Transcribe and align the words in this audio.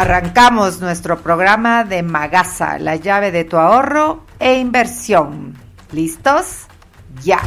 Arrancamos 0.00 0.78
nuestro 0.78 1.18
programa 1.18 1.82
de 1.82 2.04
Magasa, 2.04 2.78
la 2.78 2.94
llave 2.94 3.32
de 3.32 3.42
tu 3.42 3.56
ahorro 3.56 4.22
e 4.38 4.54
inversión. 4.54 5.58
¿Listos? 5.90 6.68
Ya. 7.24 7.40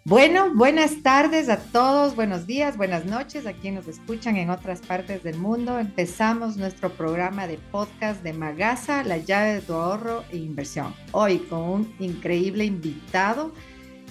Bueno, 0.06 0.54
buenas 0.54 1.02
tardes 1.02 1.50
a 1.50 1.58
todos, 1.58 2.16
buenos 2.16 2.46
días, 2.46 2.78
buenas 2.78 3.06
noches 3.06 3.46
a 3.46 3.54
quienes 3.54 3.88
nos 3.88 3.98
escuchan 3.98 4.38
en 4.38 4.52
otras 4.52 4.82
partes 4.82 5.24
del 5.24 5.38
mundo. 5.38 5.80
Empezamos 5.80 6.58
nuestro 6.58 6.92
programa 6.92 7.48
de 7.48 7.58
podcast 7.58 8.22
de 8.24 8.34
Magasa, 8.34 9.04
la 9.04 9.18
llave 9.18 9.56
de 9.56 9.62
tu 9.62 9.74
ahorro 9.74 10.24
e 10.32 10.38
inversión. 10.38 10.94
Hoy 11.12 11.40
con 11.40 11.60
un 11.60 11.96
increíble 12.00 12.64
invitado 12.64 13.52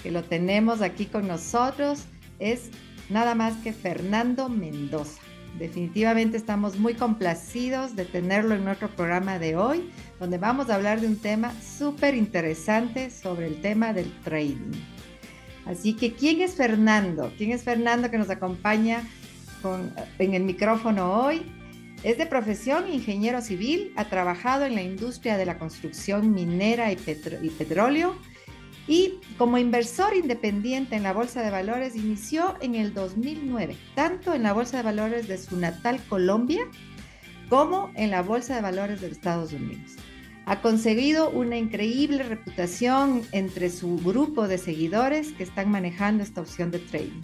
que 0.03 0.11
lo 0.11 0.21
tenemos 0.21 0.81
aquí 0.81 1.05
con 1.05 1.27
nosotros, 1.27 2.03
es 2.39 2.69
nada 3.09 3.33
más 3.35 3.55
que 3.63 3.71
Fernando 3.73 4.49
Mendoza. 4.49 5.26
Definitivamente 5.57 6.37
estamos 6.37 6.77
muy 6.77 6.93
complacidos 6.93 7.95
de 7.95 8.05
tenerlo 8.05 8.53
en 8.53 8.63
nuestro 8.63 8.89
programa 8.89 9.39
de 9.39 9.55
hoy, 9.55 9.89
donde 10.19 10.37
vamos 10.37 10.69
a 10.69 10.75
hablar 10.75 11.01
de 11.01 11.07
un 11.07 11.17
tema 11.17 11.51
súper 11.61 12.13
interesante 12.13 13.09
sobre 13.09 13.47
el 13.47 13.59
tema 13.59 13.91
del 13.91 14.11
trading. 14.21 14.71
Así 15.65 15.95
que, 15.95 16.13
¿quién 16.13 16.41
es 16.41 16.53
Fernando? 16.53 17.33
¿Quién 17.37 17.51
es 17.51 17.63
Fernando 17.63 18.11
que 18.11 18.19
nos 18.19 18.29
acompaña 18.29 19.01
en 20.19 20.33
el 20.35 20.43
micrófono 20.43 21.11
hoy? 21.11 21.41
Es 22.03 22.19
de 22.19 22.27
profesión 22.27 22.93
ingeniero 22.93 23.41
civil, 23.41 23.91
ha 23.95 24.05
trabajado 24.05 24.65
en 24.65 24.75
la 24.75 24.83
industria 24.83 25.37
de 25.37 25.47
la 25.47 25.57
construcción 25.57 26.31
minera 26.31 26.91
y, 26.91 26.97
y 27.41 27.49
petróleo 27.49 28.15
y 28.87 29.15
como 29.37 29.57
inversor 29.57 30.15
independiente 30.15 30.95
en 30.95 31.03
la 31.03 31.13
Bolsa 31.13 31.41
de 31.41 31.51
Valores 31.51 31.95
inició 31.95 32.55
en 32.61 32.75
el 32.75 32.93
2009, 32.93 33.75
tanto 33.95 34.33
en 34.33 34.43
la 34.43 34.53
Bolsa 34.53 34.77
de 34.77 34.83
Valores 34.83 35.27
de 35.27 35.37
su 35.37 35.57
natal 35.57 35.99
Colombia 36.07 36.61
como 37.49 37.91
en 37.95 38.11
la 38.11 38.21
Bolsa 38.21 38.55
de 38.55 38.61
Valores 38.61 39.01
de 39.01 39.07
Estados 39.07 39.53
Unidos 39.53 39.97
ha 40.47 40.61
conseguido 40.61 41.29
una 41.29 41.57
increíble 41.57 42.23
reputación 42.23 43.21
entre 43.33 43.69
su 43.69 43.97
grupo 43.97 44.47
de 44.47 44.57
seguidores 44.57 45.33
que 45.33 45.43
están 45.43 45.69
manejando 45.69 46.23
esta 46.23 46.39
opción 46.39 46.71
de 46.71 46.79
trading. 46.79 47.21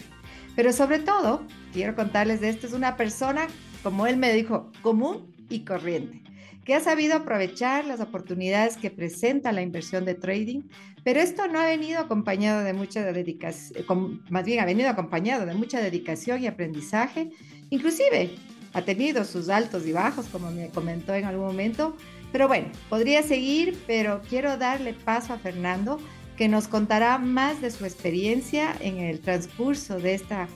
Pero 0.57 0.74
sobre 0.74 1.00
todo, 1.00 1.41
quiero 1.72 1.95
contarles 1.95 2.41
de 2.41 2.50
esto, 2.50 2.68
es 2.68 2.74
una 2.74 2.97
persona, 2.97 3.47
como 3.81 4.07
él 4.07 4.18
me 4.18 4.34
dijo, 4.34 4.74
común 4.81 5.34
y 5.50 5.63
corriente, 5.63 6.22
que 6.63 6.75
ha 6.75 6.79
sabido 6.79 7.16
aprovechar 7.16 7.85
las 7.85 8.00
oportunidades 8.00 8.78
que 8.78 8.90
presenta 8.90 9.51
la 9.51 9.62
inversión 9.62 10.06
de 10.06 10.16
trading, 10.16 10.62
pero 11.03 11.19
esto 11.19 11.47
no 11.47 11.59
ha 11.59 11.66
venido 11.66 12.00
acompañado 12.00 12.63
de 12.63 12.74
mucha 12.74 13.03
dedicación, 13.03 14.24
más 14.29 14.46
bien 14.46 14.59
ha 14.59 14.66
venido 14.66 14.90
acompañado 14.90 15.46
de 15.46 15.53
mucha 15.53 15.81
dedicación 15.81 16.41
y 16.41 16.47
aprendizaje, 16.47 17.31
inclusive 17.69 18.35
ha 18.74 18.81
tenido 18.84 19.25
sus 19.25 19.50
altos 19.50 19.85
y 19.85 19.91
bajos, 19.91 20.28
como 20.28 20.51
me 20.51 20.69
comentó 20.69 21.13
en 21.13 21.25
algún 21.25 21.46
momento, 21.46 21.96
pero 22.31 22.47
bueno, 22.47 22.69
podría 22.90 23.22
seguir, 23.22 23.78
pero 23.85 24.22
quiero 24.28 24.57
darle 24.57 24.94
paso 24.94 25.34
a 25.34 25.38
Fernando, 25.38 26.00
que 26.35 26.47
nos 26.47 26.68
contará 26.68 27.19
más 27.19 27.62
de 27.62 27.69
su 27.69 27.85
experiencia 27.85 28.75
en 28.80 28.97
el 28.97 29.19
transcurso 29.19 30.00
de 30.00 30.16
esta, 30.16 30.47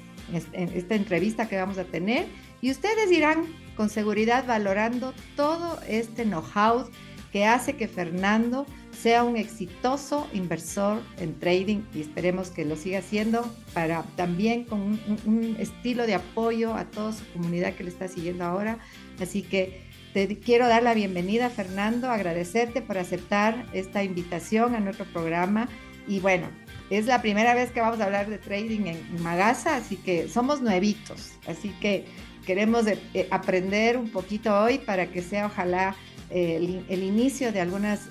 esta 0.53 0.95
entrevista 0.95 1.47
que 1.47 1.57
vamos 1.57 1.77
a 1.77 1.83
tener. 1.83 2.25
Y 2.61 2.71
ustedes 2.71 3.11
irán 3.11 3.45
con 3.77 3.89
seguridad 3.89 4.45
valorando 4.45 5.13
todo 5.35 5.79
este 5.87 6.23
know-how 6.23 6.89
que 7.31 7.45
hace 7.45 7.75
que 7.75 7.87
Fernando 7.87 8.65
sea 8.91 9.23
un 9.23 9.37
exitoso 9.37 10.27
inversor 10.33 11.01
en 11.19 11.37
trading 11.39 11.83
y 11.93 12.01
esperemos 12.01 12.49
que 12.49 12.65
lo 12.65 12.75
siga 12.75 12.99
haciendo 12.99 13.49
para 13.73 14.01
también 14.15 14.63
con 14.63 14.81
un, 14.81 14.99
un 15.25 15.55
estilo 15.59 16.07
de 16.07 16.15
apoyo 16.15 16.73
a 16.73 16.85
toda 16.85 17.13
su 17.13 17.23
comunidad 17.31 17.73
que 17.75 17.83
le 17.83 17.89
está 17.89 18.07
siguiendo 18.07 18.43
ahora. 18.43 18.79
Así 19.21 19.43
que 19.43 19.87
te 20.13 20.39
quiero 20.39 20.67
dar 20.67 20.81
la 20.81 20.95
bienvenida, 20.95 21.51
Fernando, 21.51 22.09
agradecerte 22.09 22.81
por 22.81 22.97
aceptar 22.97 23.67
esta 23.73 24.03
invitación 24.03 24.73
a 24.73 24.79
nuestro 24.79 25.05
programa. 25.05 25.69
Y 26.07 26.19
bueno, 26.21 26.47
es 26.89 27.05
la 27.05 27.21
primera 27.21 27.53
vez 27.53 27.71
que 27.71 27.81
vamos 27.81 27.99
a 27.99 28.05
hablar 28.05 28.27
de 28.27 28.39
trading 28.39 28.87
en 28.87 29.21
Magasa, 29.21 29.75
así 29.75 29.97
que 29.97 30.27
somos 30.27 30.61
nuevitos. 30.61 31.33
Así 31.45 31.69
que 31.81 32.05
queremos 32.47 32.87
eh, 32.87 32.97
eh, 33.13 33.27
aprender 33.29 33.97
un 33.97 34.09
poquito 34.09 34.57
hoy 34.57 34.77
para 34.79 35.07
que 35.07 35.21
sea 35.21 35.47
ojalá 35.47 35.95
eh, 36.29 36.81
el, 36.87 37.03
inicio 37.03 37.51
de 37.51 37.59
algunas 37.59 38.09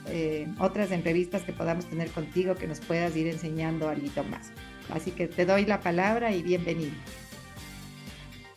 otras 0.59 0.91
entrevistas 0.91 1.43
que 1.43 1.53
podamos 1.53 1.87
tener 1.87 2.11
contigo, 2.11 2.55
que 2.55 2.67
nos 2.67 2.81
puedas 2.81 3.17
ir 3.17 3.27
enseñando 3.29 3.89
algo 3.89 4.25
más. 4.31 4.53
Así 4.91 5.11
que 5.11 5.27
te 5.27 5.47
doy 5.47 5.65
la 5.65 5.81
palabra 5.81 6.33
y 6.33 6.43
bienvenido. 6.43 6.93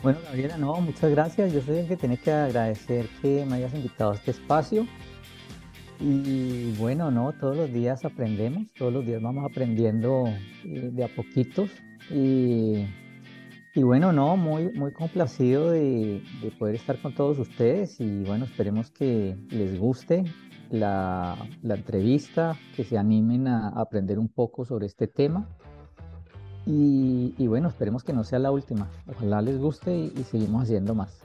Bueno, 0.01 0.19
Gabriela, 0.25 0.57
no, 0.57 0.75
muchas 0.81 1.11
gracias. 1.11 1.53
Yo 1.53 1.61
soy 1.61 1.85
que 1.87 1.95
tiene 1.95 2.17
que 2.17 2.31
agradecer 2.31 3.07
que 3.21 3.45
me 3.45 3.55
hayas 3.55 3.73
invitado 3.73 4.11
a 4.11 4.15
este 4.15 4.31
espacio. 4.31 4.85
Y 5.99 6.73
bueno, 6.73 7.09
no, 7.09 7.33
todos 7.33 7.55
los 7.55 7.73
días 7.73 8.05
aprendemos, 8.05 8.67
todos 8.77 8.93
los 8.93 9.05
días 9.05 9.21
vamos 9.21 9.49
aprendiendo 9.49 10.25
de 10.63 11.03
a 11.03 11.07
poquitos. 11.07 11.69
Y, 12.11 12.85
y, 13.75 13.83
bueno, 13.83 14.12
no, 14.12 14.38
muy, 14.38 14.71
muy 14.74 14.92
complacido 14.92 15.71
de, 15.71 16.24
de, 16.42 16.51
poder 16.51 16.75
estar 16.75 17.01
con 17.01 17.13
todos 17.13 17.39
ustedes. 17.39 18.00
Y 18.00 18.24
bueno, 18.24 18.45
esperemos 18.45 18.92
que 18.92 19.36
les 19.50 19.80
guste 19.80 20.24
la 20.69 21.36
entrevista, 21.63 22.57
que 22.75 22.83
se 22.83 22.98
animen 22.98 23.48
a 23.48 23.69
aprender 23.69 24.19
un 24.19 24.30
poco 24.30 24.66
sobre 24.66 24.86
este 24.86 25.07
tema. 25.07 25.48
Y, 26.71 27.48
bueno, 27.48 27.68
esperemos 27.68 28.04
que 28.04 28.13
no 28.13 28.24
sea 28.24 28.38
la 28.38 28.51
última. 28.51 28.92
Ojalá 29.07 29.42
les 29.42 29.57
guste 29.57 29.92
y, 29.92 30.24
seguimos 30.30 30.63
haciendo 30.63 30.94
más. 30.94 31.21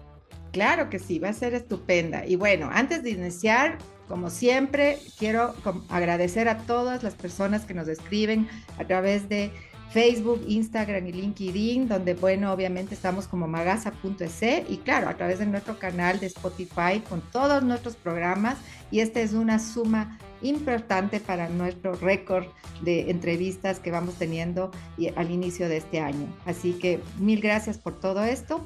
Claro 0.52 0.88
que 0.88 0.98
sí, 0.98 1.18
va 1.18 1.28
a 1.28 1.32
ser 1.34 1.52
estupenda. 1.52 2.24
Y 2.24 2.36
bueno, 2.36 2.70
antes 2.72 3.02
de 3.02 3.10
iniciar, 3.10 3.76
como 4.08 4.30
siempre, 4.30 4.98
quiero 5.18 5.54
agradecer 5.90 6.48
a 6.48 6.58
todas 6.58 7.02
las 7.02 7.14
personas 7.14 7.66
que 7.66 7.74
nos 7.74 7.88
escriben 7.88 8.48
a 8.78 8.86
través 8.86 9.28
de 9.28 9.50
Facebook, 9.94 10.44
Instagram 10.48 11.06
y 11.06 11.12
LinkedIn, 11.12 11.86
donde, 11.86 12.14
bueno, 12.14 12.52
obviamente 12.52 12.96
estamos 12.96 13.28
como 13.28 13.46
magasa.es 13.46 14.68
y 14.68 14.78
claro, 14.78 15.08
a 15.08 15.14
través 15.16 15.38
de 15.38 15.46
nuestro 15.46 15.78
canal 15.78 16.18
de 16.18 16.26
Spotify 16.26 16.98
con 17.08 17.20
todos 17.30 17.62
nuestros 17.62 17.94
programas. 17.94 18.56
Y 18.90 18.98
esta 18.98 19.20
es 19.20 19.34
una 19.34 19.60
suma 19.60 20.18
importante 20.42 21.20
para 21.20 21.48
nuestro 21.48 21.94
récord 21.94 22.46
de 22.82 23.08
entrevistas 23.08 23.78
que 23.78 23.92
vamos 23.92 24.16
teniendo 24.16 24.72
al 25.14 25.30
inicio 25.30 25.68
de 25.68 25.76
este 25.76 26.00
año. 26.00 26.26
Así 26.44 26.72
que 26.72 26.98
mil 27.20 27.40
gracias 27.40 27.78
por 27.78 28.00
todo 28.00 28.24
esto. 28.24 28.60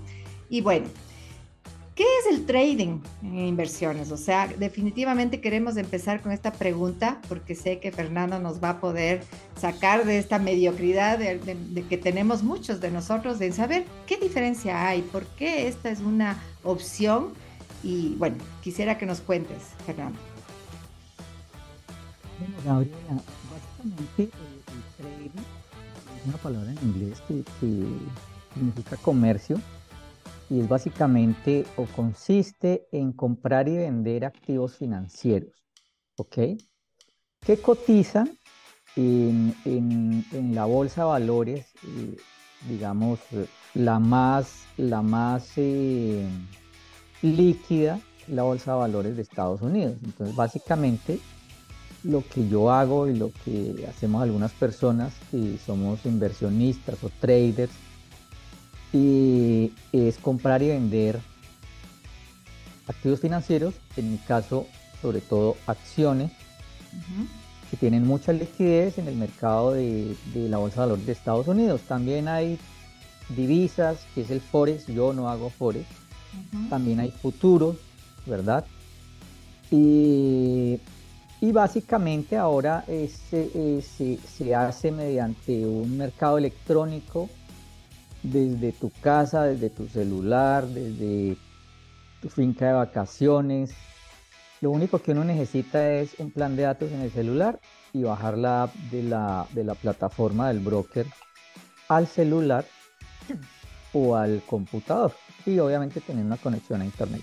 Y 0.49 0.63
bueno, 0.63 0.87
¿Qué 1.99 2.05
es 2.05 2.33
el 2.33 2.47
trading 2.47 3.01
en 3.25 3.41
inversiones? 3.41 4.13
O 4.13 4.17
sea, 4.17 4.47
definitivamente 4.47 5.41
queremos 5.41 5.77
empezar 5.77 6.23
con 6.23 6.31
esta 6.31 6.53
pregunta 6.53 7.21
porque 7.29 7.57
sé 7.57 7.81
que 7.81 7.91
Fernando 7.91 8.39
nos 8.39 8.63
va 8.63 8.71
a 8.71 8.81
poder 8.81 9.25
sacar 9.57 10.05
de 10.05 10.19
esta 10.19 10.39
mediocridad 10.39 11.19
de, 11.19 11.85
que 11.89 11.99
tenemos 11.99 12.45
muchos 12.45 12.81
de 12.81 12.93
nosotros 12.93 13.41
de 13.41 13.51
saber 13.51 13.85
qué 14.07 14.17
diferencia 14.17 14.87
hay, 14.87 15.03
por 15.03 15.27
qué 15.27 15.67
esta 15.67 15.91
es 15.91 15.99
una 15.99 16.41
opción. 16.63 17.31
Y 17.83 18.15
bueno, 18.15 18.37
quisiera 18.63 18.97
que 18.97 19.05
nos 19.05 19.21
cuentes, 19.21 19.59
Fernando. 19.85 20.21
Bueno, 22.39 22.55
Gabriela, 22.65 23.23
básicamente 23.51 24.23
el, 24.23 25.05
trading 25.05 25.31
es 26.21 26.29
una 26.29 26.37
palabra 26.37 26.71
en 26.71 26.79
inglés 26.91 27.21
que 27.27 27.43
significa 28.55 28.97
comercio 28.99 29.61
y 30.51 30.61
es 30.61 30.69
básicamente 30.69 31.65
o 31.77 31.85
consiste 31.85 32.87
en 32.93 33.13
comprar 33.13 33.69
y 33.69 33.77
vender 33.77 34.25
activos 34.25 34.77
financieros, 34.77 35.53
¿ok? 36.17 36.39
Que 37.41 37.57
cotizan 37.63 38.31
en, 38.97 39.55
en, 39.65 40.55
la 40.55 40.65
bolsa 40.65 41.03
de 41.03 41.09
valores, 41.09 41.67
eh, 41.85 42.17
digamos, 42.69 43.21
la 43.75 43.99
más, 43.99 44.65
la 44.77 45.03
más 45.03 45.53
eh, 45.57 46.27
líquida, 47.23 48.01
la 48.27 48.43
bolsa 48.43 48.73
de 48.73 48.79
valores 48.79 49.17
de 49.17 49.23
Estados 49.23 49.63
Unidos. 49.63 49.97
Entonces, 50.03 50.35
básicamente, 50.35 51.21
lo 52.03 52.23
que 52.27 52.49
yo 52.49 52.71
hago 52.71 53.09
y 53.09 53.17
lo 53.17 53.31
que 53.45 53.87
hacemos 53.89 54.23
algunas 54.23 54.53
personas 54.53 55.15
que 55.31 55.59
somos 55.65 56.05
inversionistas 56.07 57.03
o 57.05 57.11
traders, 57.21 57.73
y 58.93 59.73
es 59.93 60.19
comprar 60.19 60.63
y 60.63 60.69
vender 60.69 61.21
activos 62.87 63.21
financieros, 63.21 63.75
en 63.97 64.13
mi 64.13 64.19
caso 64.19 64.67
sobre 65.03 65.21
todo 65.21 65.57
acciones, 65.67 66.33
que 67.71 67.77
tienen 67.77 68.07
mucha 68.07 68.33
liquidez 68.33 68.99
en 68.99 69.09
el 69.09 69.17
mercado 69.17 69.73
de, 69.73 70.17
la 70.35 70.59
bolsa 70.59 70.81
de 70.81 70.87
valores 70.87 71.07
de 71.07 71.13
Estados 71.13 71.47
Unidos. 71.47 71.83
También 71.83 72.27
hay 72.29 72.59
divisas, 73.37 73.99
que 74.15 74.23
es 74.23 74.31
el 74.31 74.41
Forex, 74.41 74.87
yo 74.87 75.13
no 75.13 75.29
hago 75.29 75.51
Forex. 75.51 75.87
También 76.71 77.01
hay 77.01 77.11
futuros, 77.11 77.77
¿verdad? 78.27 78.65
Y, 79.71 80.81
básicamente 81.53 82.37
ahora 82.37 82.85
se, 82.87 83.83
se 83.83 84.55
hace 84.55 84.91
mediante 84.91 85.67
un 85.67 85.97
mercado 85.97 86.39
electrónico 86.39 87.29
desde 88.23 88.73
tu 88.73 88.91
casa, 88.91 89.45
desde 89.45 89.71
tu 89.71 89.89
celular, 89.89 90.67
desde 90.67 91.37
tu 92.21 92.29
finca 92.29 92.67
de 92.67 92.73
vacaciones. 92.73 93.73
Lo 94.61 94.71
único 94.71 94.99
que 94.99 95.13
uno 95.13 95.25
necesita 95.25 95.93
es 95.93 96.19
un 96.19 96.31
plan 96.31 96.57
de 96.57 96.63
datos 96.63 96.91
en 96.91 97.01
el 97.01 97.11
celular 97.11 97.61
y 97.93 98.03
bajar 98.03 98.37
la 98.37 98.65
app 98.65 98.75
de 98.91 99.03
la, 99.05 99.47
de 99.53 99.65
la 99.65 99.75
plataforma 99.75 100.49
del 100.49 100.59
broker 100.59 101.07
al 101.89 102.07
celular 102.07 102.65
o 103.93 104.17
al 104.17 104.43
computador 104.47 105.13
y 105.47 105.59
obviamente 105.59 106.01
tener 106.01 106.25
una 106.25 106.37
conexión 106.37 106.83
a 106.83 106.85
internet. 106.85 107.23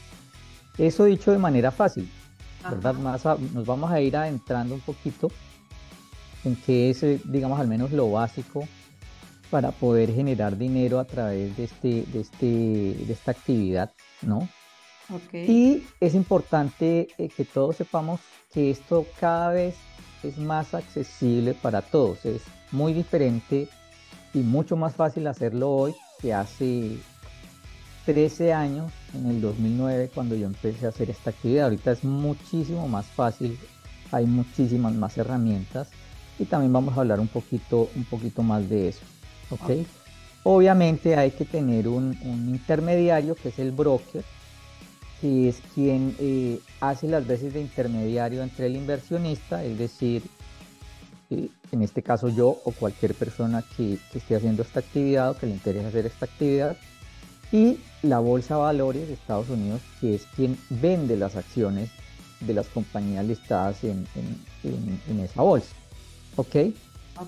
Eso 0.77 1.06
dicho 1.06 1.31
de 1.31 1.38
manera 1.38 1.71
fácil, 1.71 2.09
¿verdad? 2.63 2.95
Más 2.95 3.24
nos 3.25 3.65
vamos 3.65 3.92
a 3.92 4.01
ir 4.01 4.15
adentrando 4.18 4.75
un 4.75 4.81
poquito 4.81 5.30
en 6.44 6.56
qué 6.56 6.89
es, 6.89 7.01
digamos, 7.31 7.59
al 7.59 7.68
menos 7.68 7.92
lo 7.92 8.12
básico 8.12 8.68
para 9.56 9.72
poder 9.72 10.13
generar 10.13 10.57
dinero 10.57 11.00
a 11.00 11.06
través 11.06 11.56
de, 11.56 11.63
este, 11.63 12.04
de, 12.12 12.19
este, 12.19 12.46
de 12.46 13.13
esta 13.13 13.31
actividad, 13.31 13.90
¿no? 14.22 14.50
Y 15.31 15.81
es 16.02 16.13
importante 16.13 17.07
eh, 17.18 17.30
que 17.30 17.46
todos 17.46 17.78
sepamos 17.78 18.19
que 18.54 18.69
esto 18.69 19.06
cada 19.18 19.52
vez 19.52 19.75
es 20.24 20.38
más 20.38 20.74
accesible 20.74 21.54
para 21.54 21.81
todos. 21.81 22.25
Es 22.25 22.42
muy 22.74 22.92
diferente 22.92 23.69
y 24.34 24.40
mucho 24.40 24.75
más 24.75 24.94
fácil 24.94 25.25
hacerlo 25.25 25.72
hoy 25.72 25.96
que 26.22 26.34
hace 26.34 26.98
13 28.06 28.52
años, 28.52 28.92
en 29.13 29.28
el 29.28 29.40
2009, 29.40 30.12
cuando 30.13 30.36
yo 30.36 30.48
empecé 30.48 30.86
a 30.86 30.90
hacer 30.90 31.10
esta 31.10 31.30
actividad. 31.30 31.63
Ahorita 31.68 31.94
es 31.94 32.04
muchísimo 32.04 32.90
más 32.90 33.06
fácil, 33.06 33.57
hay 34.12 34.25
muchísimas 34.25 34.94
más 34.96 35.18
herramientas 35.18 35.88
y 36.38 36.44
también 36.44 36.74
vamos 36.74 36.98
a 36.98 37.00
hablar 37.00 37.22
un 37.22 37.30
poquito, 37.30 37.90
un 37.96 38.04
poquito 38.04 38.44
más 38.44 38.68
de 38.68 38.90
eso. 38.90 39.14
¿Ok? 39.50 39.86
Obviamente 40.44 41.15
hay 41.15 41.31
que 41.31 41.45
tener 41.45 41.88
un, 41.88 42.18
intermediario 42.24 43.36
que 43.36 43.50
es 43.50 43.59
el 43.59 43.71
broker, 43.71 44.24
que 45.21 45.50
es 45.50 45.57
quien 45.74 46.15
eh, 46.19 46.59
hace 46.81 47.07
las 47.07 47.25
veces 47.25 47.53
de 47.53 47.62
intermediario 47.62 48.44
entre 48.44 48.68
el 48.68 48.75
inversionista, 48.75 49.63
es 49.63 49.77
decir, 49.77 50.21
eh, 51.31 51.50
en 51.71 51.81
este 51.81 52.03
caso 52.03 52.30
yo 52.30 52.50
o 52.63 52.71
cualquier 52.71 53.15
persona 53.15 53.63
que, 53.75 53.97
esté 54.13 54.36
haciendo 54.36 54.62
esta 54.62 54.81
actividad 54.81 55.31
o 55.31 55.38
que 55.38 55.47
le 55.47 55.53
interese 55.53 55.88
hacer 55.88 56.06
esta 56.06 56.25
actividad, 56.25 56.77
y 57.51 57.80
la 58.03 58.19
Bolsa 58.19 58.57
Valores 58.57 59.07
de 59.07 59.13
Estados 59.13 59.50
Unidos, 59.50 59.81
que 60.00 60.15
es 60.15 60.25
quien 60.36 60.57
vende 60.69 61.15
las 61.18 61.36
acciones 61.36 61.89
de 62.42 62.53
las 62.53 62.68
compañías 62.68 63.25
listadas 63.25 63.83
en, 63.83 64.06
en 64.63 65.19
esa 65.19 65.42
bolsa. 65.42 65.74
¿Ok? 66.36 66.56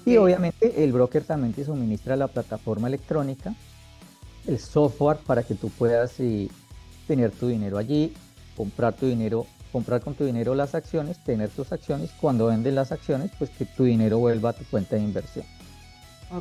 Y 0.05 0.17
obviamente 0.17 0.83
el 0.83 0.91
broker 0.91 1.23
también 1.23 1.53
te 1.53 1.63
suministra 1.63 2.15
la 2.15 2.27
plataforma 2.27 2.87
electrónica, 2.87 3.55
el 4.45 4.59
software 4.59 5.17
para 5.17 5.43
que 5.43 5.55
tú 5.55 5.69
puedas 5.69 6.19
eh, 6.19 6.49
tener 7.07 7.31
tu 7.31 7.47
dinero 7.47 7.77
allí, 7.77 8.13
comprar 8.55 8.95
tu 8.95 9.05
dinero, 9.05 9.45
comprar 9.71 10.01
con 10.01 10.13
tu 10.13 10.25
dinero 10.25 10.55
las 10.55 10.75
acciones, 10.75 11.23
tener 11.23 11.49
tus 11.49 11.71
acciones, 11.71 12.11
cuando 12.19 12.47
vendes 12.47 12.73
las 12.73 12.91
acciones, 12.91 13.31
pues 13.37 13.49
que 13.49 13.65
tu 13.65 13.85
dinero 13.85 14.19
vuelva 14.19 14.49
a 14.49 14.53
tu 14.53 14.65
cuenta 14.65 14.95
de 14.95 15.03
inversión. 15.03 15.45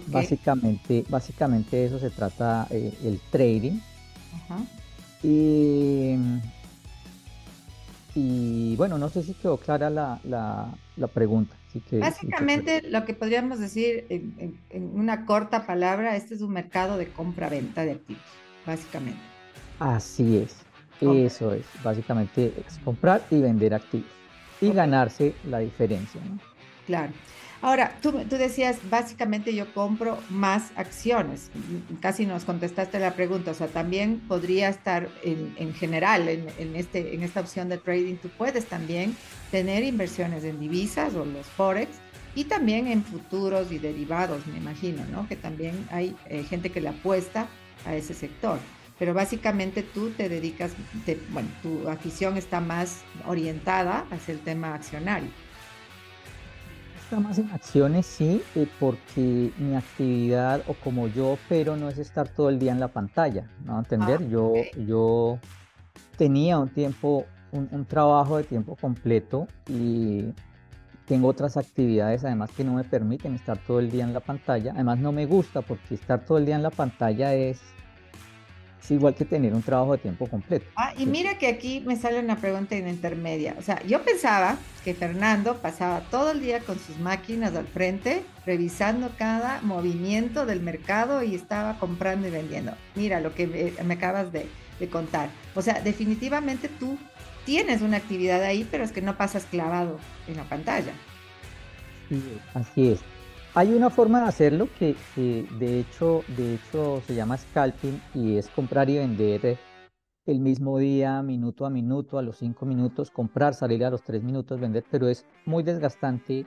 Básicamente, 0.09 1.05
básicamente 1.09 1.85
eso 1.85 2.01
se 2.01 2.11
trata 2.11 2.67
eh, 2.71 2.93
el 3.05 3.21
trading. 3.31 3.79
Y, 5.23 6.17
y, 8.15 8.77
bueno, 8.77 8.99
no 8.99 9.09
sé 9.09 9.23
si 9.23 9.35
quedó 9.35 9.57
clara 9.57 9.89
la, 9.91 10.21
la 10.25 11.07
pregunta. 11.07 11.55
Básicamente 11.93 12.83
lo 12.83 13.05
que 13.05 13.15
podríamos 13.15 13.59
decir 13.59 14.07
en, 14.09 14.59
una 14.95 15.27
corta 15.27 15.67
palabra, 15.67 16.17
este 16.17 16.35
es 16.35 16.43
un 16.43 16.53
mercado 16.53 16.99
de 16.99 17.09
compra-venta 17.09 17.85
de 17.85 17.93
activos, 17.93 18.23
básicamente. 18.67 19.21
Así 19.79 20.39
es, 20.39 20.57
eso 21.01 21.53
es, 21.53 21.67
básicamente 21.83 22.53
es 22.67 22.79
comprar 22.85 23.23
y 23.31 23.41
vender 23.41 23.75
activos 23.75 24.11
y 24.61 24.73
ganarse 24.73 25.35
la 25.49 25.59
diferencia. 25.59 26.21
Claro. 26.87 27.13
Ahora, 27.63 27.97
tú, 28.03 28.13
tú, 28.13 28.37
decías, 28.37 28.79
básicamente 28.91 29.55
yo 29.55 29.73
compro 29.73 30.19
más 30.29 30.71
acciones. 30.77 31.51
Casi 32.01 32.27
nos 32.27 32.45
contestaste 32.45 32.99
la 32.99 33.15
pregunta. 33.15 33.51
O 33.51 33.55
sea, 33.55 33.69
también 33.69 34.21
podría 34.29 34.69
estar 34.69 35.09
en, 35.25 35.55
en 35.57 35.73
general 35.75 36.29
en, 36.29 36.47
en, 36.59 36.77
este, 36.77 37.15
en 37.15 37.23
esta 37.23 37.41
opción 37.41 37.69
de 37.69 37.79
trading. 37.79 38.17
Tú 38.17 38.29
puedes 38.29 38.67
también 38.67 39.17
tener 39.51 39.85
inversiones 39.85 40.45
en 40.45 40.61
divisas 40.61 41.15
o 41.15 41.25
los 41.25 41.47
forex 41.47 41.91
y 42.35 42.45
también 42.45 42.87
en 42.87 43.03
futuros 43.03 43.73
y 43.73 43.79
derivados, 43.79 44.47
me 44.47 44.59
imagino, 44.59 45.05
¿no? 45.11 45.27
Que 45.29 45.37
también 45.37 45.87
hay 45.91 46.15
eh, 46.27 46.43
gente 46.43 46.71
que 46.71 46.81
le 46.81 46.89
apuesta 46.89 47.47
a 47.85 47.95
ese 47.95 48.15
sector. 48.15 48.59
Pero 48.99 49.15
básicamente 49.15 49.83
tú 49.83 50.11
te 50.11 50.29
dedicas, 50.29 50.73
bueno, 51.31 51.49
tu 51.63 51.89
afición 51.89 52.37
está 52.37 52.61
más 52.61 53.03
orientada 53.27 54.07
hacia 54.11 54.33
el 54.33 54.41
tema 54.41 54.75
accionario 54.75 55.31
está 57.07 57.21
más 57.21 57.39
en 57.39 57.49
acciones, 57.53 58.05
sí, 58.05 58.43
eh, 58.57 58.67
porque 58.81 59.53
mi 59.59 59.77
actividad 59.77 60.63
o 60.67 60.75
como 60.75 61.07
yo 61.07 61.39
pero 61.49 61.77
no 61.77 61.89
es 61.89 61.99
estar 61.99 62.29
todo 62.29 62.49
el 62.49 62.59
día 62.59 62.73
en 62.73 62.81
la 62.81 62.89
pantalla, 62.89 63.49
¿no? 63.65 63.79
Entender, 63.79 64.19
ah, 64.23 64.29
yo, 64.29 64.53
yo 64.85 65.39
tenía 66.19 66.59
un 66.59 66.69
tiempo, 66.69 67.25
un, 67.53 67.85
trabajo 67.85 68.37
de 68.37 68.45
tiempo 68.45 68.77
completo 68.77 69.47
y 69.69 70.33
tengo 71.07 71.29
otras 71.29 71.57
actividades 71.57 72.25
además 72.25 72.51
que 72.51 72.65
no 72.65 72.75
me 72.75 72.85
permiten 72.85 73.35
estar 73.35 73.59
todo 73.59 73.79
el 73.79 73.91
día 73.91 74.05
en 74.05 74.13
la 74.13 74.21
pantalla. 74.21 74.73
Además 74.75 74.99
no 74.99 75.13
me 75.13 75.27
gusta 75.27 75.63
porque 75.63 75.95
estar 75.95 76.25
todo 76.25 76.39
el 76.39 76.47
día 76.47 76.57
en 76.57 76.63
la 76.63 76.71
pantalla 76.71 77.35
es 77.35 77.61
es 78.87 78.93
igual 78.93 79.15
que 79.15 79.25
tener 79.25 79.53
un 79.53 79.63
trabajo 79.63 79.93
de 79.93 79.99
tiempo 79.99 80.29
completo. 80.29 80.67
Ah, 80.77 80.95
y 80.97 81.07
mira 81.07 81.39
que 81.39 81.49
aquí 81.49 81.83
me 81.85 81.97
sale 81.97 82.21
una 82.21 82.37
pregunta 82.37 82.77
en 82.77 82.89
intermedia. 82.89 83.57
O 83.59 83.63
sea, 83.63 83.83
yo 83.83 84.03
pensaba 84.03 84.59
que 84.85 84.95
Fernando 84.95 85.57
pasaba 85.57 86.01
todo 86.11 86.31
el 86.31 86.41
día 86.41 86.61
con 86.61 86.79
sus 86.79 86.97
máquinas 86.99 87.55
al 87.57 87.67
frente, 87.67 88.23
revisando 88.45 89.11
cada 89.19 89.61
movimiento 89.63 90.47
del 90.47 90.61
mercado 90.61 91.25
y 91.25 91.35
estaba 91.35 91.79
comprando 91.81 92.29
y 92.29 92.31
vendiendo. 92.31 92.73
Mira 92.95 93.19
lo 93.21 93.35
que 93.35 93.75
me, 93.85 93.95
acabas 93.95 94.31
de, 94.31 94.47
de 94.79 94.89
contar. 94.89 95.31
O 95.57 95.63
sea, 95.63 95.81
definitivamente 95.81 96.69
tú 96.69 96.97
tienes 97.47 97.81
una 97.81 97.97
actividad 97.97 98.43
ahí, 98.43 98.69
pero 98.71 98.85
es 98.85 98.93
que 98.93 99.01
no 99.01 99.17
pasas 99.17 99.47
clavado 99.47 99.99
en 100.29 100.37
la 100.37 100.45
pantalla. 100.45 100.93
Sí, 102.11 102.23
así 102.53 102.93
es. 102.93 103.01
Hay 103.55 103.73
una 103.73 103.89
forma 103.89 104.21
de 104.21 104.29
hacerlo 104.29 104.69
que, 104.79 104.95
de, 105.17 105.81
hecho, 105.81 106.23
de 106.37 106.57
hecho 106.57 107.03
se 107.07 107.15
llama 107.15 107.39
scalping 107.39 108.03
y 108.15 108.37
es 108.37 108.49
comprar 108.49 108.91
y 108.91 108.99
vender 108.99 109.57
el 110.27 110.41
mismo 110.41 110.79
día, 110.79 111.23
minuto 111.23 111.65
a 111.65 111.71
minuto, 111.71 112.19
a 112.19 112.23
los 112.23 112.37
cinco 112.37 112.67
minutos, 112.67 113.11
comprar, 113.11 113.55
salir 113.55 113.83
a 113.85 113.91
los 113.91 114.03
tres 114.03 114.23
minutos, 114.23 114.61
vender, 114.61 114.85
pero 114.91 115.09
es 115.09 115.25
muy 115.47 115.63
desgastante 115.63 116.45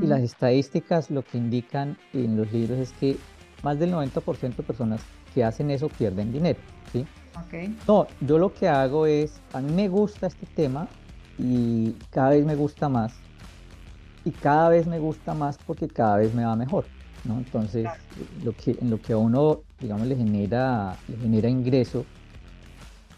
y 0.00 0.06
las 0.06 0.20
estadísticas 0.20 1.10
lo 1.10 1.22
que 1.22 1.36
indican 1.36 1.98
en 2.12 2.36
los 2.36 2.52
libros 2.52 2.78
es 2.78 2.92
que 2.92 3.16
más 3.62 3.78
del 3.78 3.92
90% 3.92 4.56
de 4.56 4.62
personas 4.62 5.00
que 5.34 5.44
hacen 5.44 5.70
eso 5.70 5.88
pierden 5.88 6.32
dinero, 6.32 6.60
¿sí? 6.92 7.04
Okay. 7.46 7.76
No, 7.86 8.06
yo 8.20 8.38
lo 8.38 8.52
que 8.54 8.68
hago 8.68 9.06
es, 9.06 9.40
a 9.52 9.60
mí 9.60 9.72
me 9.72 9.88
gusta 9.88 10.26
este 10.26 10.46
tema 10.46 10.88
y 11.38 11.92
cada 12.10 12.30
vez 12.30 12.44
me 12.44 12.54
gusta 12.54 12.88
más 12.88 13.12
y 14.26 14.32
cada 14.32 14.70
vez 14.70 14.86
me 14.86 14.98
gusta 14.98 15.34
más 15.34 15.56
porque 15.66 15.86
cada 15.86 16.16
vez 16.16 16.34
me 16.34 16.44
va 16.44 16.56
mejor, 16.56 16.84
¿no? 17.24 17.38
Entonces, 17.38 17.88
lo 18.42 18.52
que, 18.52 18.76
en 18.80 18.90
lo 18.90 19.00
que 19.00 19.12
a 19.12 19.16
uno, 19.16 19.60
digamos, 19.80 20.06
le 20.06 20.16
genera, 20.16 20.96
le 21.06 21.16
genera 21.16 21.48
ingreso. 21.48 22.04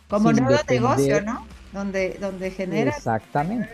Como 0.08 0.32
nuevo 0.32 0.58
negocio, 0.68 1.22
¿no? 1.22 1.46
Donde, 1.72 2.18
donde 2.20 2.50
generas 2.50 2.98
Exactamente. 2.98 3.70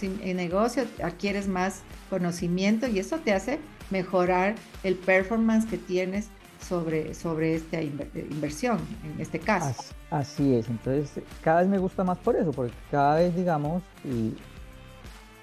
en 0.00 0.36
negocio, 0.36 0.84
adquieres 1.02 1.46
más 1.46 1.82
conocimiento 2.10 2.88
y 2.88 2.98
eso 2.98 3.18
te 3.18 3.32
hace 3.32 3.60
mejorar 3.90 4.56
el 4.82 4.96
performance 4.96 5.66
que 5.66 5.78
tienes 5.78 6.28
sobre, 6.62 7.14
sobre 7.14 7.54
esta 7.54 7.82
inversión, 7.82 8.78
en 9.04 9.20
este 9.20 9.38
caso. 9.38 9.82
Así, 10.10 10.54
es, 10.54 10.68
entonces 10.68 11.22
cada 11.42 11.60
vez 11.60 11.68
me 11.68 11.78
gusta 11.78 12.04
más 12.04 12.18
por 12.18 12.36
eso, 12.36 12.50
porque 12.52 12.72
cada 12.90 13.16
vez, 13.16 13.34
digamos, 13.34 13.82
y 14.04 14.34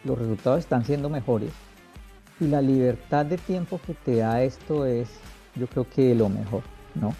los 0.03 0.17
resultados 0.17 0.59
están 0.59 0.85
siendo 0.85 1.09
mejores 1.09 1.51
y 2.39 2.45
la 2.45 2.61
libertad 2.61 3.25
de 3.25 3.37
tiempo 3.37 3.79
que 3.85 3.93
te 3.93 4.17
da 4.17 4.41
esto 4.43 4.85
es, 4.85 5.09
yo 5.55 5.67
creo 5.67 5.89
que 5.89 6.15
lo 6.15 6.29
mejor, 6.29 6.63
¿no? 6.95 7.13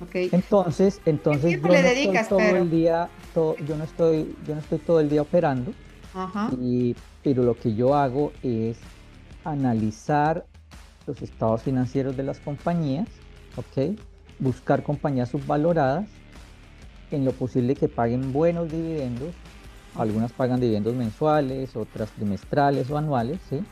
Okay. 0.00 0.28
Entonces, 0.32 1.00
entonces 1.06 1.52
yo 1.52 1.68
no 1.68 1.74
estoy 1.74 2.24
todo 2.28 2.56
el 2.56 2.70
día, 2.70 3.08
yo 3.34 3.76
no 3.76 3.84
estoy, 3.84 4.36
yo 4.46 4.54
no 4.54 4.60
estoy 4.60 4.78
todo 4.78 5.00
el 5.00 5.08
día 5.08 5.22
operando, 5.22 5.72
Y, 6.60 6.94
pero 7.22 7.42
lo 7.42 7.54
que 7.54 7.74
yo 7.74 7.94
hago 7.94 8.32
es 8.42 8.76
analizar 9.44 10.44
los 11.06 11.22
estados 11.22 11.62
financieros 11.62 12.16
de 12.16 12.22
las 12.22 12.40
compañías, 12.40 13.08
¿ok? 13.56 13.98
Buscar 14.38 14.82
compañías 14.82 15.30
subvaloradas, 15.30 16.08
en 17.10 17.24
lo 17.24 17.32
posible 17.32 17.74
que 17.74 17.88
paguen 17.88 18.32
buenos 18.32 18.70
dividendos 18.70 19.34
algunas 19.96 20.32
pagan 20.32 20.60
dividendos 20.60 20.94
mensuales, 20.94 21.76
otras 21.76 22.10
trimestrales 22.10 22.90
o 22.90 22.98
anuales, 22.98 23.38
¿sí? 23.48 23.62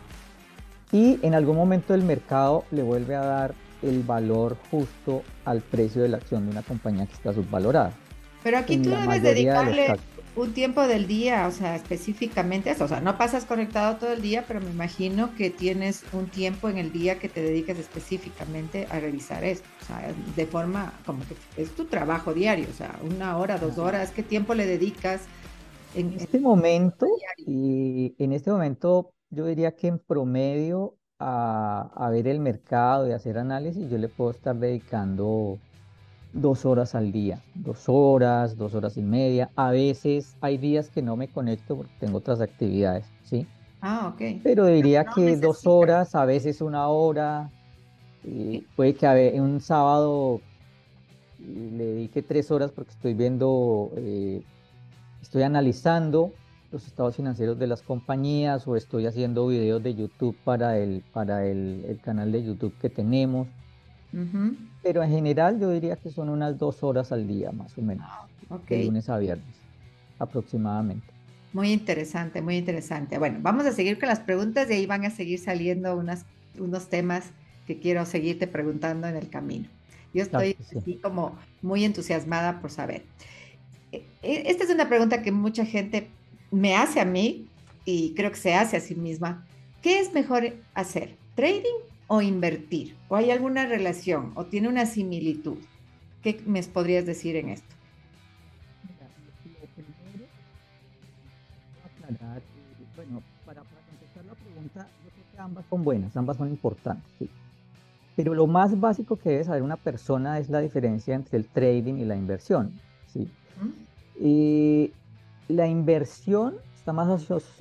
Y 0.92 1.18
en 1.26 1.34
algún 1.34 1.56
momento 1.56 1.94
el 1.94 2.02
mercado 2.02 2.64
le 2.70 2.82
vuelve 2.82 3.16
a 3.16 3.22
dar 3.22 3.54
el 3.82 4.02
valor 4.02 4.56
justo 4.70 5.22
al 5.44 5.60
precio 5.60 6.02
de 6.02 6.08
la 6.08 6.18
acción 6.18 6.44
de 6.44 6.52
una 6.52 6.62
compañía 6.62 7.06
que 7.06 7.14
está 7.14 7.32
subvalorada. 7.32 7.92
Pero 8.42 8.58
aquí 8.58 8.76
tú 8.76 8.90
debes 8.90 9.22
dedicarle 9.22 9.96
un 10.34 10.54
tiempo 10.54 10.82
del 10.86 11.06
día, 11.06 11.46
o 11.46 11.50
sea, 11.50 11.76
específicamente 11.76 12.70
eso. 12.70 12.84
O 12.84 12.88
sea, 12.88 13.00
no 13.00 13.18
pasas 13.18 13.44
conectado 13.44 13.96
todo 13.96 14.12
el 14.12 14.22
día, 14.22 14.44
pero 14.46 14.60
me 14.60 14.70
imagino 14.70 15.34
que 15.36 15.50
tienes 15.50 16.04
un 16.12 16.26
tiempo 16.26 16.68
en 16.68 16.78
el 16.78 16.92
día 16.92 17.18
que 17.18 17.28
te 17.28 17.42
dediques 17.42 17.78
específicamente 17.78 18.86
a 18.90 19.00
revisar 19.00 19.44
esto. 19.44 19.68
O 19.82 19.84
sea, 19.86 20.12
de 20.34 20.46
forma 20.46 20.94
como 21.04 21.20
que 21.26 21.36
es 21.60 21.70
tu 21.72 21.84
trabajo 21.84 22.32
diario, 22.32 22.66
o 22.70 22.74
sea, 22.74 22.98
una 23.02 23.36
hora, 23.36 23.58
dos 23.58 23.78
horas, 23.78 24.10
¿qué 24.10 24.22
tiempo 24.22 24.54
le 24.54 24.66
dedicas? 24.66 25.22
En 25.94 26.14
este 26.18 26.40
momento, 26.40 27.06
y 27.36 28.14
en 28.18 28.32
este 28.32 28.50
momento 28.50 29.12
yo 29.28 29.46
diría 29.46 29.76
que 29.76 29.88
en 29.88 29.98
promedio 29.98 30.96
a, 31.18 32.08
ver 32.10 32.26
el 32.26 32.40
mercado 32.40 33.08
y 33.08 33.12
hacer 33.12 33.38
análisis, 33.38 33.88
yo 33.90 33.98
le 33.98 34.08
puedo 34.08 34.30
estar 34.30 34.56
dedicando 34.56 35.58
dos 36.32 36.64
horas 36.64 36.94
al 36.94 37.12
día, 37.12 37.40
dos 37.54 37.84
horas, 37.88 38.56
dos 38.56 38.74
horas 38.74 38.96
y 38.96 39.02
media. 39.02 39.50
A 39.56 39.70
veces 39.70 40.36
hay 40.40 40.58
días 40.58 40.88
que 40.88 41.02
no 41.02 41.16
me 41.16 41.28
conecto 41.28 41.76
porque 41.76 41.92
tengo 42.00 42.18
otras 42.18 42.40
actividades, 42.40 43.04
¿sí? 43.22 43.46
Ah, 43.80 44.12
ok. 44.14 44.40
Pero 44.42 44.66
diría 44.66 45.04
que 45.04 45.36
dos 45.36 45.66
horas, 45.66 46.14
a 46.14 46.24
veces 46.24 46.60
una 46.60 46.88
hora. 46.88 47.50
puede 48.76 48.94
que 48.94 49.40
un 49.40 49.60
sábado 49.60 50.40
le 51.38 51.84
dedique 51.84 52.22
tres 52.22 52.50
horas 52.50 52.70
porque 52.70 52.92
estoy 52.92 53.14
viendo 53.14 53.90
eh, 53.96 54.42
estoy 55.20 55.42
analizando 55.42 56.32
los 56.70 56.86
estados 56.86 57.16
financieros 57.16 57.58
de 57.58 57.66
las 57.66 57.82
compañías 57.82 58.66
o 58.66 58.76
estoy 58.76 59.06
haciendo 59.06 59.46
videos 59.46 59.82
de 59.82 59.94
YouTube 59.94 60.36
para 60.44 60.78
el, 60.78 61.02
para 61.12 61.46
el, 61.46 62.00
canal 62.02 62.32
de 62.32 62.42
YouTube 62.42 62.74
que 62.80 62.88
tenemos. 62.88 63.46
Pero 64.82 65.02
en 65.02 65.10
general 65.10 65.58
yo 65.58 65.70
diría 65.70 65.96
que 65.96 66.10
son 66.10 66.28
unas 66.28 66.58
dos 66.58 66.82
horas 66.82 67.12
al 67.12 67.26
día 67.26 67.50
más 67.52 67.76
o 67.78 67.82
menos, 67.82 68.06
ah, 68.08 68.26
de 68.68 68.84
lunes 68.84 69.08
a 69.08 69.18
viernes 69.18 69.62
aproximadamente. 70.18 71.06
Muy 71.52 71.72
interesante, 71.72 72.40
muy 72.40 72.56
interesante. 72.56 73.18
Bueno, 73.18 73.38
vamos 73.42 73.66
a 73.66 73.72
seguir 73.72 73.98
con 73.98 74.08
las 74.08 74.20
preguntas 74.20 74.70
y 74.70 74.74
ahí 74.74 74.86
van 74.86 75.04
a 75.04 75.10
seguir 75.10 75.38
saliendo 75.38 75.96
unas, 75.96 76.24
unos 76.58 76.88
temas 76.88 77.30
que 77.66 77.78
quiero 77.78 78.06
seguirte 78.06 78.46
preguntando 78.46 79.06
en 79.06 79.16
el 79.16 79.28
camino. 79.28 79.68
Yo 80.14 80.22
estoy 80.22 80.56
así 80.76 80.94
como 80.96 81.38
muy 81.60 81.84
entusiasmada 81.84 82.60
por 82.60 82.70
saber. 82.70 83.02
E, 83.92 84.04
e, 84.22 84.50
esta 84.50 84.64
es 84.64 84.70
una 84.70 84.88
pregunta 84.88 85.22
que 85.22 85.32
mucha 85.32 85.64
gente 85.66 86.08
me 86.50 86.76
hace 86.76 87.00
a 87.00 87.04
mí 87.04 87.48
y 87.84 88.14
creo 88.14 88.30
que 88.30 88.38
se 88.38 88.54
hace 88.54 88.76
a 88.76 88.80
sí 88.80 88.94
misma. 88.94 89.46
¿Qué 89.82 90.00
es 90.00 90.12
mejor 90.12 90.54
hacer? 90.74 91.16
¿Trading 91.34 91.91
o 92.08 92.20
invertir? 92.20 92.96
¿O 93.08 93.16
hay 93.16 93.30
alguna 93.30 93.66
relación 93.66 94.32
o 94.34 94.44
tiene 94.46 94.68
una 94.68 94.86
similitud? 94.86 95.58
¿Qué 96.22 96.40
me 96.46 96.62
podrías 96.62 97.06
decir 97.06 97.36
en 97.36 97.50
esto? 97.50 97.74
bueno, 102.94 103.22
para, 103.46 103.62
contestar 103.62 104.24
la 104.24 104.34
pregunta, 104.34 104.88
yo 105.04 105.10
creo 105.10 105.24
que 105.32 105.38
ambas 105.38 105.64
son 105.68 105.84
buenas, 105.84 106.16
ambas 106.16 106.36
son 106.36 106.48
importantes. 106.48 107.28
Pero 108.14 108.34
lo 108.34 108.46
más 108.46 108.78
básico 108.78 109.16
que 109.16 109.30
debe 109.30 109.44
saber 109.44 109.62
una 109.62 109.76
persona 109.76 110.38
es 110.38 110.50
la 110.50 110.60
diferencia 110.60 111.14
entre 111.14 111.38
el 111.38 111.46
trading 111.46 111.94
y 111.94 112.04
la 112.04 112.16
inversión. 112.16 112.72
¿sí? 113.12 113.28
Y 114.20 114.92
la 115.48 115.66
inversión 115.66 116.56
está 116.76 116.92
más 116.92 117.08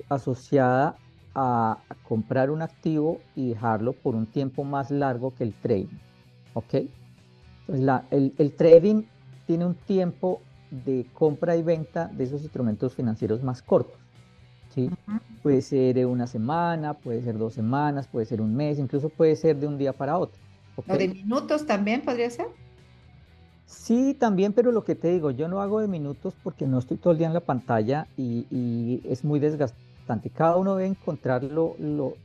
asociada 0.08 0.96
a, 1.34 1.78
comprar 2.06 2.50
un 2.50 2.62
activo 2.62 3.20
y 3.34 3.50
dejarlo 3.50 3.92
por 3.92 4.14
un 4.14 4.26
tiempo 4.26 4.64
más 4.64 4.90
largo 4.90 5.34
que 5.34 5.44
el 5.44 5.54
trading. 5.54 5.98
¿Ok? 6.54 6.74
el, 8.10 8.52
trading 8.56 9.04
tiene 9.46 9.64
un 9.64 9.74
tiempo 9.74 10.42
de 10.70 11.06
compra 11.14 11.56
y 11.56 11.62
venta 11.62 12.08
de 12.08 12.24
esos 12.24 12.42
instrumentos 12.42 12.94
financieros 12.94 13.42
más 13.42 13.62
cortos. 13.62 13.98
¿sí? 14.74 14.90
Puede 15.42 15.62
ser 15.62 16.04
una 16.06 16.26
semana, 16.26 16.94
puede 16.94 17.22
ser 17.22 17.38
dos 17.38 17.54
semanas, 17.54 18.06
puede 18.08 18.26
ser 18.26 18.40
un 18.40 18.54
mes, 18.54 18.78
incluso 18.78 19.08
puede 19.08 19.36
ser 19.36 19.56
de 19.56 19.66
un 19.66 19.78
día 19.78 19.92
para 19.92 20.18
otro. 20.18 20.40
¿O 20.76 20.96
de 20.96 21.08
minutos 21.08 21.66
también 21.66 22.02
podría 22.02 22.30
ser? 22.30 22.46
Sí, 23.66 24.14
también, 24.14 24.52
pero 24.52 24.70
lo 24.70 24.84
que 24.84 24.94
te 24.94 25.08
digo, 25.08 25.30
yo 25.30 25.48
no 25.48 25.60
hago 25.60 25.80
de 25.80 25.88
minutos 25.88 26.34
porque 26.42 26.66
no 26.66 26.78
estoy 26.78 26.98
todo 26.98 27.12
el 27.12 27.18
día 27.18 27.26
en 27.26 27.34
la 27.34 27.40
pantalla 27.40 28.06
y, 28.16 29.00
es 29.04 29.24
muy 29.24 29.40
desgastante. 29.40 29.91
Cada 30.34 30.56
uno 30.56 30.76
debe 30.76 30.90
encontrarlo 30.90 31.76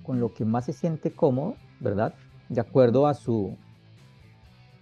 con 0.03 0.19
lo 0.19 0.33
que 0.33 0.45
más 0.45 0.65
se 0.65 0.73
siente 0.73 1.11
cómodo, 1.11 1.55
¿verdad? 1.79 2.13
De 2.49 2.59
acuerdo 2.59 3.07
a 3.07 3.13
su, 3.13 3.55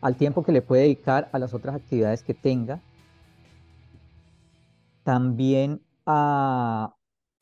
al 0.01 0.15
tiempo 0.15 0.43
que 0.43 0.51
le 0.51 0.61
puede 0.61 0.83
dedicar 0.83 1.29
a 1.31 1.39
las 1.39 1.53
otras 1.53 1.75
actividades 1.75 2.23
que 2.23 2.33
tenga. 2.33 2.81
También 5.03 5.81
a, 6.05 6.94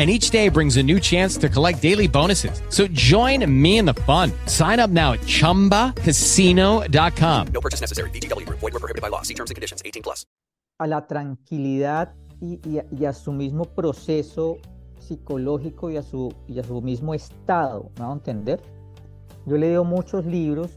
and 0.00 0.08
each 0.08 0.30
day 0.30 0.48
brings 0.48 0.78
a 0.78 0.82
new 0.82 0.98
chance 0.98 1.36
to 1.36 1.50
collect 1.50 1.82
daily 1.82 2.08
bonuses. 2.08 2.62
So 2.70 2.86
join 2.88 3.44
me 3.46 3.76
in 3.76 3.84
the 3.84 3.92
fun. 4.08 4.32
Sign 4.46 4.80
up 4.80 4.88
now 4.88 5.12
at 5.12 5.20
ChumbaCasino.com. 5.20 7.46
No 7.52 7.60
purchase 7.60 7.82
necessary. 7.82 8.08
VGW 8.08 8.46
Group. 8.46 8.60
Void 8.60 8.72
were 8.72 8.80
prohibited 8.80 9.02
by 9.02 9.08
law. 9.08 9.20
See 9.20 9.34
terms 9.34 9.50
and 9.50 9.56
conditions. 9.56 9.82
18 9.84 10.02
plus. 10.02 10.24
a 10.80 10.86
la 10.86 11.06
tranquilidad 11.06 12.14
y, 12.40 12.58
y 12.66 12.78
a, 12.78 12.86
y 12.90 13.04
a 13.04 13.12
su 13.12 13.32
mismo 13.32 13.66
proceso 13.66 14.56
psicológico 14.98 15.90
y 15.90 15.98
a 15.98 16.02
su, 16.02 16.34
y 16.48 16.58
a 16.58 16.64
su 16.64 16.80
mismo 16.80 17.12
estado, 17.12 17.90
¿me 17.98 18.04
va 18.04 18.10
a 18.10 18.14
entender? 18.14 18.62
Yo 19.44 19.56
he 19.56 19.58
leído 19.58 19.84
muchos 19.84 20.24
libros, 20.24 20.70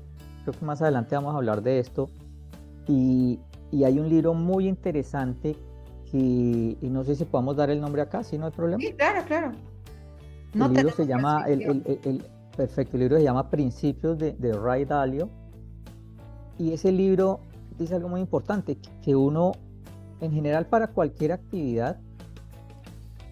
creo 0.44 0.60
que 0.60 0.65
más 0.65 0.82
adelante 0.82 1.15
vamos 1.15 1.34
a 1.34 1.38
hablar 1.38 1.63
de 1.63 1.80
esto, 1.80 2.10
y, 2.86 3.39
y 3.72 3.86
hay 3.86 3.98
un 3.98 4.10
libro 4.10 4.34
muy 4.34 4.68
interesante 4.68 5.56
y 6.13 6.89
no 6.89 7.03
sé 7.03 7.15
si 7.15 7.25
podamos 7.25 7.55
dar 7.55 7.70
el 7.70 7.82
nombre 7.82 8.01
acá, 8.01 8.24
si 8.24 8.38
no 8.38 8.46
hay 8.46 8.51
problema. 8.51 8.82
Sí, 8.82 8.93
claro, 8.93 9.25
claro. 9.25 9.51
el 10.53 10.74
libro 10.74 10.91
se 10.91 11.08
llama, 11.08 11.46
el, 11.48 11.62
el- 11.63 12.00
el- 12.03 12.25
perfecto, 12.55 12.98
libro 12.98 13.17
se 13.17 13.24
llama 13.24 13.50
Principios 13.50 14.17
de, 14.20 14.34
de 14.34 14.53
Ray 14.53 14.86
Dalio. 14.86 15.29
Y 16.60 16.72
ese 16.72 16.91
libro 16.91 17.39
dice 17.79 17.96
algo 17.96 18.10
muy 18.10 18.22
importante, 18.22 18.77
que 19.01 19.15
uno, 19.15 19.53
en 20.22 20.32
general 20.32 20.67
para 20.67 20.88
cualquier 20.88 21.32
actividad, 21.32 22.00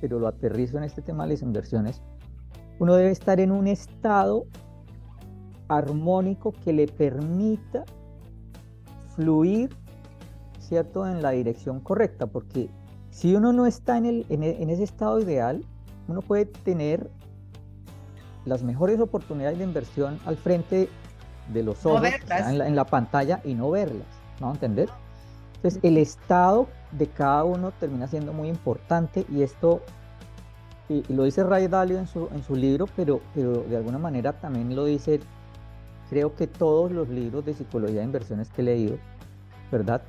pero 0.01 0.17
lo 0.19 0.27
aterrizo 0.27 0.79
en 0.79 0.83
este 0.83 1.03
tema 1.03 1.25
de 1.25 1.33
las 1.33 1.43
inversiones, 1.43 2.01
uno 2.79 2.95
debe 2.95 3.11
estar 3.11 3.39
en 3.39 3.51
un 3.51 3.67
estado 3.67 4.45
armónico 5.67 6.51
que 6.51 6.73
le 6.73 6.87
permita 6.87 7.85
fluir, 9.15 9.69
¿cierto?, 10.71 11.05
en 11.05 11.21
la 11.21 11.31
dirección 11.31 11.81
correcta, 11.81 12.27
porque 12.27 12.69
si 13.09 13.35
uno 13.35 13.51
no 13.51 13.65
está 13.65 13.97
en, 13.97 14.05
el, 14.05 14.25
en 14.29 14.41
e- 14.43 14.63
en 14.63 14.69
ese 14.69 14.83
estado 14.85 15.19
ideal, 15.19 15.65
uno 16.07 16.21
puede 16.21 16.45
tener 16.45 17.09
las 18.45 18.63
mejores 18.63 18.97
oportunidades 19.01 19.57
de 19.57 19.65
inversión 19.65 20.17
al 20.25 20.37
frente 20.37 20.87
de 21.51 21.61
los 21.63 21.83
No 21.83 21.89
ojos, 21.91 22.03
verlas. 22.03 22.23
o 22.23 22.27
sea, 22.27 22.49
en, 22.51 22.57
la, 22.57 22.67
en 22.69 22.75
la 22.77 22.85
pantalla 22.85 23.41
y 23.43 23.53
no 23.53 23.69
verlas, 23.69 24.07
¿no? 24.39 24.47
¿A 24.47 24.51
entender? 24.53 24.87
Entonces, 25.57 25.81
el 25.83 25.97
estado 25.97 26.67
de 26.93 27.07
cada 27.07 27.43
uno 27.43 27.71
termina 27.77 28.07
siendo 28.07 28.31
muy 28.31 28.47
importante 28.47 29.25
y 29.29 29.41
esto, 29.41 29.81
y, 30.87 31.03
y 31.09 31.13
lo 31.13 31.23
dice 31.25 31.43
Ray 31.43 31.67
Dalio 31.67 31.99
en 31.99 32.07
su, 32.07 32.29
en 32.33 32.43
su 32.43 32.55
libro, 32.55 32.85
pero, 32.95 33.19
pero 33.35 33.63
de 33.63 33.75
alguna 33.75 33.97
manera 33.97 34.39
también 34.39 34.73
lo 34.73 34.85
dice, 34.85 35.19
creo 36.09 36.33
que 36.33 36.47
todos 36.47 36.93
los 36.93 37.09
libros 37.09 37.43
de 37.43 37.55
psicología 37.55 37.99
de 37.99 38.05
inversiones 38.05 38.49
que 38.51 38.61
he 38.61 38.63
leído, 38.63 38.95
¿verdad? 39.69 40.01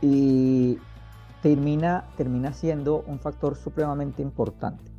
Y 0.00 0.78
termina, 1.42 2.04
termina 2.16 2.52
siendo 2.52 3.04
un 3.06 3.18
factor 3.18 3.56
supremamente 3.56 4.22
importante. 4.22 4.90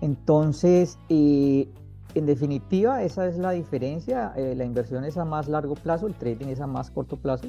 Entonces, 0.00 0.98
eh, 1.08 1.68
en 2.14 2.26
definitiva, 2.26 3.02
esa 3.02 3.26
es 3.26 3.36
la 3.36 3.50
diferencia. 3.50 4.32
eh, 4.36 4.54
la 4.56 4.64
inversión 4.64 5.04
es 5.04 5.16
a 5.18 5.24
más 5.24 5.48
largo 5.48 5.74
plazo, 5.74 6.06
el 6.06 6.14
trading 6.14 6.46
es 6.46 6.60
a 6.60 6.66
más 6.66 6.90
corto 6.90 7.16
plazo. 7.16 7.48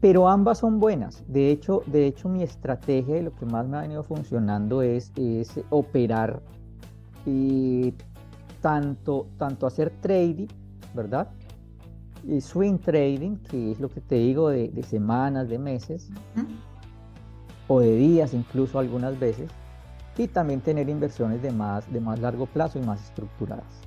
Pero 0.00 0.28
ambas 0.28 0.58
son 0.58 0.78
buenas. 0.78 1.24
De 1.26 1.50
hecho, 1.50 1.82
de 1.86 2.06
hecho 2.06 2.28
mi 2.28 2.42
estrategia 2.42 3.18
y 3.18 3.22
lo 3.22 3.34
que 3.34 3.46
más 3.46 3.66
me 3.66 3.78
ha 3.78 3.80
venido 3.80 4.02
funcionando 4.02 4.82
es, 4.82 5.10
es 5.16 5.58
operar 5.70 6.42
y 7.24 7.94
tanto, 8.60 9.26
tanto 9.38 9.66
hacer 9.66 9.90
trading, 10.00 10.48
¿verdad? 10.94 11.28
Y 12.28 12.40
swing 12.40 12.78
trading, 12.78 13.36
que 13.36 13.72
es 13.72 13.80
lo 13.80 13.88
que 13.88 14.00
te 14.00 14.16
digo 14.16 14.48
de, 14.48 14.68
de 14.68 14.82
semanas, 14.82 15.48
de 15.48 15.58
meses, 15.58 16.10
o 17.68 17.80
de 17.80 17.94
días 17.96 18.34
incluso 18.34 18.78
algunas 18.78 19.18
veces, 19.18 19.50
y 20.18 20.28
también 20.28 20.60
tener 20.60 20.88
inversiones 20.88 21.42
de 21.42 21.52
más, 21.52 21.90
de 21.92 22.00
más 22.00 22.18
largo 22.20 22.46
plazo 22.46 22.78
y 22.78 22.82
más 22.82 23.04
estructuradas. 23.04 23.82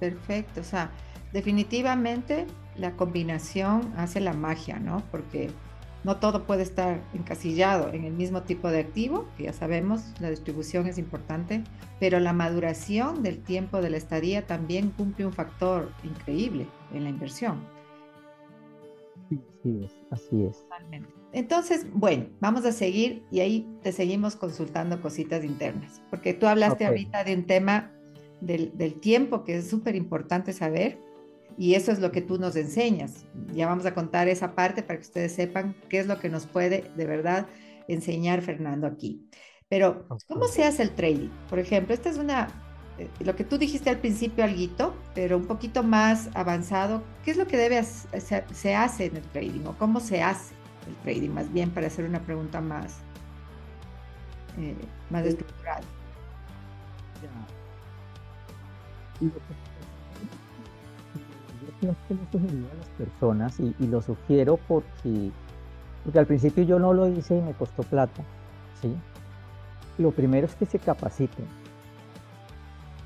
Perfecto, 0.00 0.60
o 0.60 0.64
sea, 0.64 0.90
definitivamente 1.32 2.46
la 2.76 2.92
combinación 2.92 3.92
hace 3.96 4.20
la 4.20 4.32
magia, 4.32 4.78
¿no? 4.78 5.02
Porque 5.10 5.50
no 6.04 6.16
todo 6.16 6.44
puede 6.44 6.62
estar 6.62 7.00
encasillado 7.14 7.92
en 7.92 8.04
el 8.04 8.12
mismo 8.12 8.42
tipo 8.42 8.68
de 8.68 8.80
activo, 8.80 9.26
que 9.36 9.44
ya 9.44 9.52
sabemos, 9.52 10.02
la 10.20 10.30
distribución 10.30 10.86
es 10.86 10.98
importante, 10.98 11.62
pero 12.00 12.18
la 12.18 12.32
maduración 12.32 13.22
del 13.22 13.42
tiempo 13.42 13.80
de 13.80 13.90
la 13.90 13.96
estadía 13.98 14.46
también 14.46 14.90
cumple 14.90 15.26
un 15.26 15.32
factor 15.32 15.92
increíble 16.02 16.66
en 16.92 17.04
la 17.04 17.10
inversión. 17.10 17.60
Así 19.60 19.84
es, 19.84 19.92
así 20.10 20.44
es. 20.44 20.58
Totalmente. 20.62 21.08
Entonces, 21.32 21.86
bueno, 21.92 22.26
vamos 22.40 22.64
a 22.64 22.72
seguir 22.72 23.24
y 23.30 23.40
ahí 23.40 23.66
te 23.82 23.92
seguimos 23.92 24.36
consultando 24.36 25.00
cositas 25.00 25.44
internas, 25.44 26.02
porque 26.10 26.34
tú 26.34 26.46
hablaste 26.46 26.84
Ok. 26.84 26.90
ahorita 26.90 27.24
de 27.24 27.34
un 27.34 27.46
tema 27.46 27.90
del, 28.40 28.76
del 28.76 29.00
tiempo 29.00 29.44
que 29.44 29.56
es 29.56 29.70
súper 29.70 29.94
importante 29.96 30.52
saber 30.52 30.98
y 31.56 31.74
eso 31.74 31.92
es 31.92 32.00
lo 32.00 32.12
que 32.12 32.22
tú 32.22 32.38
nos 32.38 32.56
enseñas. 32.56 33.26
Ya 33.54 33.66
vamos 33.66 33.86
a 33.86 33.94
contar 33.94 34.28
esa 34.28 34.54
parte 34.54 34.82
para 34.82 34.98
que 34.98 35.06
ustedes 35.06 35.32
sepan 35.32 35.76
qué 35.88 36.00
es 36.00 36.06
lo 36.06 36.18
que 36.18 36.28
nos 36.28 36.46
puede 36.46 36.90
de 36.96 37.06
verdad 37.06 37.46
enseñar 37.88 38.42
Fernando 38.42 38.86
aquí. 38.86 39.28
Pero, 39.68 40.06
¿cómo 40.28 40.46
se 40.48 40.64
hace 40.64 40.82
el 40.82 40.90
trading? 40.90 41.30
Por 41.48 41.58
ejemplo, 41.58 41.94
esta 41.94 42.10
es 42.10 42.18
una, 42.18 42.48
lo 43.20 43.36
que 43.36 43.44
tú 43.44 43.58
dijiste 43.58 43.90
al 43.90 43.98
principio, 43.98 44.44
alguito, 44.44 44.94
pero 45.14 45.36
un 45.36 45.46
poquito 45.46 45.82
más 45.82 46.28
avanzado. 46.34 47.02
¿Qué 47.24 47.30
es 47.32 47.36
lo 47.36 47.46
que 47.46 47.56
debe 47.56 47.78
hacer- 47.78 48.44
se, 48.52 48.74
hace 48.74 49.06
en 49.06 49.16
el 49.16 49.22
trading 49.22 49.66
o 49.66 49.72
cómo 49.78 50.00
se 50.00 50.22
hace 50.22 50.54
el 50.86 50.94
trading? 50.96 51.30
Más 51.30 51.52
bien 51.52 51.70
para 51.70 51.86
hacer 51.86 52.04
una 52.04 52.20
pregunta 52.20 52.60
más, 52.60 52.98
eh, 54.58 54.74
más 55.10 55.24
lo 55.24 55.36
que- 55.36 55.44
Yo 61.80 61.88
le 62.10 62.16
sugiero 62.30 62.66
a 62.72 62.74
las 62.76 62.86
personas 62.96 63.60
y, 63.60 63.74
y 63.78 63.86
lo 63.86 64.00
sugiero 64.02 64.58
porque, 64.68 65.30
porque 66.04 66.18
al 66.18 66.26
principio 66.26 66.62
yo 66.64 66.78
no 66.78 66.92
lo 66.92 67.08
hice 67.08 67.36
y 67.36 67.40
me 67.40 67.52
costó 67.54 67.82
plata, 67.82 68.22
¿sí? 68.80 68.94
Lo 69.98 70.10
primero 70.12 70.46
es 70.46 70.54
que 70.54 70.66
se 70.66 70.78
capaciten. 70.78 71.46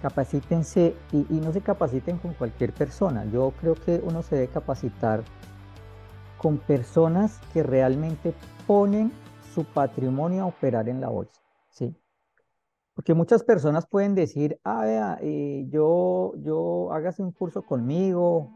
Capacítense 0.02 0.94
y, 1.12 1.24
no 1.40 1.52
se 1.52 1.60
capaciten 1.60 2.18
con 2.18 2.34
cualquier 2.34 2.72
persona. 2.72 3.24
Yo 3.26 3.52
creo 3.60 3.74
que 3.74 4.00
uno 4.04 4.22
se 4.22 4.36
debe 4.36 4.48
capacitar 4.48 5.22
con 6.38 6.58
personas 6.58 7.40
que 7.52 7.62
realmente 7.62 8.34
ponen 8.66 9.10
su 9.54 9.64
patrimonio 9.64 10.42
a 10.42 10.46
operar 10.46 10.88
en 10.88 11.00
la 11.00 11.08
bolsa, 11.08 11.40
¿sí? 11.70 11.96
Porque 12.94 13.14
muchas 13.14 13.42
personas 13.42 13.86
pueden 13.86 14.14
decir, 14.14 14.60
ah, 14.64 14.84
vea, 14.84 15.18
eh, 15.22 15.66
yo, 15.70 16.34
yo 16.36 16.92
hágase 16.92 17.22
un 17.22 17.32
curso 17.32 17.62
conmigo, 17.62 18.50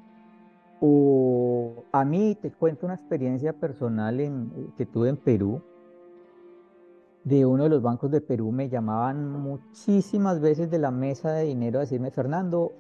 o 0.81 1.85
a 1.93 2.05
mí 2.05 2.37
te 2.41 2.51
cuento 2.51 2.87
una 2.87 2.95
experiencia 2.95 3.53
personal 3.53 4.19
eh, 4.19 4.31
que 4.77 4.87
tuve 4.87 5.11
en 5.11 5.17
Perú. 5.17 5.63
De 7.25 7.45
uno 7.45 7.65
de 7.65 7.69
los 7.71 7.83
bancos 7.83 8.11
de 8.11 8.21
Perú 8.21 8.51
me 8.51 8.69
llamaban 8.69 9.31
muchísimas 9.31 10.41
veces 10.41 10.71
de 10.71 10.79
la 10.79 10.91
mesa 10.91 11.33
de 11.33 11.45
dinero 11.45 11.79
a 11.79 11.83
decirme, 11.83 12.11
Fernando, 12.11 12.73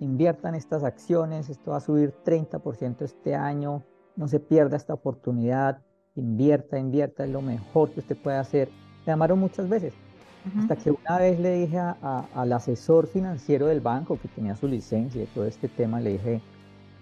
inviertan 0.00 0.54
estas 0.54 0.84
acciones, 0.84 1.48
esto 1.48 1.70
va 1.70 1.78
a 1.78 1.80
subir 1.80 2.12
30% 2.24 3.04
este 3.04 3.34
año, 3.34 3.82
no 4.16 4.28
se 4.28 4.38
pierda 4.38 4.76
esta 4.76 4.92
oportunidad, 4.94 5.78
invierta, 6.14 6.78
invierta, 6.78 7.24
es 7.24 7.30
lo 7.30 7.40
mejor 7.40 7.90
que 7.90 8.00
usted 8.00 8.16
puede 8.16 8.36
hacer. 8.36 8.68
Me 9.06 9.12
llamaron 9.12 9.38
muchas 9.38 9.68
veces. 9.68 9.94
Hasta 10.60 10.76
que 10.76 10.90
una 10.92 11.18
vez 11.18 11.40
le 11.40 11.54
dije 11.54 11.78
a- 11.78 11.96
a- 12.02 12.26
al 12.34 12.52
asesor 12.52 13.06
financiero 13.08 13.66
del 13.66 13.80
banco 13.80 14.18
que 14.20 14.28
tenía 14.28 14.54
su 14.54 14.68
licencia 14.68 15.22
y 15.22 15.26
todo 15.26 15.44
este 15.46 15.68
tema, 15.68 15.98
le 16.00 16.10
dije, 16.12 16.40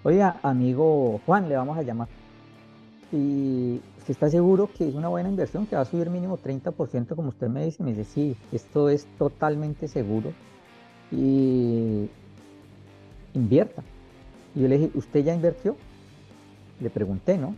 oiga, 0.02 0.36
amigo 0.42 1.20
Juan, 1.26 1.48
le 1.48 1.56
vamos 1.56 1.76
a 1.76 1.82
llamar. 1.82 2.08
Y 3.12 3.80
usted 3.98 4.10
está 4.10 4.28
seguro 4.28 4.68
que 4.76 4.88
es 4.88 4.94
una 4.94 5.08
buena 5.08 5.28
inversión, 5.28 5.66
que 5.66 5.76
va 5.76 5.82
a 5.82 5.84
subir 5.84 6.10
mínimo 6.10 6.38
30%, 6.38 7.14
como 7.14 7.28
usted 7.28 7.48
me 7.48 7.64
dice. 7.64 7.82
Me 7.82 7.90
dice, 7.92 8.04
sí, 8.04 8.36
esto 8.52 8.88
es 8.88 9.06
totalmente 9.18 9.88
seguro. 9.88 10.32
Y 11.10 12.08
invierta. 13.34 13.82
Y 14.54 14.60
yo 14.62 14.68
le 14.68 14.78
dije, 14.78 14.90
¿usted 14.94 15.24
ya 15.24 15.34
invirtió? 15.34 15.76
Le 16.80 16.90
pregunté, 16.90 17.38
¿no? 17.38 17.54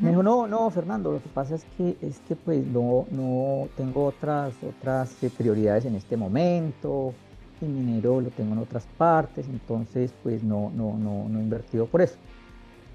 Me 0.00 0.08
dijo, 0.08 0.22
no, 0.24 0.48
no, 0.48 0.68
Fernando, 0.70 1.12
lo 1.12 1.22
que 1.22 1.28
pasa 1.28 1.54
es 1.54 1.64
que, 1.76 1.96
es 2.02 2.18
que 2.26 2.34
pues 2.34 2.66
no, 2.66 3.06
no 3.12 3.68
tengo 3.76 4.06
otras, 4.06 4.52
otras 4.60 5.14
prioridades 5.38 5.84
en 5.84 5.94
este 5.94 6.16
momento, 6.16 7.14
y 7.60 7.66
mi 7.66 7.84
dinero 7.84 8.20
lo 8.20 8.30
tengo 8.30 8.52
en 8.54 8.58
otras 8.58 8.84
partes, 8.98 9.46
entonces 9.48 10.12
pues 10.24 10.42
no, 10.42 10.72
no, 10.74 10.98
no, 10.98 11.28
no 11.28 11.38
he 11.38 11.42
invertido 11.42 11.86
por 11.86 12.02
eso. 12.02 12.16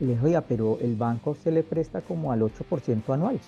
Y 0.01 0.05
le 0.05 0.13
dije, 0.13 0.25
oiga, 0.25 0.41
pero 0.41 0.79
el 0.81 0.95
banco 0.95 1.35
se 1.35 1.51
le 1.51 1.61
presta 1.61 2.01
como 2.01 2.31
al 2.31 2.41
8% 2.41 3.13
anual. 3.13 3.39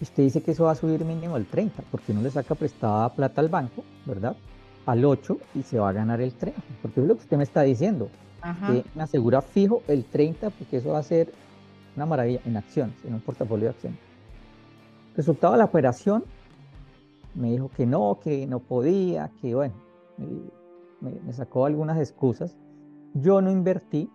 Y 0.00 0.02
Usted 0.02 0.24
dice 0.24 0.42
que 0.42 0.50
eso 0.50 0.64
va 0.64 0.72
a 0.72 0.74
subir 0.74 1.04
mínimo 1.04 1.36
al 1.36 1.46
30, 1.46 1.84
porque 1.92 2.12
no 2.12 2.20
le 2.20 2.30
saca 2.30 2.56
prestada 2.56 3.08
plata 3.10 3.40
al 3.40 3.48
banco, 3.48 3.84
¿verdad? 4.04 4.34
Al 4.84 5.04
8 5.04 5.38
y 5.54 5.62
se 5.62 5.78
va 5.78 5.90
a 5.90 5.92
ganar 5.92 6.20
el 6.20 6.32
30, 6.32 6.60
porque 6.82 7.00
es 7.00 7.06
lo 7.06 7.14
que 7.14 7.22
usted 7.22 7.36
me 7.36 7.44
está 7.44 7.62
diciendo 7.62 8.08
Ajá. 8.40 8.72
que 8.72 8.84
me 8.96 9.04
asegura 9.04 9.42
fijo 9.42 9.82
el 9.86 10.04
30 10.04 10.50
porque 10.50 10.78
eso 10.78 10.90
va 10.90 10.98
a 10.98 11.04
ser 11.04 11.32
una 11.94 12.04
maravilla 12.06 12.40
en 12.44 12.56
acciones, 12.56 12.96
en 13.04 13.14
un 13.14 13.20
portafolio 13.20 13.66
de 13.66 13.70
acciones. 13.70 13.98
Resultado 15.16 15.52
de 15.52 15.58
la 15.58 15.66
operación, 15.66 16.24
me 17.36 17.52
dijo 17.52 17.70
que 17.76 17.86
no, 17.86 18.18
que 18.24 18.44
no 18.48 18.58
podía, 18.58 19.30
que 19.40 19.54
bueno, 19.54 19.74
me, 21.00 21.12
me 21.24 21.32
sacó 21.32 21.64
algunas 21.64 21.96
excusas. 21.98 22.56
Yo 23.14 23.40
no 23.40 23.50
invertí. 23.50 24.08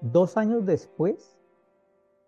Dos 0.00 0.36
años 0.36 0.66
después, 0.66 1.36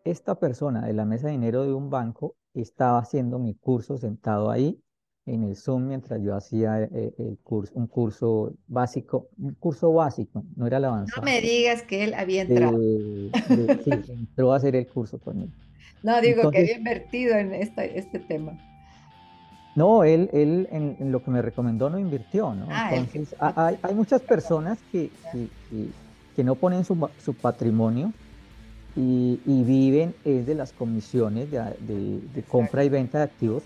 esta 0.05 0.39
persona 0.39 0.87
de 0.87 0.93
la 0.95 1.05
mesa 1.05 1.27
de 1.27 1.33
dinero 1.35 1.65
de 1.65 1.73
un 1.75 1.91
banco 1.91 2.35
estaba 2.55 2.99
haciendo 2.99 3.39
mi 3.39 3.55
curso 3.55 3.99
sentado 3.99 4.51
ahí 4.51 4.81
en 5.27 5.45
el 5.45 5.57
Zoom 5.57 5.89
mientras 5.89 6.23
yo 6.23 6.35
hacía 6.35 6.83
eh, 6.83 7.13
el 7.19 7.39
curso, 7.43 7.73
un 7.75 7.87
curso 7.87 8.55
básico, 8.67 9.29
un 9.39 9.55
curso 9.55 9.93
básico, 9.93 10.43
no 10.57 10.67
era 10.67 10.79
el 10.79 10.87
avanzado. 10.87 11.21
No 11.21 11.25
me 11.31 11.41
digas 11.43 11.83
que 11.83 12.05
él 12.05 12.15
había 12.15 12.43
entrado. 12.43 12.79
De- 12.79 13.31
de- 13.49 13.83
sí, 13.85 13.91
entró 13.91 14.53
a 14.53 14.57
hacer 14.57 14.75
el 14.75 14.87
curso 14.87 15.19
conmigo. 15.19 15.53
No, 16.03 16.21
digo 16.23 16.51
que 16.51 16.59
había 16.59 16.79
invertido 16.79 17.37
en 17.37 17.53
esta, 17.53 17.85
este 17.85 18.21
tema. 18.21 18.59
No, 19.79 20.03
él, 20.03 20.29
él 20.33 20.69
en, 20.73 20.97
en 20.99 21.13
lo 21.13 21.23
que 21.23 21.31
me 21.31 21.41
recomendó 21.41 21.89
no 21.89 21.99
invirtió, 22.01 22.53
¿no? 22.53 22.67
Ah, 22.69 22.91
Entonces, 22.93 23.37
ha- 23.39 23.67
hay, 23.69 23.79
hay 23.83 23.95
muchas 23.95 24.21
personas 24.23 24.79
que, 24.91 25.09
que, 25.33 25.47
que- 25.71 25.89
que 26.35 26.45
no 26.45 26.57
ponen 26.57 26.85
su, 26.85 27.09
su 27.25 27.35
patrimonio 27.35 28.13
y, 28.97 29.39
y 29.47 29.63
viven 29.63 30.15
es 30.25 30.47
de 30.47 30.55
las 30.57 30.73
comisiones 30.73 31.49
de, 31.51 31.59
de- 31.81 32.21
de 32.35 32.43
compra 32.43 32.83
y 32.85 32.89
venta 32.89 33.19
de 33.19 33.25
activos 33.25 33.63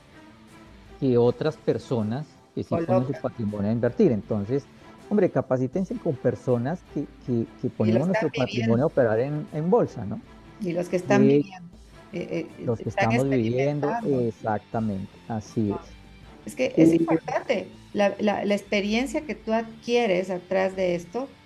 que 1.00 1.16
otras 1.16 1.56
personas 1.56 2.26
que 2.54 2.62
sí 2.62 2.76
ponen 2.86 3.06
su 3.06 3.14
patrimonio 3.14 3.70
a 3.70 3.72
invertir. 3.72 4.12
Entonces, 4.12 4.64
hombre, 5.08 5.30
capacítense 5.30 5.94
con 5.96 6.14
personas 6.14 6.80
que, 6.92 7.06
que, 7.26 7.46
que 7.62 7.70
ponemos 7.70 8.06
nuestro 8.06 8.28
viviendo. 8.28 8.46
patrimonio 8.52 8.84
a 8.84 8.86
operar 8.88 9.18
en, 9.20 9.46
en 9.54 9.70
bolsa, 9.70 10.04
¿no? 10.04 10.20
Y 10.60 10.72
los 10.72 10.88
que 10.90 10.96
están 10.96 11.22
Sí. 11.22 11.28
viviendo. 11.28 11.68
eh, 12.12 12.46
eh, 12.58 12.64
Los 12.66 12.78
que 12.78 12.90
estamos 12.90 13.26
viviendo, 13.28 13.88
exactamente, 14.20 15.08
así 15.28 15.70
es. 15.72 16.01
Es 16.44 16.56
que 16.56 16.74
es 16.78 16.92
importante 16.92 17.78
la, 17.92 18.16
la- 18.18 18.44
la 18.44 18.54
experiencia 18.54 19.24
que 19.26 19.34
tú 19.34 19.52
adquieres 19.52 20.30
atrás 20.30 20.74
de 20.76 20.94
esto, 20.94 21.36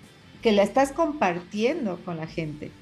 que 0.41 0.51
la 0.51 0.63
estás 0.63 0.91
compartiendo 0.93 2.03
con 2.03 2.17
la 2.17 2.27
gente. 2.27 2.79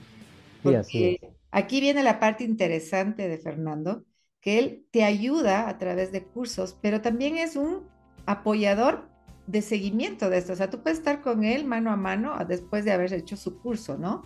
Sí, 0.61 0.75
Porque 0.83 1.19
aquí 1.51 1.81
viene 1.81 2.03
la 2.03 2.19
parte 2.19 2.43
interesante 2.43 3.27
de 3.27 3.37
Fernando, 3.37 4.05
que 4.41 4.59
él 4.59 4.87
te 4.91 5.03
ayuda 5.03 5.69
a 5.69 5.77
través 5.77 6.11
de 6.11 6.27
cursos, 6.29 6.77
pero 6.81 7.01
también 7.01 7.37
es 7.37 7.55
un 7.55 7.91
apoyador 8.25 9.11
de 9.45 9.61
seguimiento 9.61 10.29
de 10.29 10.37
esto. 10.39 10.53
O 10.53 10.55
sea, 10.55 10.69
tú 10.69 10.81
puedes 10.83 10.99
estar 10.99 11.21
con 11.21 11.43
él 11.43 11.65
mano 11.65 11.91
a 11.91 11.95
mano 11.97 12.37
después 12.47 12.85
de 12.85 12.91
haber 12.91 13.13
hecho 13.13 13.37
su 13.37 13.59
curso, 13.61 13.97
¿no? 13.97 14.23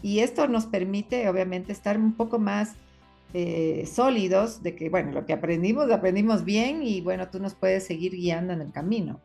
Y 0.00 0.20
esto 0.20 0.48
nos 0.48 0.66
permite, 0.66 1.28
obviamente, 1.28 1.72
estar 1.72 1.98
un 1.98 2.16
poco 2.16 2.38
más 2.38 2.78
eh, 3.38 3.84
sólidos 3.84 4.62
de 4.62 4.74
que, 4.74 4.88
bueno, 4.88 5.12
lo 5.12 5.26
que 5.26 5.34
aprendimos, 5.34 5.86
lo 5.86 5.94
aprendimos 5.94 6.42
bien 6.44 6.82
y, 6.82 7.02
bueno, 7.02 7.28
tú 7.28 7.38
nos 7.38 7.54
puedes 7.54 7.84
seguir 7.84 8.12
guiando 8.12 8.54
en 8.54 8.62
el 8.62 8.72
camino. 8.72 9.20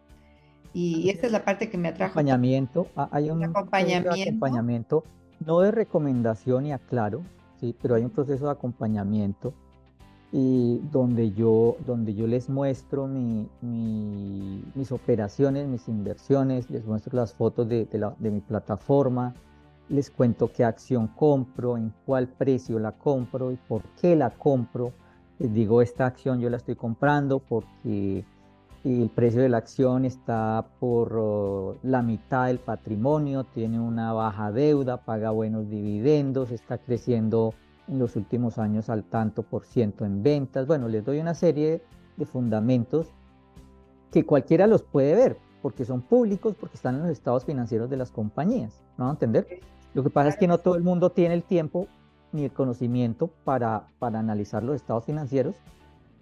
Y 0.73 1.09
esta 1.09 1.27
es 1.27 1.31
la 1.31 1.45
parte 1.45 1.69
que 1.69 1.77
me 1.77 1.87
atrajo. 1.87 2.11
acompañamiento, 2.11 2.87
ha- 2.97 3.07
hay 3.13 3.29
un 3.29 3.39
de 3.39 3.45
acompañamiento. 3.45 4.09
acompañamiento, 4.11 5.03
no 5.45 5.61
de 5.61 5.71
recomendación 5.71 6.65
y 6.65 6.73
aclaro, 6.73 7.21
sí, 7.61 7.73
pero 7.81 7.95
hay 7.95 8.03
un 8.03 8.09
proceso 8.09 8.45
de 8.47 8.51
acompañamiento 8.51 9.53
y 10.33 10.79
donde 10.91 11.31
yo, 11.31 11.77
donde 11.85 12.13
yo 12.13 12.27
les 12.27 12.49
muestro 12.49 13.07
mi- 13.07 13.47
mi- 13.61 14.61
mis 14.75 14.91
operaciones, 14.91 15.67
mis 15.69 15.87
inversiones, 15.87 16.69
les 16.69 16.85
muestro 16.85 17.15
las 17.17 17.33
fotos 17.33 17.67
de, 17.69 17.85
de 17.85 17.97
la- 17.97 18.15
de 18.19 18.29
mi 18.31 18.41
plataforma, 18.41 19.33
les 19.91 20.09
cuento 20.09 20.51
qué 20.51 20.63
acción 20.63 21.07
compro, 21.07 21.77
en 21.77 21.93
cuál 22.05 22.27
precio 22.27 22.79
la 22.79 22.93
compro 22.93 23.51
y 23.51 23.57
por 23.57 23.83
qué 24.01 24.15
la 24.15 24.29
compro. 24.29 24.93
Les 25.37 25.53
digo, 25.53 25.81
esta 25.81 26.05
acción 26.05 26.39
yo 26.39 26.49
la 26.49 26.57
estoy 26.57 26.75
comprando 26.75 27.39
porque 27.39 28.23
el 28.83 29.09
precio 29.09 29.41
de 29.41 29.49
la 29.49 29.57
acción 29.57 30.05
está 30.05 30.65
por 30.79 31.13
oh, 31.15 31.77
la 31.83 32.01
mitad 32.01 32.47
del 32.47 32.59
patrimonio, 32.59 33.43
tiene 33.43 33.79
una 33.79 34.13
baja 34.13 34.51
deuda, 34.51 34.97
paga 34.97 35.31
buenos 35.31 35.69
dividendos, 35.69 36.51
está 36.51 36.77
creciendo 36.77 37.53
en 37.87 37.99
los 37.99 38.15
últimos 38.15 38.57
años 38.57 38.89
al 38.89 39.03
tanto 39.03 39.43
por 39.43 39.65
ciento 39.65 40.05
en 40.05 40.23
ventas. 40.23 40.67
Bueno, 40.67 40.87
les 40.87 41.03
doy 41.03 41.19
una 41.19 41.33
serie 41.33 41.83
de 42.15 42.25
fundamentos 42.25 43.07
que 44.11 44.25
cualquiera 44.25 44.67
los 44.67 44.83
puede 44.83 45.15
ver, 45.15 45.37
porque 45.61 45.85
son 45.85 46.01
públicos, 46.01 46.55
porque 46.59 46.75
están 46.75 46.95
en 46.95 47.01
los 47.01 47.11
estados 47.11 47.43
financieros 47.45 47.89
de 47.89 47.97
las 47.97 48.11
compañías. 48.11 48.81
¿No 48.97 49.05
van 49.05 49.11
a 49.11 49.13
entender? 49.13 49.59
Lo 49.93 50.03
que 50.03 50.09
pasa 50.09 50.29
es 50.29 50.37
que 50.37 50.47
no 50.47 50.57
todo 50.57 50.75
el 50.75 50.83
mundo 50.83 51.11
tiene 51.11 51.33
el 51.33 51.43
tiempo 51.43 51.87
ni 52.31 52.45
el 52.45 52.51
conocimiento 52.51 53.29
para, 53.43 53.87
para 53.99 54.19
analizar 54.19 54.63
los 54.63 54.75
estados 54.75 55.03
financieros 55.05 55.55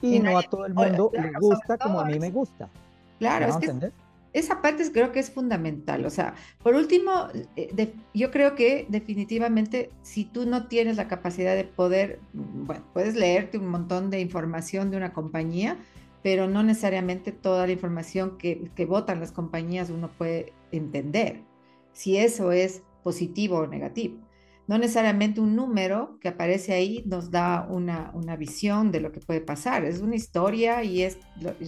y, 0.01 0.15
Y 0.15 0.19
no 0.19 0.29
a 0.29 0.33
nadie- 0.33 0.49
todo 0.49 0.65
el 0.65 0.73
mundo 0.73 1.09
claro, 1.11 1.29
le 1.31 1.39
gusta 1.39 1.77
como 1.77 1.99
a 1.99 2.05
mí 2.05 2.19
me 2.19 2.31
gusta. 2.31 2.69
Claro, 3.19 3.45
¿Me 3.45 3.49
es 3.51 3.55
a 3.57 3.59
que 3.59 3.91
esa 4.31 4.61
parte 4.61 4.83
es- 4.83 4.91
creo 4.91 5.11
que 5.11 5.19
es 5.19 5.29
fundamental. 5.31 6.05
O 6.05 6.09
sea, 6.09 6.35
por 6.63 6.73
último, 6.75 7.27
eh, 7.55 7.69
de- 7.73 7.93
yo 8.13 8.31
creo 8.31 8.55
que 8.55 8.85
definitivamente 8.89 9.91
si 10.03 10.23
tú 10.25 10.45
no 10.45 10.67
tienes 10.67 10.97
la 10.97 11.07
capacidad 11.07 11.55
de 11.55 11.63
poder, 11.65 12.19
bueno, 12.33 12.83
puedes 12.93 13.15
leerte 13.15 13.57
un 13.57 13.67
montón 13.67 14.09
de 14.09 14.19
información 14.21 14.89
de 14.91 14.97
una 14.97 15.13
compañía, 15.13 15.77
pero 16.23 16.47
no 16.47 16.63
necesariamente 16.63 17.31
toda 17.31 17.65
la 17.67 17.73
información 17.73 18.37
que, 18.37 18.69
que 18.75 18.85
votan 18.85 19.19
las 19.19 19.31
compañías 19.31 19.89
uno 19.89 20.09
puede 20.17 20.53
entender 20.71 21.41
si 21.93 22.17
eso 22.17 22.51
es 22.51 22.83
positivo 23.03 23.57
o 23.59 23.67
negativo. 23.67 24.17
No 24.67 24.77
necesariamente 24.77 25.41
un 25.41 25.55
número 25.55 26.19
que 26.21 26.27
aparece 26.27 26.73
ahí 26.73 27.01
nos 27.07 27.31
da 27.31 27.65
una, 27.67 28.11
una 28.13 28.35
visión 28.35 28.91
de 28.91 28.99
lo 28.99 29.11
que 29.11 29.19
puede 29.19 29.41
pasar. 29.41 29.83
Es 29.83 29.99
una 29.99 30.15
historia 30.15 30.83
y 30.83 31.01
es, 31.01 31.17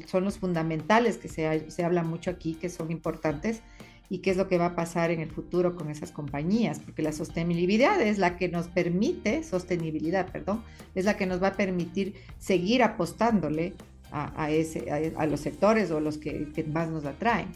son 0.05 0.23
los 0.23 0.37
fundamentales 0.37 1.17
que 1.17 1.27
se, 1.27 1.71
se 1.71 1.83
habla 1.83 2.03
mucho 2.03 2.29
aquí, 2.29 2.53
que 2.53 2.69
son 2.69 2.91
importantes 2.91 3.63
y 4.11 4.19
qué 4.19 4.29
es 4.29 4.37
lo 4.37 4.49
que 4.49 4.57
va 4.57 4.65
a 4.65 4.75
pasar 4.75 5.09
en 5.09 5.21
el 5.21 5.31
futuro 5.31 5.75
con 5.75 5.89
esas 5.89 6.11
compañías, 6.11 6.81
porque 6.81 7.01
la 7.01 7.13
sostenibilidad 7.13 7.99
es 8.01 8.17
la 8.17 8.35
que 8.35 8.49
nos 8.49 8.67
permite, 8.67 9.41
sostenibilidad, 9.41 10.29
perdón, 10.29 10.63
es 10.95 11.05
la 11.05 11.15
que 11.15 11.25
nos 11.25 11.41
va 11.41 11.47
a 11.47 11.53
permitir 11.53 12.15
seguir 12.37 12.83
apostándole 12.83 13.73
a, 14.11 14.43
a 14.43 14.51
ese, 14.51 14.91
a, 14.91 15.21
a 15.21 15.25
los 15.27 15.39
sectores 15.39 15.91
o 15.91 16.01
los 16.01 16.17
que, 16.17 16.51
que 16.53 16.65
más 16.65 16.89
nos 16.89 17.05
atraen. 17.05 17.47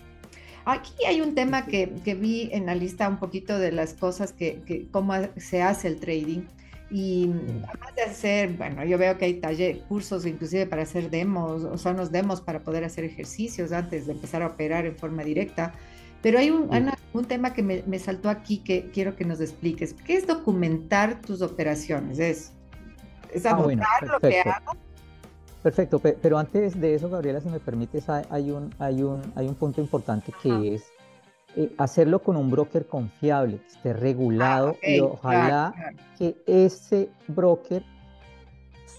Aquí 0.65 0.93
hay 1.07 1.21
un 1.21 1.35
tema 1.35 1.65
que, 1.65 1.93
que 2.03 2.15
vi 2.15 2.49
en 2.51 2.65
la 2.65 2.75
lista 2.75 3.07
un 3.07 3.17
poquito 3.17 3.59
de 3.59 3.71
las 3.71 3.93
cosas 3.93 4.33
que, 4.33 4.61
que 4.65 4.87
cómo 4.89 5.13
se 5.37 5.61
hace 5.61 5.87
el 5.87 5.99
trading. 5.99 6.41
Y 6.91 7.31
además 7.67 7.95
de 7.95 8.01
hacer, 8.03 8.53
bueno, 8.53 8.83
yo 8.85 8.97
veo 8.97 9.17
que 9.17 9.25
hay 9.25 9.35
taller, 9.35 9.79
cursos 9.87 10.25
inclusive 10.25 10.65
para 10.67 10.83
hacer 10.83 11.09
demos, 11.09 11.63
o 11.63 11.77
son 11.77 11.97
los 11.97 12.11
demos 12.11 12.41
para 12.41 12.63
poder 12.63 12.83
hacer 12.83 13.03
ejercicios 13.03 13.71
antes 13.71 14.05
de 14.05 14.13
empezar 14.13 14.43
a 14.43 14.47
operar 14.47 14.85
en 14.85 14.95
forma 14.95 15.23
directa. 15.23 15.73
Pero 16.21 16.39
hay 16.39 16.49
un. 16.49 16.73
Ana, 16.73 16.97
un 17.13 17.25
tema 17.25 17.53
que 17.53 17.61
me, 17.61 17.83
me 17.85 17.99
saltó 17.99 18.29
aquí 18.29 18.57
que 18.57 18.89
quiero 18.91 19.15
que 19.15 19.25
nos 19.25 19.41
expliques. 19.41 19.93
¿Qué 19.93 20.15
es 20.15 20.25
documentar 20.25 21.21
tus 21.21 21.41
operaciones? 21.41 22.19
¿Es, 22.19 22.51
es 23.31 23.45
Ah, 23.45 23.51
anotar 23.51 23.65
bueno, 23.65 23.83
lo 24.13 24.19
que 24.19 24.39
hago? 24.41 24.84
Perfecto, 25.65 25.97
pe- 25.97 26.15
pero 26.21 26.37
antes 26.37 26.79
de 26.79 26.93
eso, 26.93 27.09
Gabriela, 27.09 27.41
si 27.41 27.49
me 27.49 27.59
permites, 27.59 28.07
hay, 28.07 28.51
un, 28.51 28.69
hay 28.77 29.01
un, 29.01 29.19
hay 29.35 29.47
un 29.47 29.55
punto 29.55 29.81
importante 29.81 30.31
que 30.43 30.51
Ajá. 30.51 30.63
es 30.63 30.83
eh, 31.55 31.73
hacerlo 31.79 32.19
con 32.21 32.37
un 32.37 32.51
broker 32.51 32.85
confiable, 32.85 33.57
que 33.57 33.65
esté 33.65 33.93
regulado 33.93 34.69
ok, 34.73 34.77
y 34.83 34.99
claro, 34.99 35.13
ojalá 35.13 35.73
claro. 35.75 35.97
que 36.19 36.35
ese 36.45 37.09
broker, 37.29 37.81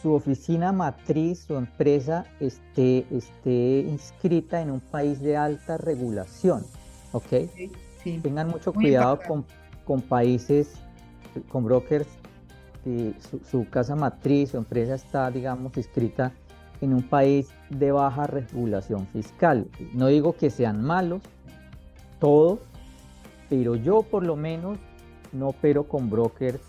su 0.02 0.12
oficina 0.12 0.72
matriz, 0.72 1.44
su 1.46 1.54
empresa, 1.56 2.24
esté, 2.40 3.06
esté 3.12 3.86
inscrita 3.88 4.60
en 4.60 4.72
un 4.72 4.80
país 4.80 5.20
de 5.20 5.36
alta 5.36 5.76
regulación, 5.76 6.64
¿ok? 7.12 7.28
Sí, 7.54 7.70
sí. 8.02 8.18
Tengan 8.24 8.48
mucho 8.48 8.72
Muy 8.72 8.86
cuidado 8.86 9.20
con, 9.28 9.44
con 9.84 10.02
países, 10.02 10.72
con 11.48 11.62
brokers, 11.62 12.08
que 12.82 13.14
su, 13.20 13.38
su 13.48 13.70
casa 13.70 13.94
matriz, 13.94 14.50
su 14.50 14.56
empresa 14.56 14.96
está, 14.96 15.30
digamos, 15.30 15.76
inscrita 15.76 16.32
en 16.80 16.94
un 16.94 17.02
país 17.02 17.48
de 17.70 17.92
baja 17.92 18.26
regulación 18.26 19.06
fiscal. 19.08 19.66
No 19.94 20.06
digo 20.08 20.34
que 20.34 20.50
sean 20.50 20.82
malos, 20.84 21.22
todos, 22.20 22.60
pero 23.48 23.76
yo 23.76 24.02
por 24.02 24.24
lo 24.26 24.36
menos 24.36 24.78
no 25.32 25.48
opero 25.48 25.84
con 25.84 26.08
brokers 26.10 26.60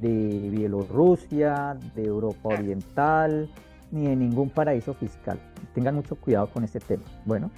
de 0.00 0.48
Bielorrusia, 0.50 1.76
de 1.94 2.04
Europa 2.04 2.50
Oriental, 2.50 3.48
ni 3.90 4.06
de 4.06 4.16
ningún 4.16 4.50
paraíso 4.50 4.94
fiscal. 4.94 5.38
Tengan 5.74 5.94
mucho 5.94 6.14
cuidado 6.16 6.48
con 6.48 6.64
este 6.64 6.80
tema. 6.80 7.02
Bueno. 7.24 7.50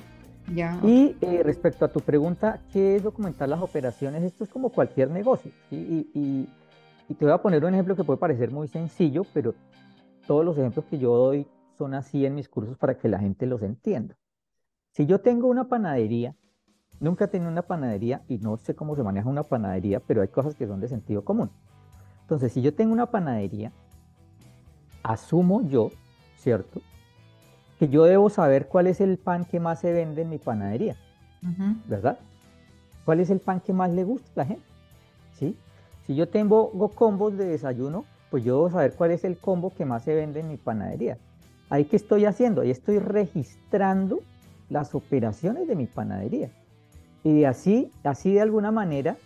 Ya, 0.54 0.80
Y 0.82 1.16
eh, 1.20 1.42
respecto 1.44 1.84
a 1.84 1.88
tu 1.88 2.00
pregunta, 2.00 2.58
¿qué 2.72 2.96
es 2.96 3.02
documentar 3.04 3.48
las 3.48 3.60
operaciones? 3.60 4.22
Esto 4.24 4.42
es 4.44 4.50
como 4.50 4.70
cualquier 4.70 5.10
negocio. 5.10 5.52
¿sí? 5.68 6.08
Y, 6.14 6.18
y- 6.18 6.48
y 7.08 7.14
te 7.14 7.24
voy 7.24 7.34
a 7.34 7.38
poner 7.38 7.64
un 7.64 7.74
ejemplo 7.74 7.94
que 7.96 8.04
puede 8.04 8.18
parecer 8.18 8.50
muy 8.52 8.68
sencillo, 8.68 9.24
pero 9.34 9.54
todos 10.30 10.44
los 10.44 10.56
ejemplos 10.56 10.84
que 10.84 10.96
yo 10.96 11.12
doy 11.16 11.44
son 11.76 11.92
así 11.92 12.24
en 12.24 12.36
mis 12.36 12.48
cursos 12.48 12.78
para 12.78 12.96
que 12.96 13.08
la 13.08 13.18
gente 13.18 13.46
los 13.46 13.62
entienda. 13.62 14.16
Si 14.92 15.04
yo 15.04 15.20
tengo 15.20 15.48
una 15.48 15.64
panadería, 15.66 16.36
nunca 17.00 17.24
he 17.24 17.26
tenido 17.26 17.50
una 17.50 17.62
panadería 17.62 18.22
y 18.28 18.38
no 18.38 18.56
sé 18.56 18.76
cómo 18.76 18.94
se 18.94 19.02
maneja 19.02 19.28
una 19.28 19.42
panadería, 19.42 19.98
pero 19.98 20.22
hay 20.22 20.28
cosas 20.28 20.54
que 20.54 20.68
son 20.68 20.78
de 20.78 20.86
sentido 20.86 21.24
común. 21.24 21.50
Entonces, 22.20 22.52
si 22.52 22.62
yo 22.62 22.72
tengo 22.72 22.92
una 22.92 23.06
panadería, 23.06 23.72
asumo 25.02 25.62
yo, 25.62 25.90
¿cierto? 26.36 26.80
que 27.80 27.88
yo 27.88 28.04
debo 28.04 28.30
saber 28.30 28.68
cuál 28.68 28.86
es 28.86 29.00
el 29.00 29.18
pan 29.18 29.44
que 29.44 29.58
más 29.58 29.80
se 29.80 29.92
vende 29.92 30.22
en 30.22 30.28
mi 30.30 30.38
panadería. 30.38 30.94
¿verdad? 31.88 32.20
¿Cuál 33.04 33.18
es 33.18 33.30
el 33.30 33.40
pan 33.40 33.58
que 33.58 33.72
más 33.72 33.90
le 33.90 34.04
gusta 34.04 34.30
a 34.36 34.38
la 34.38 34.44
gente? 34.44 34.64
¿Sí? 35.32 35.56
Si 36.06 36.14
yo 36.14 36.28
tengo 36.28 36.70
go- 36.72 36.90
combos 36.90 37.36
de 37.36 37.46
desayuno, 37.46 38.04
pues 38.30 38.44
yo 38.44 38.54
debo 38.56 38.70
saber 38.70 38.94
cuál 38.94 39.10
es 39.10 39.24
el 39.24 39.36
combo 39.38 39.72
que 39.74 39.84
más 39.84 40.04
se 40.04 40.14
vende 40.14 40.40
en 40.40 40.48
mi 40.48 40.56
panadería. 40.56 41.18
Ahí 41.68 41.84
que 41.84 41.96
estoy 41.96 42.24
haciendo, 42.24 42.62
ahí 42.62 42.70
estoy 42.70 42.98
registrando 42.98 44.20
las 44.68 44.94
operaciones 44.94 45.66
de 45.68 45.74
mi 45.76 45.86
panadería. 45.86 46.50
Y 47.24 47.32
de 47.40 47.46
así, 47.46 47.90
así 48.04 48.32
de 48.32 48.40
alguna 48.40 48.70
manera, 48.70 49.16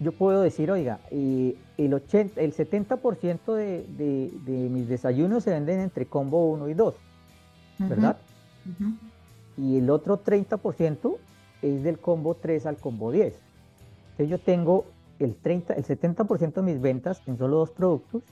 yo 0.00 0.12
puedo 0.12 0.42
decir, 0.42 0.70
oiga, 0.70 0.98
eh, 1.10 1.56
el, 1.78 1.94
80, 1.94 2.40
el 2.40 2.52
70% 2.52 3.54
de, 3.54 3.84
de- 3.96 4.30
de 4.44 4.68
mis 4.68 4.88
desayunos 4.88 5.44
se 5.44 5.50
venden 5.50 5.80
entre 5.80 6.06
combo 6.06 6.46
1 6.50 6.68
y 6.68 6.74
2, 6.74 6.94
¿verdad? 7.78 8.16
Ujú. 8.68 8.92
y 9.58 9.78
el 9.78 9.88
otro 9.90 10.18
30% 10.18 11.16
es 11.62 11.82
del 11.82 11.98
combo 11.98 12.34
3 12.34 12.66
al 12.66 12.76
combo 12.76 13.10
10. 13.12 13.34
Entonces 14.10 14.28
yo 14.28 14.38
tengo 14.38 14.84
el, 15.18 15.34
30, 15.34 15.74
el 15.74 15.84
70% 15.84 16.54
de 16.54 16.62
mis 16.62 16.80
ventas 16.80 17.22
en 17.26 17.38
solo 17.38 17.58
dos 17.58 17.70
productos 17.70 18.22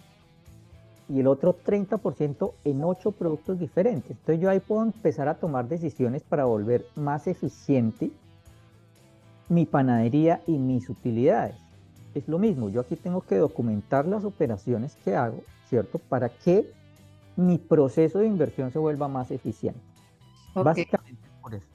y 1.08 1.20
el 1.20 1.26
otro 1.26 1.56
30% 1.56 2.52
en 2.64 2.84
ocho 2.84 3.12
productos 3.12 3.58
diferentes. 3.58 4.12
Entonces 4.12 4.40
yo 4.40 4.50
ahí 4.50 4.60
puedo 4.60 4.82
empezar 4.82 5.28
a 5.28 5.34
tomar 5.34 5.68
decisiones 5.68 6.22
para 6.22 6.44
volver 6.44 6.86
más 6.96 7.26
eficiente 7.26 8.10
mi 9.48 9.66
panadería 9.66 10.40
y 10.46 10.52
mis 10.52 10.88
utilidades. 10.88 11.56
Es 12.14 12.28
lo 12.28 12.38
mismo, 12.38 12.68
yo 12.70 12.80
aquí 12.80 12.96
tengo 12.96 13.20
que 13.22 13.36
documentar 13.36 14.06
las 14.06 14.24
operaciones 14.24 14.96
que 15.04 15.16
hago, 15.16 15.42
¿cierto? 15.68 15.98
Para 15.98 16.28
que 16.28 16.70
mi 17.36 17.58
proceso 17.58 18.20
de 18.20 18.26
inversión 18.26 18.70
se 18.70 18.78
vuelva 18.78 19.08
más 19.08 19.30
eficiente. 19.30 19.80
Ok. 20.54 20.64
Básicamente 20.64 21.28
por 21.42 21.54
eso. 21.54 21.73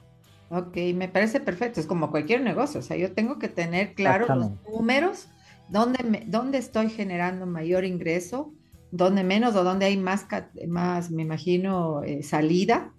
Ok, 0.50 0.76
me 0.94 1.08
parece 1.08 1.40
perfecto. 1.40 1.80
Es 1.80 1.86
como 1.86 2.10
cualquier 2.10 2.42
negocio. 2.42 2.80
O 2.80 2.82
sea, 2.82 2.96
yo 2.96 3.12
tengo 3.12 3.38
que 3.38 3.48
tener 3.48 3.94
claro 3.94 4.26
los 4.34 4.50
números, 4.68 5.28
dónde, 5.68 6.02
me- 6.02 6.24
dónde 6.26 6.58
estoy 6.58 6.90
generando 6.90 7.46
mayor 7.46 7.84
ingreso, 7.84 8.52
dónde 8.90 9.22
menos 9.22 9.54
o 9.54 9.62
dónde 9.62 9.86
hay 9.86 9.96
más, 9.96 10.26
más 10.66 11.10
me 11.12 11.22
imagino, 11.22 12.02
eh, 12.02 12.24
salida, 12.24 12.92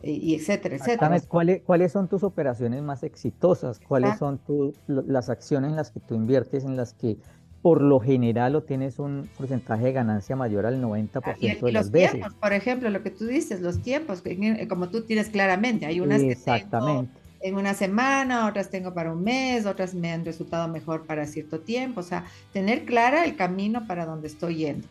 eh, 0.00 0.12
y 0.12 0.34
etcétera, 0.36 0.76
etcétera. 0.76 1.20
¿Cuáles, 1.28 1.62
cuáles 1.62 1.90
son 1.92 2.08
tus 2.08 2.22
operaciones 2.22 2.82
más 2.82 3.02
exitosas? 3.02 3.80
¿Cuáles 3.80 4.12
Exacto. 4.12 4.24
son 4.26 4.38
tu- 4.38 4.74
las 4.86 5.28
acciones 5.28 5.70
en 5.70 5.76
las 5.76 5.90
que 5.90 5.98
tú 5.98 6.14
inviertes, 6.14 6.64
en 6.64 6.76
las 6.76 6.94
que 6.94 7.18
por 7.62 7.80
lo 7.80 8.00
general 8.00 8.56
o 8.56 8.62
tienes 8.64 8.98
un 8.98 9.28
porcentaje 9.38 9.84
de 9.84 9.92
ganancia 9.92 10.34
mayor 10.34 10.66
al 10.66 10.82
90% 10.82 11.22
Ah, 11.24 11.36
Y, 11.38 11.46
y 11.46 11.54
de 11.60 11.72
las 11.72 11.84
los 11.84 11.90
veces? 11.92 12.10
tiempos, 12.12 12.34
por 12.34 12.52
ejemplo, 12.52 12.90
lo 12.90 13.02
que 13.02 13.10
tú 13.10 13.24
dices, 13.26 13.60
los 13.60 13.80
tiempos, 13.80 14.20
eh, 14.24 14.66
como 14.68 14.88
tú 14.88 15.02
tienes 15.02 15.28
claramente, 15.28 15.86
hay 15.86 16.00
unas 16.00 16.18
que 16.20 16.34
tengo 16.34 16.56
Exactamente. 16.56 17.12
en 17.40 17.54
una 17.56 17.74
semana, 17.74 18.48
otras 18.48 18.68
tengo 18.68 18.92
para 18.94 19.12
un 19.12 19.22
mes, 19.22 19.64
otras 19.66 19.94
me 19.94 20.10
han 20.12 20.24
resultado 20.24 20.66
mejor 20.68 21.06
para 21.06 21.26
cierto 21.26 21.60
tiempo. 21.60 22.00
O 22.00 22.04
sea, 22.04 22.24
tener 22.52 22.84
clara 22.84 23.24
el 23.24 23.36
camino 23.36 23.86
para 23.86 24.06
donde 24.06 24.26
estoy 24.26 24.56
yendo. 24.56 24.88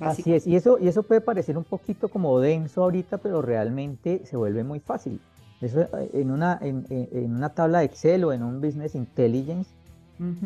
Así 0.00 0.32
es. 0.34 0.46
Y 0.46 0.56
eso, 0.56 0.78
y 0.80 0.88
eso 0.88 1.02
puede 1.02 1.20
parecer 1.20 1.56
un 1.56 1.64
poquito 1.64 2.08
como 2.08 2.40
denso 2.40 2.82
ahorita, 2.82 3.18
pero 3.18 3.42
realmente 3.42 4.22
se 4.24 4.36
vuelve 4.36 4.64
muy 4.64 4.80
fácil. 4.80 5.20
Eso 5.60 5.82
eh, 5.82 6.10
en 6.14 6.30
una, 6.30 6.58
en- 6.60 6.84
en 6.90 7.34
una 7.34 7.50
tabla 7.50 7.78
de 7.80 7.84
Excel 7.86 8.24
o 8.24 8.32
en 8.32 8.42
un 8.42 8.60
Business 8.60 8.94
Intelligence 8.94 9.70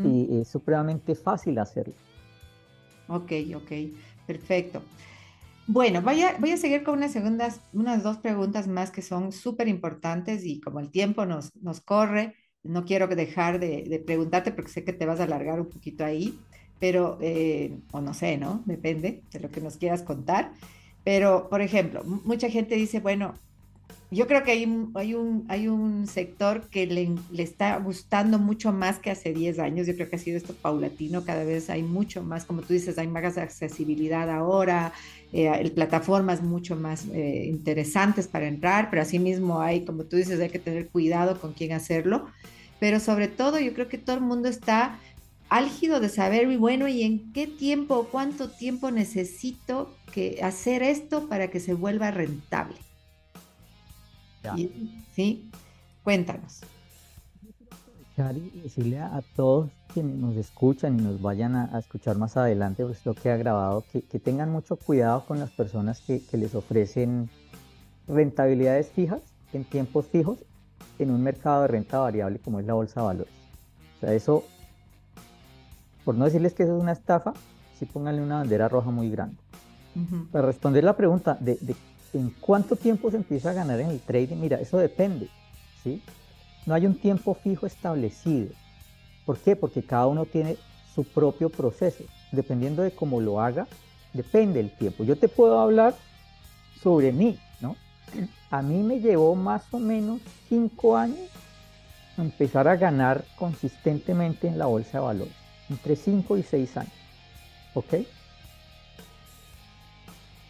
Y 0.02 0.40
es 0.40 0.48
supremamente 0.48 1.14
fácil 1.14 1.59
hacerlo. 1.59 1.94
Ok, 3.07 3.33
ok, 3.57 3.72
perfecto. 4.26 4.83
Bueno, 5.66 6.02
voy 6.02 6.22
a, 6.22 6.38
voy 6.38 6.52
a 6.52 6.57
seguir 6.57 6.85
con 6.85 6.98
unas 6.98 7.12
segundas, 7.12 7.62
unas 7.72 8.02
dos 8.02 8.18
preguntas 8.18 8.68
más 8.68 8.90
que 8.90 9.02
son 9.02 9.33
súper 9.33 9.68
importantes 9.68 10.44
y 10.44 10.61
como 10.61 10.81
el 10.81 10.90
tiempo 10.90 11.26
nos, 11.26 11.54
nos 11.57 11.81
corre, 11.81 12.37
no 12.62 12.85
quiero 12.85 13.09
dejar 13.09 13.61
de, 13.61 13.85
de 13.85 14.00
preguntarte 14.00 14.52
porque 14.52 14.70
sé 14.72 14.85
que 14.85 14.92
te 14.94 15.07
vas 15.07 15.20
a 15.20 15.24
alargar 15.24 15.61
un 15.61 15.70
poquito 15.70 16.04
ahí, 16.04 16.38
pero, 16.78 17.18
eh, 17.22 17.81
o 17.92 18.00
no 18.00 18.14
sé, 18.14 18.38
¿no? 18.38 18.62
Depende 18.66 19.24
de 19.33 19.40
lo 19.40 19.50
que 19.50 19.61
nos 19.61 19.76
quieras 19.78 20.02
contar. 20.02 20.52
Pero, 21.04 21.48
por 21.50 21.62
ejemplo, 21.62 22.04
mucha 22.04 22.50
gente 22.50 22.74
dice, 22.76 23.00
bueno, 23.00 23.35
yo 24.11 24.27
creo 24.27 24.42
que 24.42 24.53
hay, 24.53 24.88
hay, 24.94 25.14
un, 25.14 25.44
hay 25.48 25.68
un 25.68 26.07
sector 26.07 26.62
que 26.70 26.87
le, 26.87 27.11
le 27.31 27.42
está 27.42 27.77
gustando 27.77 28.38
mucho 28.38 28.72
más 28.72 28.98
que 28.98 29.11
hace 29.11 29.35
10 29.35 29.59
años. 29.59 29.87
Yo 29.87 29.94
creo 29.94 30.09
que 30.09 30.16
ha 30.16 30.18
sido 30.18 30.38
esto 30.38 30.55
paulatino. 30.55 31.24
Cada 31.24 31.44
vez 31.44 31.68
hay 31.68 31.83
mucho 31.83 32.22
más, 32.22 32.46
como 32.46 32.62
tú 32.62 32.72
dices, 32.72 32.96
hay 32.96 33.07
más 33.07 33.37
accesibilidad 33.37 34.31
ahora, 34.31 34.94
eh, 35.35 35.70
plataformas 35.74 36.42
mucho 36.42 36.74
más 36.74 37.05
eh, 37.12 37.44
interesantes 37.48 38.29
para 38.29 38.48
entrar, 38.48 38.88
pero 38.88 39.03
asimismo 39.03 39.61
hay, 39.61 39.85
como 39.85 40.05
tú 40.05 40.16
dices, 40.16 40.40
hay 40.40 40.48
que 40.48 40.59
tener 40.59 40.88
cuidado 40.88 41.38
con 41.38 41.53
quién 41.53 41.72
hacerlo. 41.72 42.29
Pero 42.81 43.01
sobre 43.01 43.29
todo, 43.29 43.61
yo 43.61 43.74
creo 43.74 43.88
que 43.88 43.98
todo 43.98 44.16
el 44.16 44.22
mundo 44.22 44.48
está 44.48 44.98
álgido 45.51 46.01
de 46.01 46.09
saber, 46.09 46.51
y 46.51 46.57
bueno, 46.57 46.88
¿y 46.88 47.03
en 47.03 47.31
qué 47.35 47.46
tiempo, 47.46 48.09
cuánto 48.11 48.48
tiempo 48.48 48.90
necesito 48.90 49.94
que 50.14 50.40
hacer 50.42 50.83
esto 50.83 51.29
para 51.29 51.48
que 51.48 51.61
se 51.61 51.74
vuelva 51.74 52.11
rentable? 52.11 52.77
Ya. 54.42 54.55
Sí, 55.14 55.51
cuéntanos. 56.05 56.61
y 58.16 58.61
decirle 58.61 58.98
a, 58.98 59.22
todos 59.37 59.70
quienes 59.92 60.16
nos 60.16 60.37
escuchan 60.37 60.98
y 60.98 61.03
nos 61.03 61.20
vayan 61.20 61.55
a, 61.55 61.74
a 61.74 61.79
escuchar 61.79 62.16
más 62.16 62.37
adelante, 62.37 62.85
pues 62.85 63.05
lo 63.05 63.14
que 63.14 63.31
ha 63.31 63.37
grabado, 63.37 63.85
que, 63.92 64.03
que 64.03 64.18
tengan 64.18 64.51
mucho 64.51 64.77
cuidado 64.77 65.24
con 65.27 65.38
las 65.38 65.51
personas 65.51 66.01
que, 66.01 66.22
que 66.24 66.37
les 66.37 66.55
ofrecen 66.55 67.29
rentabilidades 68.07 68.90
fijas 68.90 69.20
en 69.53 69.64
tiempos 69.64 70.07
fijos 70.07 70.38
en 70.98 71.11
un 71.11 71.22
mercado 71.22 71.62
de 71.62 71.68
renta 71.68 71.98
variable 71.98 72.38
como 72.38 72.61
es 72.61 72.66
la 72.66 72.74
bolsa 72.74 73.01
de 73.01 73.07
valores. 73.07 73.33
O 73.96 74.01
sea, 74.01 74.12
eso, 74.14 74.44
por 76.05 76.14
no 76.14 76.24
decirles 76.24 76.55
que 76.55 76.64
eso 76.64 76.77
es 76.77 76.83
una 76.83 76.92
estafa, 76.92 77.35
sí 77.79 77.87
pónganle 77.87 78.22
una 78.22 78.37
bandera 78.37 78.68
roja 78.68 78.90
muy 78.90 79.11
grande. 79.11 79.37
Para 80.31 80.46
responder 80.46 80.85
la 80.85 80.96
pregunta 80.96 81.37
de, 81.40 81.59
de 81.61 81.74
en 82.12 82.31
cuánto 82.40 82.77
tiempo 82.77 83.11
se 83.11 83.16
empieza 83.16 83.51
a 83.51 83.55
ganar 83.55 83.81
en 83.81 83.90
el 83.90 84.01
trading, 84.01 84.37
mira, 84.37 84.61
eso 84.61 84.79
depende, 84.79 85.29
¿sí? 85.83 86.03
No 86.66 86.75
hay 86.75 86.87
un 86.87 86.94
tiempo 86.94 87.35
fijo 87.35 87.66
establecido. 87.66 88.51
¿Por 89.25 89.38
qué? 89.38 89.57
Porque 89.57 89.83
cada 89.83 90.07
uno 90.07 90.27
tiene 90.27 90.57
su 90.94 91.05
propio 91.05 91.51
proceso. 91.51 92.05
Dependiendo 92.33 92.83
de 92.83 92.90
cómo 92.90 93.21
lo 93.21 93.40
haga, 93.40 93.66
depende 94.12 94.61
el 94.61 94.71
tiempo. 94.71 95.05
Yo 95.05 95.16
te 95.16 95.29
puedo 95.29 95.59
hablar 95.61 95.94
sobre 96.83 97.12
mí, 97.12 97.38
¿no? 97.61 97.77
A 98.51 98.62
mí 98.62 98.83
me 98.83 99.01
llevó 99.01 99.35
más 99.35 99.62
o 99.73 99.79
menos 99.79 100.21
cinco 100.49 100.97
años 100.97 101.31
empezar 102.16 102.68
a 102.68 102.77
ganar 102.77 103.25
consistentemente 103.37 104.49
en 104.49 104.59
la 104.59 104.66
bolsa 104.66 104.99
de 104.99 105.05
valores, 105.05 105.35
entre 105.71 105.97
cinco 105.97 106.37
y 106.37 106.42
seis 106.42 106.77
años, 106.77 106.92
¿ok? 107.75 107.94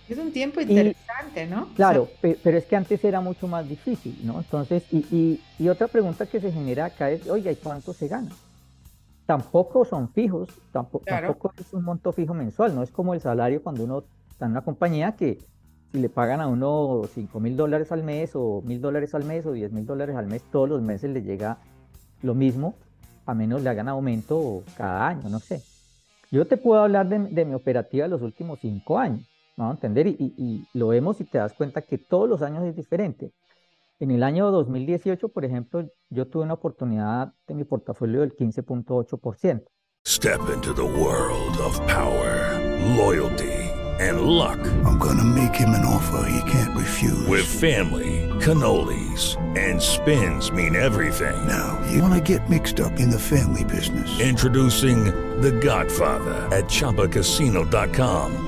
Es 0.08 0.18
un 0.18 0.32
tiempo 0.32 0.60
interesante, 0.60 1.46
¿no? 1.46 1.72
Claro, 1.74 2.10
pero 2.20 2.56
es 2.58 2.66
que 2.66 2.76
antes 2.76 3.04
era 3.04 3.20
mucho 3.20 3.46
más 3.46 3.68
difícil, 3.68 4.16
¿no? 4.24 4.38
Entonces, 4.40 4.86
y, 4.90 4.98
y- 5.10 5.40
y 5.58 5.68
otra 5.68 5.88
pregunta 5.88 6.26
que 6.26 6.40
se 6.40 6.50
genera 6.50 6.86
acá 6.86 7.10
es, 7.10 7.26
oiga, 7.28 7.52
¿y 7.52 7.56
cuánto 7.56 7.92
se 7.92 8.08
gana? 8.08 8.30
Tampoco 9.26 9.84
son 9.84 10.12
fijos, 10.12 10.48
tampoco, 10.72 11.04
Claro. 11.04 11.28
tampoco 11.28 11.52
es 11.58 11.72
un 11.74 11.84
monto 11.84 12.12
fijo 12.12 12.32
mensual, 12.32 12.74
no 12.74 12.82
es 12.82 12.90
como 12.90 13.12
el 13.12 13.20
salario 13.20 13.62
cuando 13.62 13.84
uno 13.84 14.06
está 14.30 14.46
en 14.46 14.52
una 14.52 14.64
compañía 14.64 15.14
que 15.16 15.44
si 15.92 15.98
le 15.98 16.08
pagan 16.08 16.40
a 16.40 16.46
uno 16.48 17.02
5 17.12 17.38
mil 17.38 17.54
dólares 17.56 17.92
al 17.92 18.02
mes 18.02 18.32
o 18.34 18.62
mil 18.62 18.80
dólares 18.80 19.14
al 19.14 19.24
mes 19.24 19.44
o 19.46 19.52
10 19.52 19.70
mil 19.70 19.84
dólares 19.84 20.16
al 20.16 20.26
mes, 20.26 20.42
todos 20.50 20.68
los 20.68 20.80
meses 20.80 21.10
le 21.10 21.22
llega 21.22 21.58
lo 22.22 22.34
mismo, 22.34 22.74
a 23.26 23.34
menos 23.34 23.62
le 23.62 23.68
hagan 23.70 23.88
aumento 23.88 24.64
cada 24.74 25.06
año, 25.06 25.28
no 25.28 25.40
sé. 25.40 25.62
Yo 26.30 26.46
te 26.46 26.56
puedo 26.56 26.82
hablar 26.82 27.08
de, 27.08 27.18
de 27.18 27.44
mi 27.44 27.54
operativa 27.54 28.04
de 28.04 28.10
los 28.10 28.22
últimos 28.22 28.60
cinco 28.60 28.98
años, 28.98 29.26
¿no? 29.58 29.70
entender? 29.72 30.06
Y, 30.06 30.16
y- 30.18 30.34
y 30.38 30.78
lo 30.78 30.88
vemos 30.88 31.20
y 31.20 31.24
te 31.24 31.36
das 31.38 31.52
cuenta 31.52 31.82
que 31.82 31.98
todos 31.98 32.28
los 32.28 32.40
años 32.42 32.64
es 32.64 32.76
diferente. 32.76 33.32
En 34.00 34.12
el 34.12 34.22
año 34.22 34.50
2018, 34.52 35.28
por 35.28 35.44
ejemplo, 35.44 35.84
yo 36.08 36.26
tuve 36.28 36.44
una 36.44 36.54
oportunidad 36.54 37.34
de 37.48 37.54
mi 37.54 37.64
portafolio 37.64 38.20
del 38.20 38.34
15.8%. 38.36 39.64
Step 40.06 40.40
into 40.54 40.72
the 40.72 40.82
world 40.84 41.58
of 41.58 41.76
power, 41.88 42.56
loyalty, 42.96 43.52
and 44.00 44.20
luck. 44.22 44.58
I'm 44.86 44.98
gonna 45.00 45.24
make 45.24 45.54
him 45.58 45.70
an 45.70 45.84
offer 45.84 46.24
he 46.30 46.40
can't 46.50 46.74
refuse. 46.78 47.26
With 47.28 47.44
family, 47.44 48.28
cannolis, 48.40 49.36
and 49.58 49.82
spins 49.82 50.52
mean 50.52 50.76
everything. 50.76 51.34
Now, 51.48 51.76
you 51.92 52.00
wanna 52.00 52.20
get 52.20 52.48
mixed 52.48 52.78
up 52.78 53.00
in 53.00 53.10
the 53.10 53.18
family 53.18 53.64
business. 53.64 54.08
Introducing 54.20 55.06
The 55.42 55.50
Godfather 55.60 56.46
at 56.56 56.66
ChumbaCasino.com. 56.70 58.47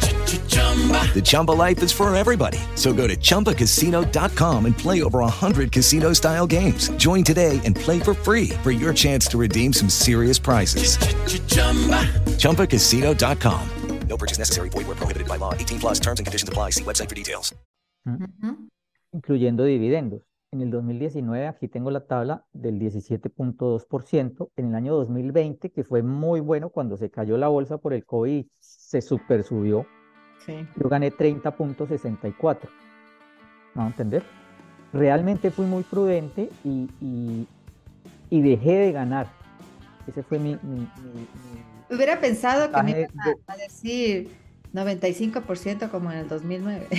The 1.13 1.21
Chumba 1.21 1.51
life 1.51 1.83
is 1.83 1.91
for 1.91 2.13
everybody. 2.15 2.57
So 2.75 2.93
go 2.93 3.05
to 3.05 3.15
ChumbaCasino.com 3.15 4.65
and 4.65 4.77
play 4.77 5.03
over 5.03 5.19
100 5.19 5.71
casino 5.71 6.13
style 6.13 6.47
games. 6.47 6.89
Join 6.91 7.23
today 7.23 7.59
and 7.65 7.75
play 7.75 7.99
for 7.99 8.13
free 8.13 8.49
for 8.63 8.71
your 8.71 8.93
chance 8.93 9.27
to 9.27 9.37
redeem 9.37 9.73
some 9.73 9.89
serious 9.89 10.39
prizes. 10.39 10.97
ChumbaCasino.com. 12.39 13.69
No 14.07 14.17
purchase 14.17 14.37
necessary. 14.37 14.69
Void 14.69 14.87
where 14.87 14.95
prohibited 14.95 15.27
by 15.27 15.37
law. 15.37 15.53
18 15.53 15.79
plus 15.79 15.99
terms 15.99 16.19
and 16.19 16.25
conditions 16.25 16.49
apply. 16.49 16.71
See 16.71 16.83
website 16.83 17.07
for 17.07 17.15
details. 17.15 17.53
incluyendo 19.13 19.63
dividendos. 19.63 20.23
En 20.51 20.61
el 20.61 20.69
2019, 20.69 21.47
aquí 21.47 21.69
tengo 21.69 21.91
la 21.91 22.05
tabla 22.05 22.45
del 22.51 22.77
17.2%. 22.77 24.51
En 24.57 24.69
el 24.69 24.75
año 24.75 24.95
2020, 24.95 25.71
que 25.71 25.83
fue 25.85 26.03
muy 26.03 26.41
bueno 26.41 26.69
cuando 26.69 26.97
se 26.97 27.09
cayó 27.09 27.37
la 27.37 27.47
bolsa 27.47 27.77
por 27.77 27.93
el 27.93 28.05
COVID, 28.05 28.45
se 28.59 29.01
super 29.01 29.43
subió. 29.43 29.85
Sí. 30.45 30.65
Yo 30.75 30.89
gané 30.89 31.11
30.64. 31.11 32.57
¿No 33.75 33.87
entender? 33.87 34.23
Realmente 34.93 35.51
fui 35.51 35.65
muy 35.65 35.83
prudente 35.83 36.49
y, 36.63 36.89
y- 37.01 37.47
y 38.29 38.41
dejé 38.41 38.71
de 38.77 38.91
ganar. 38.91 39.27
Ese 40.07 40.23
fue 40.23 40.39
mi... 40.39 40.57
mi- 40.63 40.79
mi- 40.79 40.87
Hubiera 41.95 42.19
pensado 42.19 42.71
que 42.71 42.83
me 42.83 42.91
iban 42.91 43.09
a, 43.47 43.53
a 43.53 43.57
decir 43.57 44.29
95% 44.73 45.89
como 45.89 46.11
en 46.11 46.19
el 46.19 46.27
2009. 46.29 46.87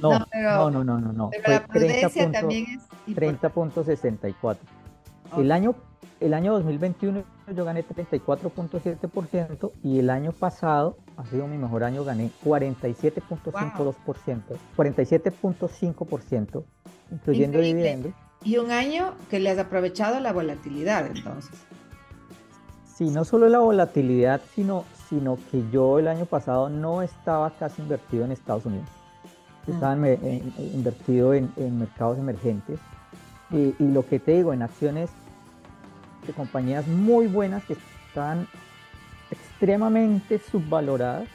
No, 0.00 0.26
pero, 0.32 0.50
no, 0.56 0.70
no, 0.70 0.84
no, 0.84 1.00
no, 1.00 1.12
no. 1.12 1.30
pero 1.30 1.42
Fue 1.44 1.54
la 1.54 1.66
prudencia 1.66 2.08
30 2.08 2.40
también 2.40 2.64
es 2.64 2.82
importante. 3.06 3.48
30.64. 3.48 4.56
El 5.38 5.52
año, 5.52 5.74
el 6.18 6.34
año 6.34 6.52
2021 6.54 7.22
yo 7.54 7.64
gané 7.64 7.84
34.7% 7.84 9.72
y 9.82 9.98
el 9.98 10.10
año 10.10 10.32
pasado 10.32 10.96
ha 11.16 11.26
sido 11.26 11.46
mi 11.48 11.58
mejor 11.58 11.82
año, 11.84 12.04
gané 12.04 12.30
47.52%, 12.44 14.40
47.5%, 14.76 16.62
incluyendo 17.10 17.58
Increíble. 17.58 17.62
dividendos. 17.62 18.12
Y 18.44 18.58
un 18.58 18.70
año 18.70 19.14
que 19.30 19.38
le 19.40 19.50
has 19.50 19.58
aprovechado 19.58 20.18
la 20.20 20.32
volatilidad, 20.32 21.06
entonces. 21.06 21.50
Sí, 22.84 23.10
no 23.10 23.24
solo 23.24 23.48
la 23.48 23.58
volatilidad, 23.58 24.40
sino, 24.54 24.84
sino 25.08 25.36
que 25.50 25.62
yo 25.70 25.98
el 25.98 26.08
año 26.08 26.26
pasado 26.26 26.68
no 26.68 27.02
estaba 27.02 27.50
casi 27.50 27.82
invertido 27.82 28.24
en 28.24 28.32
Estados 28.32 28.66
Unidos. 28.66 28.88
Estaba 29.66 29.92
en- 29.94 30.04
en- 30.04 30.52
invertido 30.74 31.34
en, 31.34 31.50
en 31.56 31.78
mercados 31.78 32.18
emergentes. 32.18 32.78
Y, 33.50 33.74
y 33.78 33.88
lo 33.88 34.04
que 34.06 34.18
te 34.18 34.32
digo, 34.32 34.52
en 34.52 34.62
acciones 34.62 35.10
de 36.26 36.32
compañías 36.32 36.86
muy 36.86 37.26
buenas 37.26 37.64
que 37.64 37.74
están 38.08 38.46
extremadamente 39.30 40.38
subvaloradas 40.38 41.28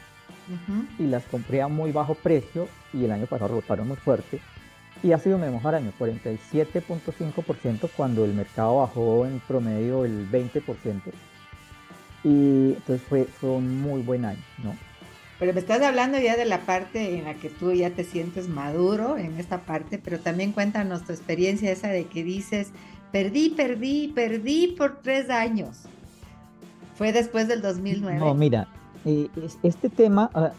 y 0.98 1.06
las 1.06 1.24
compré 1.24 1.60
a 1.60 1.68
muy 1.68 1.92
bajo 1.92 2.14
precio 2.14 2.68
y 2.92 3.04
el 3.04 3.12
año 3.12 3.26
pasado 3.26 3.48
rebotaron 3.48 3.88
muy 3.88 3.96
fuerte. 3.96 4.40
Y 5.02 5.12
ha 5.12 5.18
sido 5.18 5.38
mi 5.38 5.48
mejor 5.48 5.74
año, 5.74 5.92
47.5% 5.98 7.88
cuando 7.96 8.24
el 8.24 8.34
mercado 8.34 8.78
bajó 8.78 9.26
en 9.26 9.40
promedio 9.40 10.04
el 10.04 10.28
20%. 10.30 11.00
Y 12.24 12.72
entonces 12.72 13.02
fue, 13.08 13.24
fue 13.24 13.50
un 13.50 13.80
muy 13.80 14.02
buen 14.02 14.24
año, 14.24 14.42
¿no? 14.64 14.74
Pero 15.38 15.54
me 15.54 15.60
estás 15.60 15.80
hablando 15.82 16.18
ya 16.18 16.36
de 16.36 16.44
la 16.44 16.62
parte 16.62 17.16
en 17.16 17.24
la 17.24 17.34
que 17.34 17.48
tú 17.48 17.72
ya 17.72 17.90
te 17.90 18.02
sientes 18.02 18.48
maduro 18.48 19.16
en 19.16 19.38
esta 19.38 19.60
parte, 19.60 19.98
pero 19.98 20.18
también 20.18 20.50
cuéntanos 20.50 21.04
tu 21.04 21.12
experiencia 21.12 21.70
esa 21.70 21.88
de 21.88 22.06
que 22.06 22.24
dices, 22.24 22.72
perdí, 23.12 23.50
perdí, 23.50 24.08
perdí 24.14 24.68
por 24.78 25.00
tres 25.02 25.30
años. 25.30 25.82
Fue 26.96 27.12
después 27.12 27.48
del 27.48 27.62
2009. 27.62 28.18
No, 28.18 28.34
mira, 28.34 28.68
eh, 29.04 29.28
es- 29.42 29.58
este 29.62 29.88
tema, 29.88 30.30
ah, 30.34 30.52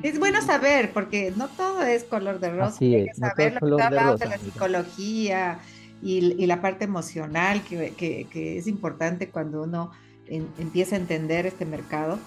Es 0.00 0.20
bueno 0.20 0.40
saber, 0.42 0.92
porque 0.92 1.32
no 1.36 1.48
todo 1.48 1.82
es 1.82 2.04
color 2.04 2.38
de 2.38 2.50
rosa. 2.50 2.66
Así 2.76 2.94
es, 2.94 3.18
no 3.18 3.26
todo 3.26 3.30
saber 3.30 3.46
es 3.48 3.54
lo 3.54 3.60
que 3.60 3.66
tú 3.82 4.18
de 4.18 4.26
la 4.26 4.38
psicología 4.38 5.58
y, 6.00 6.40
y 6.40 6.46
la 6.46 6.60
parte 6.62 6.84
emocional, 6.84 7.62
que, 7.62 7.92
que- 7.96 8.28
que 8.30 8.58
es 8.58 8.68
importante 8.68 9.30
cuando 9.30 9.64
uno 9.64 9.90
en- 10.28 10.46
empieza 10.58 10.94
a 10.94 10.98
entender 11.00 11.46
este 11.46 11.64
mercado. 11.64 12.20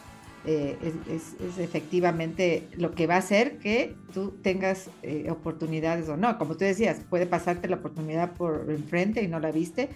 Eh, 0.48 0.78
es, 1.10 1.36
efectivamente 1.60 2.68
lo 2.78 2.92
que 2.92 3.08
va 3.08 3.16
a 3.16 3.20
hacer 3.20 3.58
que 3.58 3.96
tú 4.14 4.32
tengas 4.42 4.90
eh, 5.04 5.28
oportunidades 5.30 6.08
o 6.10 6.18
no. 6.18 6.38
Como 6.38 6.56
tú 6.56 6.66
decías, 6.66 7.02
puede 7.10 7.26
pasarte 7.26 7.68
la 7.68 7.78
oportunidad 7.78 8.34
por 8.34 8.66
enfrente 8.70 9.24
y 9.24 9.28
no 9.28 9.40
la 9.40 9.52
viste. 9.52 9.90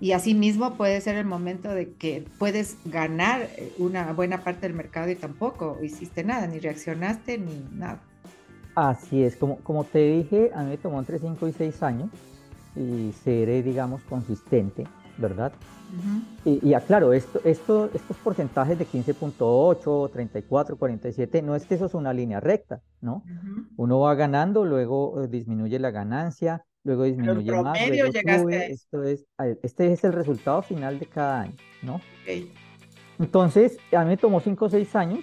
Y 0.00 0.12
asimismo 0.12 0.74
puede 0.74 1.00
ser 1.00 1.16
el 1.16 1.26
momento 1.26 1.68
de 1.70 1.92
que 1.92 2.24
puedes 2.38 2.76
ganar 2.86 3.42
eh, 3.42 3.72
una 3.78 4.12
buena 4.12 4.42
parte 4.42 4.62
del 4.62 4.74
mercado 4.74 5.10
y 5.10 5.16
tampoco 5.16 5.78
hiciste 5.82 6.24
nada, 6.24 6.46
ni 6.46 6.58
reaccionaste 6.58 7.38
ni 7.38 7.66
nada. 7.74 8.00
así 8.74 9.22
es, 9.22 9.36
como, 9.36 9.56
como 9.58 9.84
te 9.84 9.98
dije, 9.98 10.50
a 10.54 10.62
mí 10.62 10.70
me 10.70 10.76
tomó 10.78 10.98
entre 11.00 11.18
5 11.18 11.48
y 11.48 11.52
6 11.52 11.82
años 11.82 12.10
y 12.76 13.12
seré, 13.24 13.62
digamos, 13.62 14.02
consistente, 14.04 14.86
¿verdad? 15.20 15.52
Y, 16.44 16.66
y 16.66 16.74
aclaro, 16.74 17.12
esto, 17.12 17.40
esto, 17.44 17.90
estos 17.92 18.16
porcentajes 18.18 18.78
de 18.78 18.86
15.8, 18.86 20.10
34, 20.12 20.76
47, 20.76 21.42
no 21.42 21.54
es 21.54 21.66
que 21.66 21.74
eso 21.74 21.86
es 21.86 21.94
una 21.94 22.12
línea 22.12 22.40
recta, 22.40 22.80
¿no? 23.00 23.24
Uno 23.76 24.00
va 24.00 24.14
ganando, 24.14 24.64
luego 24.64 25.22
eh, 25.22 25.28
disminuye 25.28 25.78
la 25.78 25.90
ganancia, 25.90 26.64
luego 26.84 27.04
disminuye 27.04 27.50
más, 27.62 27.78
luego 27.88 28.12
sube. 28.12 28.72
Esto 28.72 29.02
es, 29.02 29.26
este 29.62 29.92
es 29.92 30.04
el 30.04 30.12
resultado 30.12 30.62
final 30.62 30.98
de 30.98 31.06
cada 31.06 31.42
año, 31.42 31.54
¿no? 31.82 31.96
Ok. 31.96 32.48
Entonces, 33.18 33.76
a 33.92 34.02
mí 34.02 34.10
me 34.10 34.16
tomó 34.16 34.40
5 34.40 34.64
o 34.64 34.70
6 34.70 34.96
años, 34.96 35.20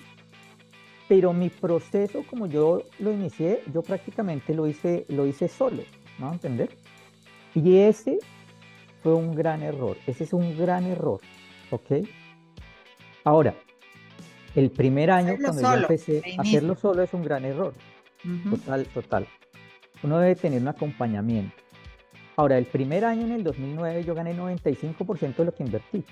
pero 1.08 1.34
mi 1.34 1.50
proceso, 1.50 2.24
como 2.30 2.46
yo 2.46 2.84
lo 3.00 3.12
inicié, 3.12 3.64
yo 3.74 3.82
prácticamente 3.82 4.54
lo 4.54 4.68
hice, 4.68 5.06
lo 5.10 5.26
hice 5.26 5.48
solo, 5.48 5.82
¿no? 6.20 6.32
¿Entender? 6.32 6.70
Y 7.56 7.78
ese 7.78 8.20
fue 9.02 9.14
un 9.14 9.34
gran 9.34 9.64
error, 9.64 9.98
ese 10.08 10.24
es 10.24 10.34
un 10.34 10.58
gran 10.58 10.86
error, 10.86 11.20
¿ok? 11.72 12.08
Ahora, 13.24 13.56
el 14.56 14.72
primer 14.72 15.12
año 15.12 15.34
Hacerlo 15.34 15.46
cuando 15.46 15.62
yo 15.62 15.68
solo, 15.68 15.82
empecé 15.82 16.12
a 16.14 16.30
inicio. 16.30 16.42
hacerlo 16.42 16.76
solo 16.76 17.04
es 17.04 17.14
un 17.14 17.24
gran 17.24 17.46
error, 17.46 17.74
total, 18.50 18.86
total. 18.88 19.28
Uno 20.04 20.20
debe 20.20 20.36
tener 20.36 20.62
un 20.62 20.68
acompañamiento. 20.68 21.56
Ahora, 22.36 22.58
el 22.58 22.66
primer 22.66 23.04
año 23.04 23.26
en 23.26 23.32
el 23.32 23.44
2009 23.44 24.04
yo 24.04 24.14
gané 24.14 24.36
95% 24.36 25.36
de 25.38 25.46
lo 25.46 25.54
que 25.54 25.64
invertí. 25.64 26.06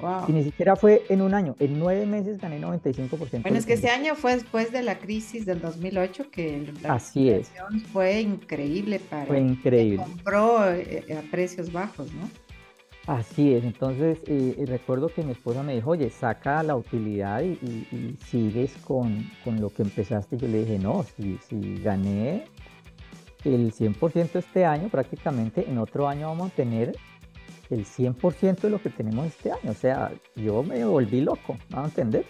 Wow. 0.00 0.24
Y 0.28 0.32
ni 0.32 0.44
siquiera 0.44 0.76
fue 0.76 1.02
en 1.08 1.20
un 1.22 1.34
año, 1.34 1.56
en 1.58 1.78
nueve 1.78 2.06
meses 2.06 2.38
gané 2.38 2.60
95%. 2.60 3.30
de 3.30 3.38
Bueno, 3.40 3.58
es 3.58 3.66
que 3.66 3.72
ese 3.72 3.90
año 3.90 4.14
fue 4.14 4.34
después 4.34 4.70
de 4.70 4.82
la 4.82 4.98
crisis 4.98 5.44
del 5.44 5.60
2008 5.60 6.30
que 6.30 6.72
la 6.82 6.94
Así 6.94 7.30
es. 7.30 7.50
fue 7.92 8.20
increíble 8.20 9.00
para 9.00 9.26
Fue 9.26 9.40
increíble. 9.40 10.04
compró 10.04 10.70
eh, 10.72 11.04
a 11.18 11.30
precios 11.30 11.72
bajos, 11.72 12.12
¿no? 12.14 12.30
Así 13.06 13.54
es, 13.54 13.64
entonces 13.64 14.18
eh, 14.26 14.62
recuerdo 14.68 15.08
que 15.08 15.22
mi 15.22 15.32
esposa 15.32 15.62
me 15.62 15.74
dijo, 15.74 15.90
oye, 15.90 16.10
saca 16.10 16.62
la 16.62 16.76
utilidad 16.76 17.40
y, 17.40 17.58
y- 17.62 17.88
y 17.90 18.18
sigues 18.26 18.74
con, 18.84 19.24
con 19.44 19.60
lo 19.62 19.70
que 19.70 19.82
empezaste. 19.82 20.36
Yo 20.36 20.46
le 20.46 20.58
dije, 20.64 20.78
no, 20.78 21.04
si, 21.16 21.38
si 21.48 21.76
gané 21.82 22.44
el 23.44 23.72
100% 23.72 24.36
este 24.38 24.66
año, 24.66 24.90
prácticamente 24.90 25.64
en 25.68 25.78
otro 25.78 26.06
año 26.06 26.28
vamos 26.28 26.52
a 26.52 26.54
tener 26.54 26.96
el 27.70 27.84
100% 27.84 28.62
de 28.62 28.70
lo 28.70 28.80
que 28.82 28.90
tenemos 28.90 29.26
este 29.26 29.52
año. 29.52 29.70
O 29.70 29.74
sea, 29.74 30.12
yo 30.36 30.62
me 30.62 30.84
volví 30.84 31.20
loco, 31.20 31.56
¿me 31.68 31.76
van 31.76 31.84
a 31.84 31.88
entender? 31.88 32.24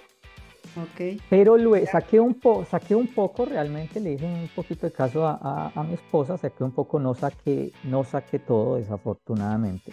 Ok. 0.77 1.21
Pero 1.31 1.57
luego 1.57 1.87
saqué 1.91 2.21
un, 2.21 2.35
po 2.35 2.65
saqué 2.65 2.95
un 2.95 3.09
poco, 3.09 3.47
realmente 3.47 4.01
le 4.01 4.13
hice 4.13 4.25
un 4.27 4.49
poquito 4.55 4.87
de 4.87 4.93
caso 4.93 5.27
a, 5.27 5.39
a- 5.41 5.73
a 5.75 5.83
mi 5.83 5.95
esposa, 5.95 6.37
saqué 6.37 6.63
un 6.63 6.73
poco, 6.73 7.01
no 7.01 7.15
saqué, 7.15 7.73
no 7.85 8.05
saqué 8.05 8.39
todo, 8.39 8.77
desafortunadamente. 8.77 9.93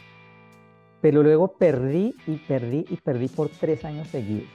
Pero 1.02 1.24
luego 1.24 1.48
perdí 1.58 2.14
y 2.28 2.36
perdí 2.38 2.86
y 2.90 2.98
perdí 2.98 3.28
por 3.28 3.50
tres 3.50 3.86
años 3.86 4.08
seguidos. 4.10 4.50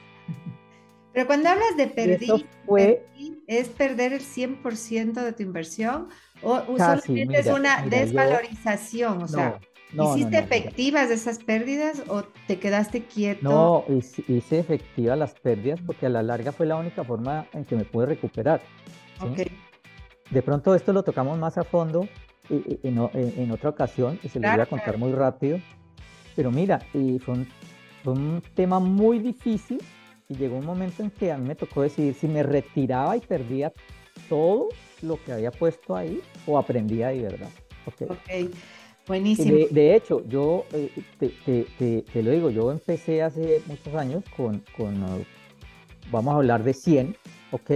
Pero 1.12 1.26
cuando 1.26 1.48
hablas 1.48 1.77
de 1.77 1.87
perdí, 1.88 2.27
fue- 2.67 3.02
perdí, 3.14 3.42
¿es 3.48 3.69
perder 3.69 4.12
el 4.12 4.21
100% 4.21 5.25
de 5.25 5.33
tu 5.33 5.42
inversión 5.42 6.08
o 6.42 6.62
Casi, 6.77 7.00
solamente 7.06 7.38
es 7.40 7.46
una 7.46 7.83
mira, 7.83 7.85
yo- 7.85 7.90
desvalorización? 7.90 9.23
O 9.23 9.29
sea, 9.29 9.50
no, 9.50 9.58
no, 9.92 10.16
¿hiciste 10.16 10.40
no, 10.40 10.46
mira. 10.46 10.56
efectivas 10.56 11.10
esas 11.10 11.38
pérdidas 11.38 12.02
o 12.08 12.22
te 12.46 12.58
quedaste 12.58 13.04
quieto? 13.04 13.84
No, 13.88 13.94
hice, 14.28 14.58
efectivas 14.58 15.18
las 15.18 15.34
pérdidas 15.34 15.80
porque 15.80 16.06
a 16.06 16.08
la 16.08 16.22
larga 16.22 16.52
fue 16.52 16.66
la 16.66 16.76
única 16.76 17.04
forma 17.04 17.46
en 17.52 17.64
que 17.64 17.76
me 17.76 17.84
pude 17.84 18.06
recuperar. 18.06 18.60
¿sí? 19.20 19.44
De 20.30 20.42
pronto 20.42 20.74
esto 20.74 20.92
lo 20.92 21.02
tocamos 21.02 21.38
más 21.38 21.58
a 21.58 21.64
fondo 21.64 22.08
en, 22.48 22.80
en, 22.82 23.10
en 23.14 23.50
otra 23.50 23.70
ocasión 23.70 24.18
y 24.22 24.28
se 24.28 24.40
lo 24.40 24.50
voy 24.50 24.60
a 24.60 24.66
contar 24.66 24.96
muy 24.98 25.12
rápido. 25.12 25.58
Pero 26.36 26.50
mira, 26.50 26.80
y 26.94 27.18
fue, 27.18 27.34
un, 27.34 27.48
fue 28.02 28.12
un 28.12 28.42
tema 28.54 28.78
muy 28.78 29.18
difícil 29.18 29.82
y 30.28 30.36
llegó 30.36 30.56
un 30.56 30.64
momento 30.66 31.02
en 31.02 31.10
que 31.10 31.32
a 31.32 31.38
mí 31.38 31.48
me 31.48 31.56
tocó 31.56 31.82
decidir 31.82 32.14
si 32.14 32.28
me 32.28 32.42
retiraba 32.42 33.16
y 33.16 33.20
perdía 33.20 33.72
todo 34.28 34.68
lo 35.02 35.22
que 35.22 35.32
había 35.32 35.50
puesto 35.50 35.96
ahí 35.96 36.20
o 36.46 36.56
aprendía 36.56 37.08
de 37.08 37.22
verdad. 37.22 37.50
Ok, 37.86 38.10
okay. 38.10 38.50
Buenísimo. 39.07 39.55
De, 39.55 39.69
de, 39.71 39.94
hecho, 39.96 40.25
yo 40.29 40.65
eh, 40.73 40.90
te, 41.19 41.29
te, 41.29 41.67
te, 41.79 42.03
te, 42.03 42.23
lo 42.23 42.31
digo, 42.31 42.51
yo 42.51 42.71
empecé 42.71 43.23
hace 43.23 43.63
muchos 43.67 43.94
años 43.94 44.25
con, 44.37 44.63
con 44.77 45.03
uh, 45.03 45.25
vamos 46.11 46.35
a 46.35 46.37
hablar 46.37 46.65
de 46.65 46.75
100, 46.75 47.17
¿ok? 47.53 47.71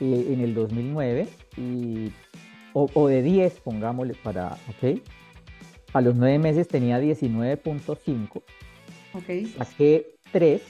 en 0.00 0.40
el 0.40 0.54
2009 0.54 1.28
y, 1.56 2.12
o, 2.72 2.88
o, 2.94 3.08
de 3.08 3.22
10, 3.22 3.60
pongámosle 3.60 4.14
para, 4.14 4.58
¿ok? 4.68 5.00
A 5.92 6.00
los 6.00 6.16
nueve 6.16 6.38
meses 6.38 6.68
tenía 6.68 7.00
19.5. 7.00 8.42
Ok. 9.14 9.56
Saqué 9.58 10.16
3, 10.32 10.62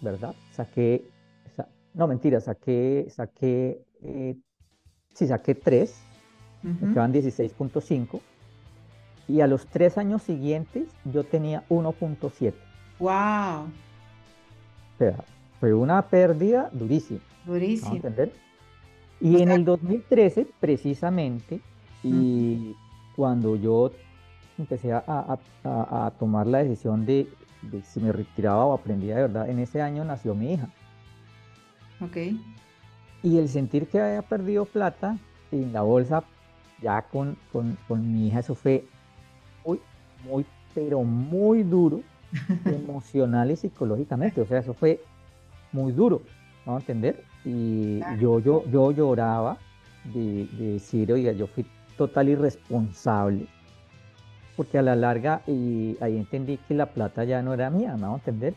¿verdad? 0.00 0.34
Saqué, 0.52 1.04
sa 1.56 1.68
no 1.94 2.06
mentira, 2.06 2.40
saqué, 2.40 3.06
saqué, 3.10 3.82
eh, 4.02 4.36
sí, 5.14 5.26
saqué 5.26 5.54
3, 5.54 5.94
uh 6.64 6.68
-huh. 6.68 6.92
quedan 6.92 7.12
16.5. 7.12 8.20
Y 9.28 9.40
a 9.40 9.46
los 9.46 9.66
tres 9.66 9.98
años 9.98 10.22
siguientes 10.22 10.88
yo 11.04 11.24
tenía 11.24 11.64
1.7. 11.68 12.54
¡Wow! 12.98 13.10
O 13.10 14.98
sea, 14.98 15.24
fue 15.60 15.74
una 15.74 16.02
pérdida 16.02 16.70
durísima. 16.72 17.20
Entender? 17.46 18.32
Y 19.20 19.36
o 19.36 19.38
en 19.38 19.46
sea, 19.46 19.54
el 19.56 19.64
2013, 19.64 20.46
precisamente, 20.60 21.60
y 22.02 22.12
uh 22.12 22.16
-huh. 22.16 22.76
cuando 23.16 23.56
yo 23.56 23.90
empecé 24.58 24.92
a, 24.92 25.02
a, 25.06 25.38
a, 25.64 26.06
a, 26.06 26.10
tomar 26.12 26.46
la 26.46 26.58
decisión 26.58 27.06
de, 27.06 27.28
de 27.62 27.82
si 27.82 28.00
me 28.00 28.12
retiraba 28.12 28.66
o 28.66 28.74
aprendía 28.74 29.16
de 29.16 29.22
verdad, 29.22 29.48
en 29.48 29.58
ese 29.58 29.80
año 29.82 30.04
nació 30.04 30.34
mi 30.34 30.52
hija. 30.52 30.68
Ok. 32.00 32.16
Y 33.22 33.38
el 33.38 33.48
sentir 33.48 33.88
que 33.88 34.00
había 34.00 34.22
perdido 34.22 34.64
plata 34.64 35.18
en 35.50 35.72
la 35.72 35.82
bolsa, 35.82 36.24
ya 36.82 37.02
con, 37.02 37.36
con, 37.52 37.76
con 37.86 38.12
mi 38.12 38.28
hija, 38.28 38.40
eso 38.40 38.54
fue 38.54 38.84
muy, 39.64 39.80
muy, 40.24 40.46
pero 40.74 41.02
muy 41.02 41.62
duro, 41.62 42.02
emocional 42.64 43.50
y 43.50 43.56
psicológicamente. 43.56 44.40
O 44.40 44.46
sea, 44.46 44.58
eso 44.58 44.74
fue 44.74 45.00
muy 45.72 45.92
duro, 45.92 46.22
¿vamos 46.64 46.80
a 46.80 46.82
entender? 46.82 47.24
Y 47.44 48.00
yo, 48.20 48.40
yo, 48.40 48.64
yo 48.70 48.90
lloraba 48.92 49.58
de, 50.04 50.46
de 50.58 50.72
decir, 50.74 51.12
oiga, 51.12 51.32
yo 51.32 51.46
fui 51.46 51.64
total 51.96 52.28
irresponsable 52.28 53.46
porque 54.58 54.76
a 54.76 54.82
la 54.82 54.96
larga 54.96 55.42
y 55.46 55.96
ahí 56.00 56.16
entendí 56.16 56.56
que 56.56 56.74
la 56.74 56.86
plata 56.86 57.22
ya 57.22 57.42
no 57.42 57.54
era 57.54 57.70
mía, 57.70 57.96
¿no? 57.96 58.16
¿Entender? 58.16 58.54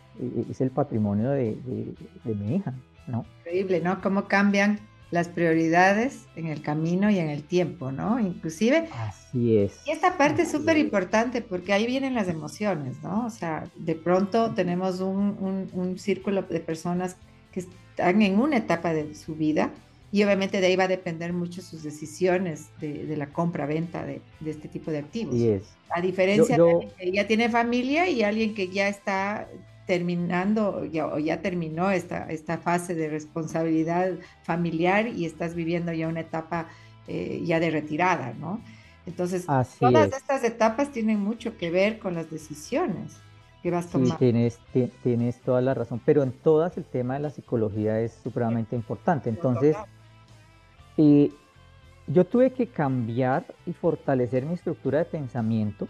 Es 0.49 0.59
el 0.59 0.71
patrimonio 0.71 1.29
de, 1.29 1.55
de, 1.63 1.93
de, 2.23 2.33
mi 2.33 2.55
hija, 2.55 2.73
¿no? 3.05 3.23
Increíble, 3.41 3.81
¿no? 3.81 4.01
Cómo 4.01 4.27
cambian 4.27 4.79
las 5.11 5.27
prioridades 5.27 6.25
en 6.35 6.47
el 6.47 6.61
camino 6.61 7.11
y 7.11 7.19
en 7.19 7.29
el 7.29 7.43
tiempo, 7.43 7.91
¿no? 7.91 8.19
Inclusive. 8.19 8.87
Así 8.93 9.57
es. 9.57 9.79
Y 9.85 9.91
esta 9.91 10.17
parte 10.17 10.43
es 10.43 10.51
súper 10.51 10.77
importante 10.77 11.41
porque 11.41 11.73
ahí 11.73 11.85
vienen 11.85 12.15
las 12.15 12.29
emociones, 12.29 13.03
¿no? 13.03 13.25
O 13.25 13.29
sea, 13.29 13.69
de 13.75 13.95
pronto 13.95 14.51
tenemos 14.53 15.01
un, 15.01 15.37
un, 15.39 15.69
un 15.73 15.99
círculo 15.99 16.43
de 16.43 16.61
personas 16.61 17.17
que 17.51 17.59
están 17.59 18.21
en 18.21 18.39
una 18.39 18.57
etapa 18.57 18.93
de 18.93 19.13
su 19.13 19.35
vida 19.35 19.71
y 20.13 20.23
obviamente 20.23 20.59
de 20.59 20.67
ahí 20.67 20.75
va 20.75 20.85
a 20.85 20.89
depender 20.89 21.33
mucho 21.33 21.61
sus 21.61 21.83
decisiones 21.83 22.69
de, 22.79 23.05
de 23.05 23.17
la 23.17 23.27
compra-venta 23.27 24.05
de, 24.05 24.21
de, 24.39 24.51
este 24.51 24.67
tipo 24.67 24.91
de 24.91 24.99
activos. 24.99 25.35
Sí 25.35 25.49
es. 25.49 25.63
A 25.89 26.01
diferencia 26.01 26.57
yo, 26.57 26.71
yo... 26.71 26.79
de 26.79 26.87
que 26.95 27.11
ya 27.11 27.27
tiene 27.27 27.49
familia 27.49 28.09
y 28.09 28.23
alguien 28.23 28.53
que 28.53 28.69
ya 28.69 28.87
está 28.87 29.47
terminando 29.91 30.85
ya, 30.85 31.07
o 31.07 31.19
ya 31.19 31.41
terminó 31.41 31.91
esta, 31.91 32.31
esta 32.31 32.57
fase 32.57 32.95
de 32.95 33.09
responsabilidad 33.09 34.13
familiar 34.41 35.05
y 35.05 35.25
estás 35.25 35.53
viviendo 35.53 35.91
ya 35.91 36.07
una 36.07 36.21
etapa 36.21 36.69
eh, 37.09 37.41
ya 37.43 37.59
de 37.59 37.71
retirada, 37.71 38.33
¿no? 38.39 38.61
Entonces, 39.05 39.43
Así 39.49 39.79
todas 39.81 40.07
es. 40.07 40.15
estas 40.15 40.45
etapas 40.45 40.93
tienen 40.93 41.19
mucho 41.19 41.57
que 41.57 41.69
ver 41.71 41.99
con 41.99 42.13
las 42.13 42.31
decisiones 42.31 43.17
que 43.61 43.69
vas 43.69 43.87
tomando. 43.87 44.13
Sí, 44.13 44.19
tienes, 44.19 44.59
tienes 45.03 45.41
toda 45.41 45.59
la 45.59 45.73
razón, 45.73 45.99
pero 46.05 46.23
en 46.23 46.31
todas 46.31 46.77
el 46.77 46.85
tema 46.85 47.15
de 47.15 47.19
la 47.19 47.29
psicología 47.29 47.99
es 47.99 48.13
supremamente 48.23 48.77
importante. 48.77 49.29
Entonces, 49.29 49.75
y 50.95 51.33
yo 52.07 52.25
tuve 52.25 52.51
que 52.51 52.67
cambiar 52.67 53.43
y 53.65 53.73
fortalecer 53.73 54.45
mi 54.45 54.53
estructura 54.53 54.99
de 54.99 55.05
pensamiento, 55.05 55.89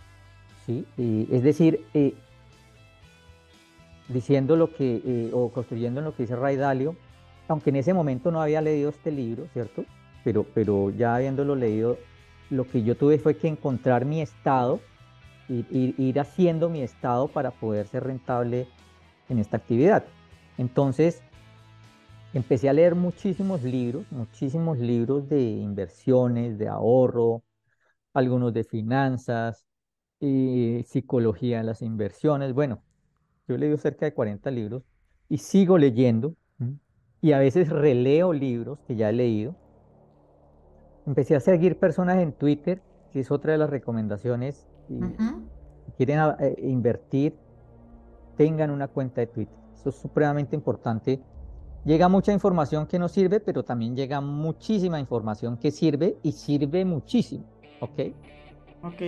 ¿sí? 0.66 0.88
Y, 0.97 1.28
es 1.32 1.43
decir, 1.43 1.86
eh, 1.93 2.16
diciendo 4.14 4.55
lo 4.55 4.74
que, 4.74 5.01
eh, 5.05 5.32
o 5.34 5.49
construyendo 5.51 6.01
lo 6.01 6.16
que 6.16 6.24
dice 6.24 6.36
Ray 6.36 6.55
Dalio, 6.55 6.95
aunque 7.47 7.70
en 7.70 7.78
ese 7.78 7.93
momento 7.93 8.32
no 8.32 8.41
había 8.41 8.62
leído 8.62 8.89
este 8.89 9.12
libro, 9.12 9.47
¿cierto? 9.53 9.86
Pero, 10.24 10.45
pero 10.53 10.89
ya 10.91 11.16
habiéndolo 11.16 11.55
leído, 11.55 11.97
lo 12.49 12.68
que 12.68 12.84
yo 12.84 12.95
tuve 12.95 13.18
fue 13.18 13.38
que 13.38 13.47
encontrar 13.47 14.05
mi 14.05 14.22
estado, 14.22 14.80
ir, 15.49 15.66
ir, 15.72 15.95
ir 15.97 16.20
haciendo 16.20 16.70
mi 16.70 16.82
estado 16.82 17.28
para 17.28 17.51
poder 17.51 17.88
ser 17.88 18.03
rentable 18.03 18.68
en 19.30 19.39
esta 19.39 19.57
actividad. 19.57 20.03
Entonces, 20.57 21.22
empecé 22.34 22.70
a 22.70 22.74
leer 22.74 22.95
muchísimos 22.95 23.64
libros, 23.64 24.05
muchísimos 24.12 24.78
libros 24.80 25.28
de 25.30 25.41
inversiones, 25.41 26.57
de 26.57 26.68
ahorro, 26.68 27.43
algunos 28.14 28.53
de 28.53 28.64
finanzas, 28.64 29.66
eh, 30.20 30.84
psicología 30.88 31.59
de 31.59 31.64
las 31.66 31.82
inversiones. 31.82 32.53
Bueno, 32.53 32.84
yo 33.48 33.56
he 33.56 33.58
leído 33.58 33.78
cerca 33.78 34.06
de 34.06 34.14
40 34.14 34.50
libros 34.52 34.84
y 35.30 35.38
sigo 35.38 35.78
leyendo 35.78 36.36
y 37.22 37.34
a 37.34 37.39
veces 37.39 37.70
releo 37.70 38.34
libros 38.34 38.80
que 38.88 38.96
ya 38.96 39.10
he 39.10 39.14
leído. 39.14 39.56
Empecé 41.06 41.36
a 41.36 41.39
seguir 41.39 41.78
personas 41.78 42.18
en 42.18 42.34
Twitter, 42.34 42.82
que 43.12 43.20
es 43.20 43.30
otra 43.30 43.52
de 43.52 43.60
las 43.60 43.70
recomendaciones. 43.70 44.68
Uh 44.89 45.02
-huh. 45.02 45.48
Quieren 45.98 46.20
eh, 46.39 46.56
invertir, 46.64 47.36
tengan 48.38 48.72
una 48.72 48.88
cuenta 48.88 49.22
de 49.22 49.28
Twitter. 49.28 49.56
Eso 49.76 49.89
es 49.89 49.96
supremamente 49.96 50.56
importante 50.56 51.22
llega 51.86 52.08
mucha 52.10 52.32
información 52.32 52.88
que 52.88 53.00
no 53.00 53.08
sirve, 53.08 53.39
pero 53.39 53.64
también 53.64 53.96
llega 53.96 54.22
muchísima 54.22 55.00
información 55.00 55.58
que 55.58 55.72
sirve 55.72 56.18
y 56.24 56.32
sirve 56.32 56.86
muchísimo, 56.86 57.46
¿ok? 57.80 58.00
Ok. 58.84 59.02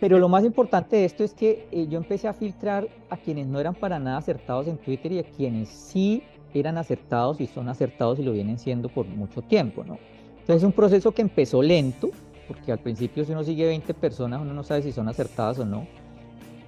Pero 0.00 0.18
lo 0.18 0.28
más 0.28 0.44
importante 0.44 0.96
de 0.96 1.04
esto 1.04 1.24
es 1.24 1.34
que 1.34 1.66
eh, 1.72 1.86
yo 1.88 1.98
empecé 1.98 2.28
a 2.28 2.32
filtrar 2.32 2.88
a 3.10 3.16
quienes 3.16 3.46
no 3.46 3.58
eran 3.58 3.74
para 3.74 3.98
nada 3.98 4.18
acertados 4.18 4.68
en 4.68 4.78
Twitter 4.78 5.12
y 5.12 5.18
a 5.18 5.24
quienes 5.24 5.68
sí 5.68 6.22
eran 6.54 6.78
acertados 6.78 7.40
y 7.40 7.46
son 7.46 7.68
acertados 7.68 8.18
y 8.18 8.22
lo 8.22 8.32
vienen 8.32 8.58
siendo 8.58 8.88
por 8.88 9.06
mucho 9.06 9.42
tiempo, 9.42 9.84
¿no? 9.84 9.98
Entonces 10.40 10.56
es 10.56 10.64
un 10.64 10.72
proceso 10.72 11.12
que 11.12 11.22
empezó 11.22 11.62
lento, 11.62 12.10
porque 12.46 12.72
al 12.72 12.78
principio 12.78 13.24
si 13.24 13.32
uno 13.32 13.44
sigue 13.44 13.66
20 13.66 13.92
personas 13.94 14.40
uno 14.40 14.54
no 14.54 14.62
sabe 14.62 14.82
si 14.82 14.92
son 14.92 15.08
acertadas 15.08 15.58
o 15.58 15.66
no 15.66 15.86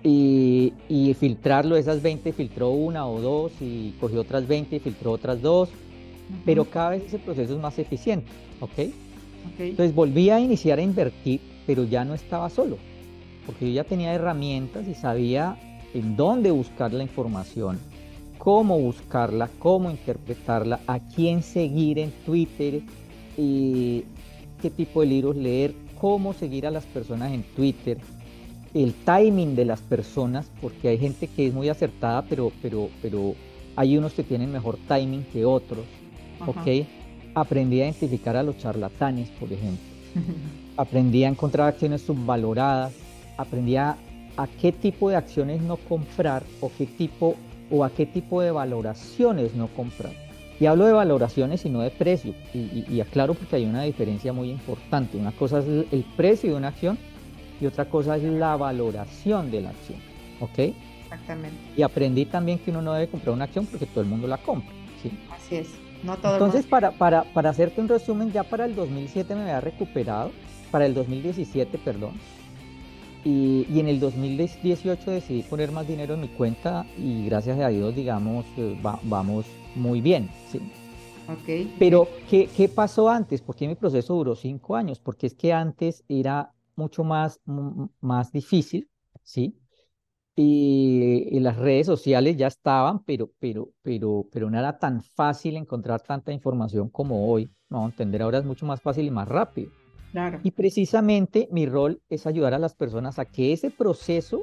y, 0.02 0.72
y, 0.88 1.14
filtrarlo, 1.14 1.76
esas 1.76 2.00
20 2.02 2.32
filtró 2.32 2.70
una 2.70 3.06
o 3.06 3.20
dos 3.20 3.52
y 3.60 3.94
cogió 4.00 4.22
otras 4.22 4.46
20 4.46 4.76
y 4.76 4.78
filtró 4.80 5.12
otras 5.12 5.42
dos, 5.42 5.68
pero 6.46 6.64
cada 6.64 6.90
vez 6.90 7.04
ese 7.04 7.18
proceso 7.18 7.54
es 7.54 7.60
más 7.60 7.78
eficiente, 7.78 8.30
¿ok? 8.60 8.70
okay. 8.70 8.94
Entonces 9.58 9.94
volví 9.94 10.30
a 10.30 10.40
iniciar 10.40 10.78
a 10.78 10.82
invertir, 10.82 11.40
pero 11.66 11.84
ya 11.84 12.04
no 12.04 12.14
estaba 12.14 12.48
solo, 12.48 12.78
porque 13.50 13.66
yo 13.66 13.72
ya 13.72 13.84
tenía 13.84 14.14
herramientas 14.14 14.86
y 14.86 14.94
sabía 14.94 15.56
en 15.92 16.14
dónde 16.14 16.52
buscar 16.52 16.92
la 16.92 17.02
información, 17.02 17.80
cómo 18.38 18.78
buscarla, 18.78 19.50
cómo 19.58 19.90
interpretarla, 19.90 20.78
a 20.86 21.00
quién 21.00 21.42
seguir 21.42 21.98
en 21.98 22.12
Twitter, 22.24 22.80
y 23.36 24.04
qué 24.62 24.70
tipo 24.70 25.00
de 25.00 25.08
libros 25.08 25.34
leer, 25.34 25.74
cómo 26.00 26.32
seguir 26.32 26.64
a 26.64 26.70
las 26.70 26.84
personas 26.84 27.32
en 27.32 27.42
Twitter, 27.42 27.98
el 28.72 28.94
timing 28.94 29.56
de 29.56 29.64
las 29.64 29.80
personas, 29.80 30.48
porque 30.60 30.86
hay 30.86 30.98
gente 30.98 31.26
que 31.26 31.48
es 31.48 31.52
muy 31.52 31.68
acertada, 31.68 32.22
pero, 32.28 32.52
pero, 32.62 32.88
pero 33.02 33.34
hay 33.74 33.98
unos 33.98 34.12
que 34.12 34.22
tienen 34.22 34.52
mejor 34.52 34.78
timing 34.86 35.24
que 35.24 35.44
otros, 35.44 35.84
Ajá. 36.38 36.52
¿ok? 36.52 36.86
Aprendí 37.34 37.80
a 37.80 37.86
identificar 37.86 38.36
a 38.36 38.44
los 38.44 38.58
charlatanes, 38.58 39.28
por 39.30 39.52
ejemplo. 39.52 39.90
aprendí 40.76 41.24
a 41.24 41.28
encontrar 41.28 41.68
acciones 41.68 42.00
subvaloradas, 42.02 42.92
aprendí 43.40 43.76
a, 43.76 43.96
a 44.36 44.46
qué 44.46 44.72
tipo 44.72 45.10
de 45.10 45.16
acciones 45.16 45.62
no 45.62 45.76
comprar 45.76 46.42
o 46.60 46.70
qué 46.76 46.86
tipo 46.86 47.36
o 47.70 47.84
a 47.84 47.90
qué 47.90 48.06
tipo 48.06 48.40
de 48.40 48.50
valoraciones 48.50 49.54
no 49.54 49.68
comprar. 49.68 50.12
Y 50.58 50.66
hablo 50.66 50.84
de 50.84 50.92
valoraciones 50.92 51.64
y 51.64 51.70
no 51.70 51.80
de 51.80 51.90
precio. 51.90 52.34
Y, 52.52 52.58
y, 52.58 52.84
y 52.88 53.00
aclaro 53.00 53.34
porque 53.34 53.56
hay 53.56 53.64
una 53.64 53.82
diferencia 53.82 54.32
muy 54.32 54.50
importante. 54.50 55.16
Una 55.16 55.32
cosa 55.32 55.60
es 55.60 55.66
el 55.66 56.04
precio 56.16 56.50
de 56.50 56.56
una 56.56 56.68
acción 56.68 56.98
y 57.60 57.66
otra 57.66 57.86
cosa 57.86 58.16
es 58.16 58.24
la 58.24 58.56
valoración 58.56 59.50
de 59.50 59.62
la 59.62 59.70
acción. 59.70 59.98
¿Ok? 60.40 60.74
Exactamente. 61.04 61.56
Y 61.76 61.82
aprendí 61.82 62.26
también 62.26 62.58
que 62.58 62.70
uno 62.70 62.82
no 62.82 62.92
debe 62.92 63.08
comprar 63.08 63.34
una 63.34 63.44
acción 63.44 63.66
porque 63.66 63.86
todo 63.86 64.02
el 64.02 64.08
mundo 64.08 64.26
la 64.26 64.38
compra. 64.38 64.72
¿sí? 65.02 65.10
Así 65.30 65.56
es. 65.56 65.68
No 66.02 66.16
todo 66.16 66.32
Entonces, 66.34 66.66
para, 66.66 66.92
para, 66.92 67.24
para 67.24 67.50
hacerte 67.50 67.80
un 67.80 67.88
resumen, 67.88 68.32
ya 68.32 68.42
para 68.42 68.64
el 68.64 68.74
2007 68.74 69.34
me 69.34 69.42
había 69.42 69.60
recuperado, 69.60 70.30
para 70.70 70.86
el 70.86 70.94
2017, 70.94 71.78
perdón, 71.78 72.12
y, 73.24 73.66
y, 73.68 73.80
en 73.80 73.88
el 73.88 74.00
2018 74.00 75.10
decidí 75.10 75.42
poner 75.42 75.72
más 75.72 75.86
dinero 75.86 76.14
en 76.14 76.22
mi 76.22 76.28
cuenta 76.28 76.86
y 76.96 77.26
gracias 77.26 77.58
a 77.60 77.68
Dios, 77.68 77.94
digamos, 77.94 78.46
eh, 78.56 78.78
va, 78.84 78.98
vamos 79.02 79.46
muy 79.74 80.00
bien. 80.00 80.30
¿sí? 80.50 80.60
Okay. 81.28 81.74
Pero, 81.78 82.08
¿qué, 82.28 82.48
¿qué, 82.56 82.68
pasó 82.68 83.08
antes? 83.08 83.40
¿Por 83.42 83.54
qué 83.54 83.68
mi 83.68 83.74
proceso 83.74 84.14
duró 84.14 84.34
cinco 84.34 84.74
años? 84.74 84.98
Porque 84.98 85.26
es 85.26 85.34
que 85.34 85.52
antes 85.52 86.04
era 86.08 86.52
mucho 86.76 87.04
más, 87.04 87.40
más 88.00 88.32
difícil, 88.32 88.88
¿sí? 89.22 89.56
Y, 90.34 91.28
y, 91.30 91.40
las 91.40 91.56
redes 91.56 91.86
sociales 91.86 92.36
ya 92.36 92.46
estaban, 92.46 93.04
pero, 93.04 93.30
pero, 93.38 93.68
pero, 93.82 94.26
pero 94.32 94.50
no 94.50 94.58
era 94.58 94.78
tan 94.78 95.02
fácil 95.02 95.56
encontrar 95.56 96.00
tanta 96.00 96.32
información 96.32 96.88
como 96.88 97.30
hoy. 97.30 97.52
No, 97.68 97.84
entender 97.84 98.22
ahora 98.22 98.38
es 98.38 98.44
mucho 98.44 98.64
más 98.66 98.80
fácil 98.80 99.06
y 99.06 99.10
más 99.10 99.28
rápido. 99.28 99.70
Claro. 100.12 100.40
Y 100.42 100.50
precisamente 100.50 101.48
mi 101.52 101.66
rol 101.66 102.00
es 102.08 102.26
ayudar 102.26 102.54
a 102.54 102.58
las 102.58 102.74
personas 102.74 103.18
a 103.18 103.24
que 103.24 103.52
ese 103.52 103.70
proceso, 103.70 104.42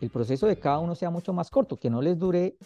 el 0.00 0.10
proceso 0.10 0.46
de 0.46 0.58
cada 0.58 0.78
uno 0.78 0.94
sea 0.94 1.10
mucho 1.10 1.32
más 1.32 1.50
corto, 1.50 1.78
que 1.78 1.90
no 1.90 2.02
les 2.02 2.18
dure 2.18 2.56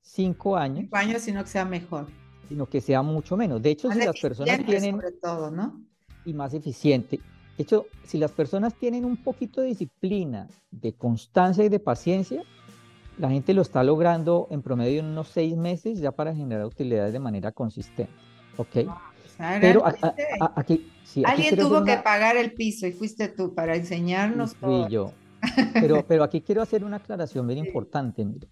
cinco 0.00 0.56
años. 0.56 0.80
Cinco 0.84 0.96
años, 0.96 1.22
sino 1.22 1.42
que 1.42 1.50
sea 1.50 1.64
mejor. 1.64 2.06
Sino 2.48 2.66
que 2.66 2.80
sea 2.80 3.02
mucho 3.02 3.36
menos. 3.36 3.60
De 3.60 3.70
hecho, 3.70 3.88
más 3.88 3.98
si 3.98 4.04
las 4.04 4.20
personas 4.20 4.64
tienen... 4.64 4.96
Sobre 4.96 5.12
todo, 5.12 5.50
¿no? 5.50 5.80
Y 6.24 6.32
más 6.32 6.54
eficiente. 6.54 7.20
De 7.56 7.62
hecho, 7.62 7.86
si 8.04 8.18
las 8.18 8.30
personas 8.30 8.74
tienen 8.74 9.04
un 9.04 9.16
poquito 9.16 9.60
de 9.60 9.68
disciplina, 9.68 10.46
de 10.70 10.92
constancia 10.92 11.64
y 11.64 11.68
de 11.68 11.80
paciencia, 11.80 12.42
la 13.18 13.28
gente 13.30 13.52
lo 13.52 13.62
está 13.62 13.82
logrando 13.82 14.46
en 14.50 14.62
promedio 14.62 15.00
en 15.00 15.06
unos 15.06 15.28
seis 15.28 15.56
meses 15.56 15.98
ya 15.98 16.12
para 16.12 16.34
generar 16.34 16.64
utilidades 16.64 17.12
de 17.12 17.18
manera 17.18 17.50
consistente. 17.50 18.12
¿Ok? 18.56 18.88
Pero 19.60 19.86
a, 19.86 19.94
a, 20.02 20.14
a, 20.40 20.52
aquí, 20.56 20.90
sí, 21.04 21.22
aquí 21.24 21.42
Alguien 21.42 21.56
tuvo 21.56 21.78
una... 21.78 21.84
que 21.84 22.02
pagar 22.02 22.36
el 22.36 22.52
piso 22.52 22.86
y 22.86 22.92
fuiste 22.92 23.28
tú 23.28 23.54
para 23.54 23.76
enseñarnos 23.76 24.54
fui 24.54 24.68
todo. 24.68 24.88
yo. 24.88 25.12
Pero, 25.72 26.04
pero 26.04 26.24
aquí 26.24 26.40
quiero 26.40 26.62
hacer 26.62 26.82
una 26.82 26.96
aclaración 26.96 27.46
bien 27.46 27.60
sí. 27.60 27.68
importante. 27.68 28.24
Mire. 28.24 28.48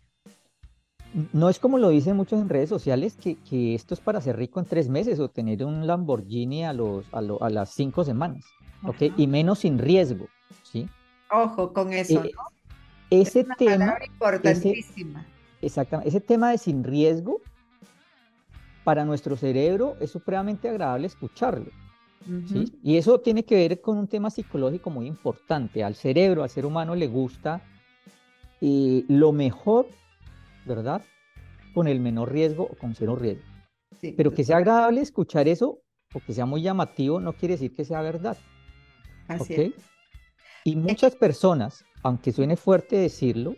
No 1.33 1.49
es 1.49 1.59
como 1.59 1.79
lo 1.79 1.89
dicen 1.89 2.15
muchos 2.15 2.41
en 2.41 2.49
redes 2.49 2.69
sociales, 2.69 3.17
que, 3.21 3.35
que, 3.35 3.75
esto 3.75 3.93
es 3.93 3.99
para 3.99 4.21
ser 4.21 4.37
rico 4.37 4.61
en 4.61 4.67
tres 4.67 4.89
meses 4.89 5.19
o 5.19 5.29
tener 5.29 5.65
un 5.65 5.85
Lamborghini 5.85 6.65
a, 6.65 6.73
los, 6.73 7.05
a, 7.13 7.21
lo, 7.21 7.43
a 7.43 7.51
las 7.51 7.71
cinco 7.71 8.05
semanas. 8.05 8.45
¿ok? 8.85 9.13
Y 9.17 9.27
menos 9.27 9.61
sin 9.61 9.79
riesgo, 9.79 10.29
¿sí? 10.63 10.89
Ojo 11.31 11.73
con 11.73 11.93
eso, 11.93 12.25
eh, 12.25 12.33
¿no? 12.35 12.43
Ese 13.11 13.41
es 13.41 13.47
una 13.47 13.55
tema... 13.57 13.99
importantísima. 14.05 15.21
Ese, 15.21 15.67
exactamente. 15.67 16.09
Ese 16.09 16.21
tema 16.21 16.51
de 16.51 16.59
sin 16.59 16.85
riesgo, 16.85 17.41
para 18.87 19.05
nuestro 19.05 19.37
cerebro 19.37 19.97
es 19.99 20.13
supremamente 20.13 20.69
agradable 20.69 21.09
escucharlo. 21.09 21.73
Uh 22.25 22.35
-huh. 22.35 22.47
¿sí? 22.47 22.79
Y 22.85 22.97
eso 22.97 23.19
tiene 23.19 23.45
que 23.45 23.57
ver 23.57 23.81
con 23.81 23.99
un 23.99 24.07
tema 24.07 24.31
psicológico 24.31 24.91
muy 24.91 25.09
importante. 25.09 25.83
Al 25.83 25.97
cerebro, 25.97 26.45
al 26.45 26.51
ser 26.51 26.65
humano 26.65 26.95
le 26.95 27.09
gusta 27.09 27.61
eh, 28.61 29.05
lo 29.09 29.33
mejor, 29.33 29.89
¿verdad? 30.65 31.03
Con 31.75 31.89
el 31.89 31.99
menor 31.99 32.31
riesgo 32.31 32.63
o 32.63 32.77
con 32.77 32.95
cero 32.95 33.17
riesgo. 33.17 33.43
Sí, 34.01 34.15
Pero 34.17 34.33
que 34.33 34.45
sea 34.45 34.59
agradable 34.59 35.01
escuchar 35.01 35.49
eso 35.49 35.81
o 36.15 36.21
que 36.21 36.33
sea 36.33 36.47
muy 36.47 36.63
llamativo 36.63 37.19
no 37.19 37.33
quiere 37.33 37.55
decir 37.55 37.75
que 37.75 37.85
sea 37.85 38.03
verdad. 38.03 38.39
Así 39.27 39.53
¿okay? 39.53 39.75
es. 39.77 39.85
Y 40.63 40.77
muchas 40.77 41.17
personas, 41.17 41.85
aunque 42.05 42.31
suene 42.31 42.57
fuerte 42.57 42.95
decirlo, 42.95 43.57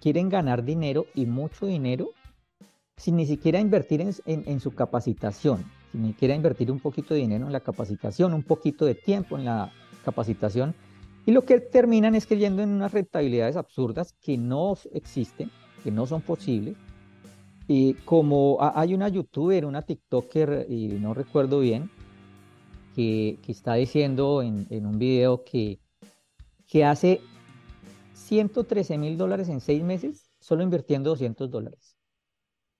quieren 0.00 0.28
ganar 0.28 0.62
dinero 0.62 1.06
y 1.12 1.26
mucho 1.26 1.66
dinero 1.66 2.10
sin 2.98 3.16
ni 3.16 3.26
siquiera 3.26 3.60
invertir 3.60 4.02
en, 4.02 4.12
en, 4.26 4.44
en, 4.46 4.60
su 4.60 4.72
capacitación, 4.72 5.64
sin 5.92 6.02
ni 6.02 6.08
siquiera 6.08 6.34
invertir 6.34 6.70
un 6.70 6.80
poquito 6.80 7.14
de 7.14 7.20
dinero 7.20 7.46
en 7.46 7.52
la 7.52 7.60
capacitación, 7.60 8.34
un 8.34 8.42
poquito 8.42 8.84
de 8.84 8.94
tiempo 8.94 9.38
en 9.38 9.44
la 9.44 9.72
capacitación. 10.04 10.74
Y 11.24 11.32
lo 11.32 11.44
que 11.44 11.60
terminan 11.60 12.14
es 12.14 12.26
creyendo 12.26 12.62
en 12.62 12.70
unas 12.70 12.92
rentabilidades 12.92 13.56
absurdas 13.56 14.14
que 14.20 14.36
no 14.36 14.76
existen, 14.92 15.50
que 15.84 15.90
no 15.90 16.06
son 16.06 16.22
posibles. 16.22 16.76
Y 17.68 17.94
como 17.94 18.58
hay 18.60 18.94
una 18.94 19.08
youtuber, 19.08 19.66
una 19.66 19.82
TikToker, 19.82 20.66
y 20.68 20.88
no 20.88 21.12
recuerdo 21.14 21.60
bien, 21.60 21.90
que, 22.94 23.38
que 23.42 23.52
está 23.52 23.74
diciendo 23.74 24.42
en, 24.42 24.66
en, 24.70 24.86
un 24.86 24.98
video 24.98 25.44
que, 25.44 25.78
que 26.66 26.84
hace 26.84 27.20
113 28.14 28.98
mil 28.98 29.16
dólares 29.16 29.48
en 29.50 29.60
seis 29.60 29.84
meses 29.84 30.30
solo 30.40 30.62
invirtiendo 30.62 31.10
200 31.10 31.50
dólares. 31.50 31.97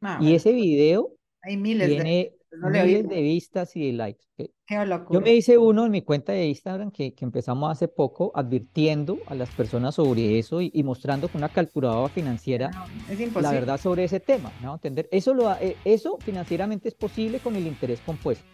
Ah, 0.00 0.18
y 0.20 0.24
bueno. 0.24 0.36
ese 0.36 0.52
video 0.52 1.16
Hay 1.42 1.56
miles 1.56 1.88
tiene 1.88 2.32
de, 2.50 2.58
no 2.58 2.70
miles 2.70 3.08
de 3.08 3.22
vistas 3.22 3.74
y 3.76 3.86
de 3.86 3.92
likes. 3.92 4.24
Yo 5.10 5.20
me 5.20 5.34
hice 5.34 5.58
uno 5.58 5.86
en 5.86 5.90
mi 5.90 6.02
cuenta 6.02 6.32
de 6.32 6.46
Instagram 6.46 6.90
que, 6.90 7.14
que 7.14 7.24
empezamos 7.24 7.72
hace 7.72 7.88
poco 7.88 8.30
advirtiendo 8.34 9.18
a 9.26 9.34
las 9.34 9.48
personas 9.50 9.94
sobre 9.94 10.38
eso 10.38 10.60
y, 10.60 10.70
y 10.74 10.82
mostrando 10.82 11.28
con 11.28 11.40
una 11.40 11.48
calculadora 11.48 12.08
financiera 12.08 12.70
no, 12.70 13.40
la 13.40 13.50
verdad 13.50 13.80
sobre 13.80 14.04
ese 14.04 14.20
tema, 14.20 14.52
¿no? 14.62 14.74
Entender, 14.74 15.08
eso, 15.10 15.34
lo, 15.34 15.52
eh, 15.54 15.76
eso 15.84 16.18
financieramente 16.20 16.88
es 16.88 16.94
posible 16.94 17.40
con 17.40 17.56
el 17.56 17.66
interés 17.66 18.00
compuesto, 18.00 18.44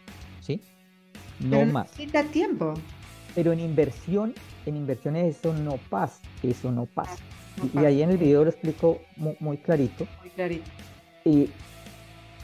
¿sí? 0.41 0.61
No 1.41 1.59
Pero 1.59 1.73
más. 1.73 1.91
Necesita 1.91 2.25
tiempo. 2.25 2.75
Pero 3.35 3.53
en 3.53 3.61
inversión, 3.61 4.35
en 4.67 4.77
inversiones 4.77 5.37
eso 5.37 5.53
no 5.53 5.79
pasa, 5.91 6.23
eso 6.43 6.71
no 6.71 6.87
pasa. 6.87 7.23
No 7.57 7.67
y, 7.67 7.69
pasa. 7.69 7.83
y, 7.83 7.87
ahí 7.87 8.03
en 8.03 8.11
el 8.11 8.19
video 8.19 8.45
lo 8.45 8.51
explico 8.51 9.01
muy, 9.17 9.37
muy 9.41 9.59
clarito. 9.59 10.07
Muy 10.21 10.31
clarito. 10.31 10.71
Y 11.25 11.51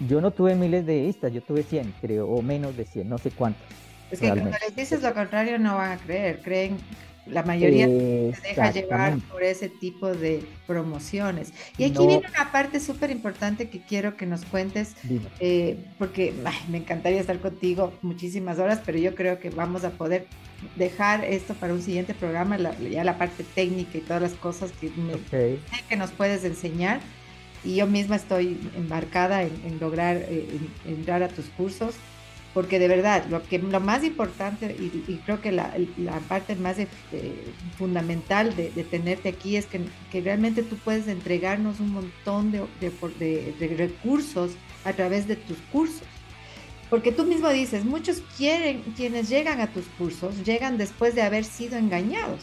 yo 0.09 0.20
no 0.20 0.31
tuve 0.31 0.55
miles 0.55 0.87
de 0.87 1.03
vistas, 1.03 1.33
yo 1.33 1.43
tuve 1.43 1.62
100, 1.62 1.95
creo, 2.01 2.26
o 2.26 2.43
menos 2.43 2.76
de 2.76 2.85
100, 2.85 3.09
no 3.09 3.18
sé 3.18 3.31
cuántos. 3.31 3.62
Es 4.11 4.18
que 4.18 4.26
realmente. 4.26 4.51
cuando 4.51 4.66
les 4.66 4.76
dices 4.76 5.03
lo 5.03 5.14
contrario 5.14 5.59
no 5.59 5.76
van 5.76 5.93
a 5.93 5.97
creer, 5.99 6.41
creen, 6.43 6.78
la 7.26 7.43
mayoría 7.43 7.87
se 7.87 8.33
deja 8.43 8.72
llevar 8.72 9.18
por 9.31 9.43
ese 9.43 9.68
tipo 9.68 10.09
de 10.09 10.43
promociones. 10.66 11.53
Y 11.78 11.85
aquí 11.85 11.95
no. 11.95 12.07
viene 12.07 12.26
una 12.28 12.51
parte 12.51 12.81
súper 12.81 13.11
importante 13.11 13.68
que 13.68 13.81
quiero 13.81 14.16
que 14.16 14.26
nos 14.26 14.45
cuentes, 14.45 14.97
eh, 15.39 15.76
porque 15.99 16.35
ay, 16.45 16.57
me 16.70 16.78
encantaría 16.78 17.20
estar 17.20 17.39
contigo 17.39 17.93
muchísimas 18.03 18.59
horas, 18.59 18.81
pero 18.85 18.99
yo 18.99 19.14
creo 19.14 19.39
que 19.39 19.51
vamos 19.51 19.85
a 19.85 19.91
poder 19.91 20.26
dejar 20.76 21.24
esto 21.24 21.55
para 21.55 21.72
un 21.72 21.83
siguiente 21.83 22.14
programa, 22.14 22.59
la, 22.59 22.76
ya 22.78 23.05
la 23.05 23.16
parte 23.16 23.45
técnica 23.55 23.99
y 23.99 24.01
todas 24.01 24.22
las 24.22 24.33
cosas 24.33 24.72
que, 24.72 24.91
me, 24.91 25.14
okay. 25.14 25.61
que 25.89 25.97
nos 25.97 26.11
puedes 26.11 26.45
enseñar. 26.45 27.01
Y 27.65 27.77
yo 27.77 27.87
misma 27.87 28.17
estoy 28.17 28.59
embarcada 28.77 29.43
en, 29.43 29.53
en 29.65 29.79
lograr 29.81 30.17
eh, 30.17 30.49
en, 30.87 30.93
entrar 30.93 31.23
a 31.23 31.29
tus 31.29 31.47
cursos 31.47 31.95
porque 32.53 32.79
de 32.79 32.89
verdad 32.89 33.25
lo 33.31 33.43
que 33.43 33.59
lo 33.59 33.81
más 33.81 34.03
importante 34.03 34.75
y, 34.79 35.05
y 35.07 35.17
creo 35.25 35.41
que 35.41 35.53
la, 35.53 35.73
la, 35.97 36.19
parte 36.21 36.57
más 36.57 36.79
eh, 36.79 36.89
fundamental 37.79 38.57
de, 38.57 38.71
de, 38.71 38.83
tenerte 38.83 39.29
aquí 39.29 39.57
es 39.57 39.67
que, 39.67 39.81
que, 40.11 40.21
realmente 40.21 40.63
tú 40.63 40.77
puedes 40.77 41.07
entregarnos 41.07 41.79
un 41.79 41.93
montón 41.93 42.51
de, 42.51 42.65
de, 42.81 43.55
de, 43.59 43.77
recursos 43.77 44.53
a 44.85 44.93
través 44.93 45.29
de 45.29 45.37
tus 45.37 45.59
cursos. 45.73 46.03
Porque 46.89 47.13
tú 47.13 47.25
mismo 47.25 47.49
dices 47.51 47.85
muchos 47.85 48.21
quieren 48.37 48.83
quienes 48.97 49.29
llegan 49.29 49.61
a 49.61 49.69
tus 49.69 49.85
cursos 49.97 50.45
llegan 50.45 50.77
después 50.77 51.15
de 51.15 51.23
haber 51.23 51.45
sido 51.45 51.79
engañados. 51.79 52.41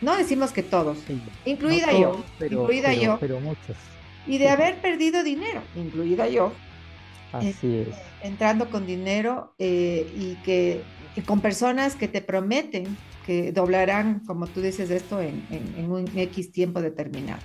No 0.00 0.16
decimos 0.16 0.52
que 0.52 0.62
todos 0.62 0.98
sí. 1.08 1.20
incluida 1.44 1.86
no 1.86 1.92
todos, 1.92 2.16
yo 2.18 2.24
pero, 2.38 2.62
incluida 2.62 2.88
pero, 2.90 3.02
yo. 3.02 3.18
pero 3.18 3.40
muchos 3.40 3.76
y 4.26 4.38
de 4.38 4.48
haber 4.48 4.80
perdido 4.80 5.22
dinero 5.22 5.62
incluida 5.76 6.28
yo 6.28 6.52
Así 7.32 7.48
eh, 7.62 7.86
es. 7.88 7.96
Entrando 8.22 8.70
con 8.70 8.86
dinero 8.86 9.54
eh, 9.58 10.10
y 10.16 10.34
que, 10.44 10.82
que, 11.14 11.22
con 11.22 11.40
personas 11.40 11.96
que 11.96 12.08
te 12.08 12.20
prometen 12.20 12.96
que 13.26 13.52
doblarán, 13.52 14.20
como 14.26 14.46
tú 14.46 14.60
dices, 14.60 14.90
esto 14.90 15.20
en, 15.20 15.46
en, 15.50 15.74
en 15.76 15.90
un 15.90 16.06
X 16.14 16.52
tiempo 16.52 16.80
determinado. 16.80 17.40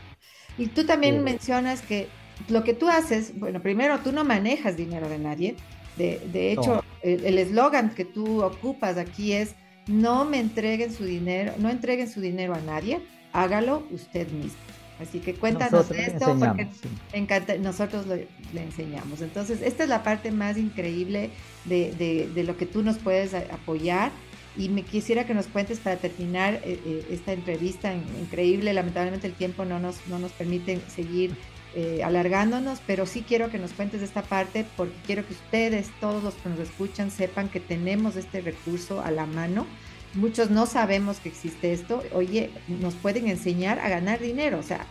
Y 0.57 0.67
tú 0.67 0.85
también 0.85 1.17
sí. 1.17 1.21
mencionas 1.21 1.81
que 1.81 2.07
lo 2.47 2.63
que 2.63 2.73
tú 2.73 2.89
haces, 2.89 3.37
bueno, 3.37 3.61
primero 3.61 3.99
tú 3.99 4.11
no 4.11 4.23
manejas 4.23 4.77
dinero 4.77 5.09
de 5.09 5.19
nadie. 5.19 5.55
De, 5.97 6.21
de 6.31 6.51
hecho, 6.51 6.75
no. 6.75 6.83
el 7.03 7.37
eslogan 7.37 7.93
que 7.93 8.03
tú 8.05 8.43
ocupas 8.43 8.97
aquí 8.97 9.33
es 9.33 9.55
no 9.87 10.25
me 10.25 10.39
entreguen 10.39 10.91
su 10.93 11.05
dinero, 11.05 11.53
no 11.57 11.69
entreguen 11.69 12.09
su 12.09 12.19
dinero 12.19 12.53
a 12.53 12.59
nadie, 12.61 13.01
hágalo 13.31 13.83
usted 13.91 14.27
mismo. 14.29 14.57
Así 14.99 15.19
que 15.19 15.33
cuéntanos 15.33 15.71
nosotros 15.71 15.97
de 15.97 16.05
esto 16.05 16.37
porque 16.39 16.65
sí. 16.65 16.89
encanta, 17.13 17.57
nosotros 17.57 18.07
lo, 18.07 18.15
le 18.15 18.63
enseñamos. 18.63 19.21
Entonces, 19.21 19.61
esta 19.61 19.83
es 19.83 19.89
la 19.89 20.03
parte 20.03 20.31
más 20.31 20.57
increíble 20.57 21.31
de, 21.65 21.91
de, 21.93 22.29
de, 22.33 22.43
lo 22.43 22.55
que 22.55 22.65
tú 22.65 22.81
nos 22.81 22.97
puedes 22.97 23.33
apoyar. 23.33 24.11
Y 24.57 24.69
me 24.69 24.83
quisiera 24.83 25.25
que 25.25 25.33
nos 25.33 25.47
cuentes 25.47 25.79
para 25.79 25.97
terminar 25.97 26.55
eh, 26.63 26.79
eh, 26.85 27.07
esta 27.11 27.33
entrevista 27.33 27.93
increíble. 27.93 28.73
Lamentablemente 28.73 29.27
el 29.27 29.33
tiempo 29.33 29.65
no 29.65 29.79
nos, 29.79 30.07
no 30.07 30.17
nos 30.17 30.31
permite 30.31 30.79
seguir 30.87 31.35
eh, 31.77 32.01
alargándonos, 32.01 32.79
pero 32.87 33.05
sí 33.05 33.25
quiero 33.27 33.49
que 33.49 33.59
nos 33.59 33.73
cuentes 33.73 33.99
de 33.99 34.05
esta 34.05 34.21
parte 34.21 34.65
porque 34.77 34.95
quiero 35.05 35.27
que 35.27 35.33
ustedes, 35.33 35.89
todos 35.99 36.23
los 36.23 36.33
que 36.35 36.47
nos 36.47 36.59
escuchan, 36.59 37.11
sepan 37.11 37.49
que 37.49 37.59
tenemos 37.59 38.15
este 38.15 38.39
recurso 38.39 39.01
a 39.01 39.11
la 39.11 39.25
mano 39.25 39.67
muchos 40.15 40.49
no 40.49 40.65
sabemos 40.65 41.19
que 41.19 41.29
existe 41.29 41.73
esto, 41.73 42.03
oye, 42.13 42.49
nos 42.67 42.95
pueden 42.95 43.27
enseñar 43.27 43.79
a 43.79 43.89
ganar 43.89 44.19
dinero, 44.19 44.59
o 44.59 44.63
sea, 44.63 44.85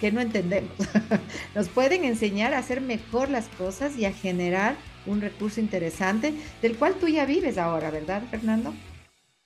que 0.00 0.10
no 0.10 0.20
entendemos. 0.20 0.72
Nos 1.54 1.68
pueden 1.68 2.04
enseñar 2.04 2.54
a 2.54 2.58
hacer 2.58 2.80
mejor 2.80 3.28
las 3.28 3.48
cosas 3.48 3.98
y 3.98 4.06
a 4.06 4.12
generar 4.12 4.76
un 5.04 5.20
recurso 5.20 5.60
interesante 5.60 6.32
del 6.62 6.76
cual 6.76 6.94
tú 6.94 7.06
ya 7.06 7.26
vives 7.26 7.58
ahora, 7.58 7.90
¿verdad, 7.90 8.22
Fernando? 8.30 8.72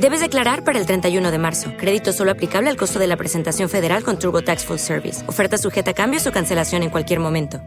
Debes 0.00 0.20
declarar 0.22 0.64
para 0.64 0.78
el 0.78 0.86
31 0.86 1.30
de 1.30 1.38
marzo. 1.38 1.72
Crédito 1.76 2.14
solo 2.14 2.30
aplicable 2.30 2.70
al 2.70 2.78
costo 2.78 2.98
de 2.98 3.06
la 3.06 3.18
presentación 3.18 3.68
federal 3.68 4.02
con 4.02 4.18
TurboTax 4.18 4.64
Full 4.64 4.78
Service. 4.78 5.28
Oferta 5.28 5.58
sujeta 5.58 5.90
a 5.90 5.94
cambios 5.94 6.26
o 6.26 6.32
cancelación 6.32 6.82
en 6.82 6.88
cualquier 6.88 7.20
momento. 7.20 7.60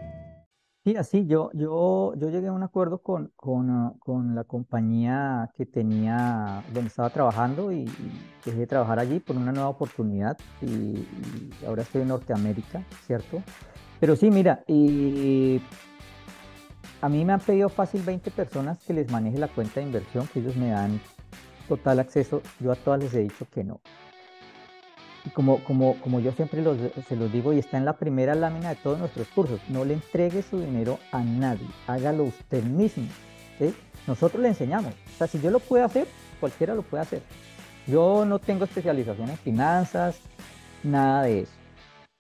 Sí, 0.83 0.95
así, 0.95 1.27
yo, 1.27 1.51
yo, 1.53 2.13
yo 2.17 2.29
llegué 2.29 2.47
a 2.47 2.51
un 2.51 2.63
acuerdo 2.63 3.03
con, 3.03 3.31
con, 3.35 3.99
con 3.99 4.33
la 4.33 4.45
compañía 4.45 5.51
que 5.55 5.67
tenía, 5.67 6.63
donde 6.73 6.87
estaba 6.87 7.11
trabajando 7.11 7.71
y, 7.71 7.81
y 7.83 8.11
dejé 8.43 8.57
de 8.57 8.67
trabajar 8.67 8.97
allí 8.97 9.19
por 9.19 9.37
una 9.37 9.51
nueva 9.51 9.69
oportunidad 9.69 10.35
y, 10.59 11.05
ahora 11.67 11.83
estoy 11.83 12.01
en 12.01 12.07
Norteamérica, 12.07 12.83
¿cierto? 13.05 13.43
Pero 13.99 14.15
sí, 14.15 14.31
mira, 14.31 14.63
a 17.01 17.09
mí 17.09 17.25
me 17.25 17.33
han 17.33 17.39
pedido 17.41 17.69
fácil 17.69 18.01
20 18.01 18.31
personas 18.31 18.79
que 18.79 18.93
les 18.93 19.11
maneje 19.11 19.37
la 19.37 19.49
cuenta 19.49 19.81
de 19.81 19.85
inversión, 19.85 20.27
que 20.33 20.39
ellos 20.39 20.57
me 20.57 20.69
dan 20.69 20.99
total 21.67 21.99
acceso. 21.99 22.41
Yo 22.59 22.71
a 22.71 22.75
todas 22.75 22.99
les 23.01 23.13
he 23.13 23.19
dicho 23.19 23.45
que 23.53 23.63
no. 23.63 23.79
Y 25.25 25.29
como, 25.29 25.63
como, 25.63 25.95
como 26.01 26.19
yo 26.19 26.31
siempre 26.33 26.61
los- 26.61 26.77
se 27.07 27.15
los 27.15 27.31
digo 27.31 27.53
y 27.53 27.59
está 27.59 27.77
en 27.77 27.85
la 27.85 27.97
primera 27.97 28.35
lámina 28.35 28.69
de 28.69 28.75
todos 28.75 28.99
nuestros 28.99 29.27
cursos, 29.29 29.61
no 29.69 29.85
le 29.85 29.93
entregue 29.93 30.41
su 30.41 30.59
dinero 30.59 30.99
a 31.11 31.23
nadie, 31.23 31.65
hágalo 31.87 32.23
usted 32.25 32.61
mismo. 32.63 33.07
¿sí? 33.57 33.73
Nosotros 34.05 34.41
le 34.41 34.49
enseñamos. 34.49 34.93
O 34.93 35.17
sea, 35.17 35.27
si 35.27 35.39
yo 35.39 35.49
lo 35.49 35.59
puedo 35.59 35.85
hacer, 35.85 36.07
cualquiera 36.41 36.75
lo 36.75 36.81
puede 36.81 37.03
hacer. 37.03 37.21
Yo 37.87 38.25
no 38.25 38.39
tengo 38.39 38.65
especialización 38.65 39.29
en 39.29 39.37
finanzas, 39.37 40.19
nada 40.83 41.23
de 41.23 41.41
eso. 41.41 41.51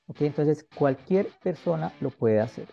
¿ok? 0.07 0.21
Entonces, 0.21 0.65
cualquier 0.75 1.27
persona 1.43 1.91
lo 1.99 2.09
puede 2.09 2.39
hacer. 2.39 2.67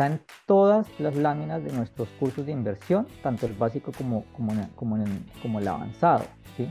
Están 0.00 0.22
todas 0.46 0.86
las 0.98 1.14
láminas 1.14 1.62
de 1.62 1.70
nuestros 1.72 2.08
cursos 2.18 2.46
de 2.46 2.52
inversión, 2.52 3.06
tanto 3.22 3.44
el 3.44 3.52
básico 3.52 3.92
como, 3.92 4.24
como, 4.34 4.54
como, 4.74 4.96
en- 4.96 5.26
como 5.42 5.58
el 5.58 5.68
avanzado. 5.68 6.24
¿sí? 6.56 6.66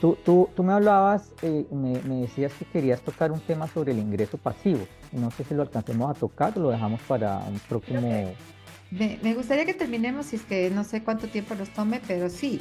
Tú, 0.00 0.16
tú, 0.24 0.48
tú 0.56 0.62
me 0.62 0.72
hablabas, 0.72 1.34
eh, 1.42 1.66
me, 1.70 2.00
me 2.00 2.22
decías 2.22 2.50
que 2.54 2.64
querías 2.64 3.02
tocar 3.02 3.30
un 3.30 3.40
tema 3.40 3.66
sobre 3.66 3.92
el 3.92 3.98
ingreso 3.98 4.38
pasivo. 4.38 4.80
No 5.12 5.30
sé 5.32 5.44
si 5.44 5.52
lo 5.52 5.60
alcancemos 5.60 6.10
a 6.10 6.14
tocar 6.18 6.56
o 6.56 6.62
lo 6.62 6.70
dejamos 6.70 7.02
para 7.02 7.40
un 7.40 7.58
próximo... 7.68 8.00
Me, 8.90 9.18
me 9.22 9.34
gustaría 9.34 9.66
que 9.66 9.74
terminemos, 9.74 10.24
si 10.24 10.36
es 10.36 10.42
que 10.42 10.70
no 10.70 10.82
sé 10.82 11.04
cuánto 11.04 11.28
tiempo 11.28 11.54
nos 11.54 11.68
tome, 11.74 12.00
pero 12.08 12.30
sí, 12.30 12.58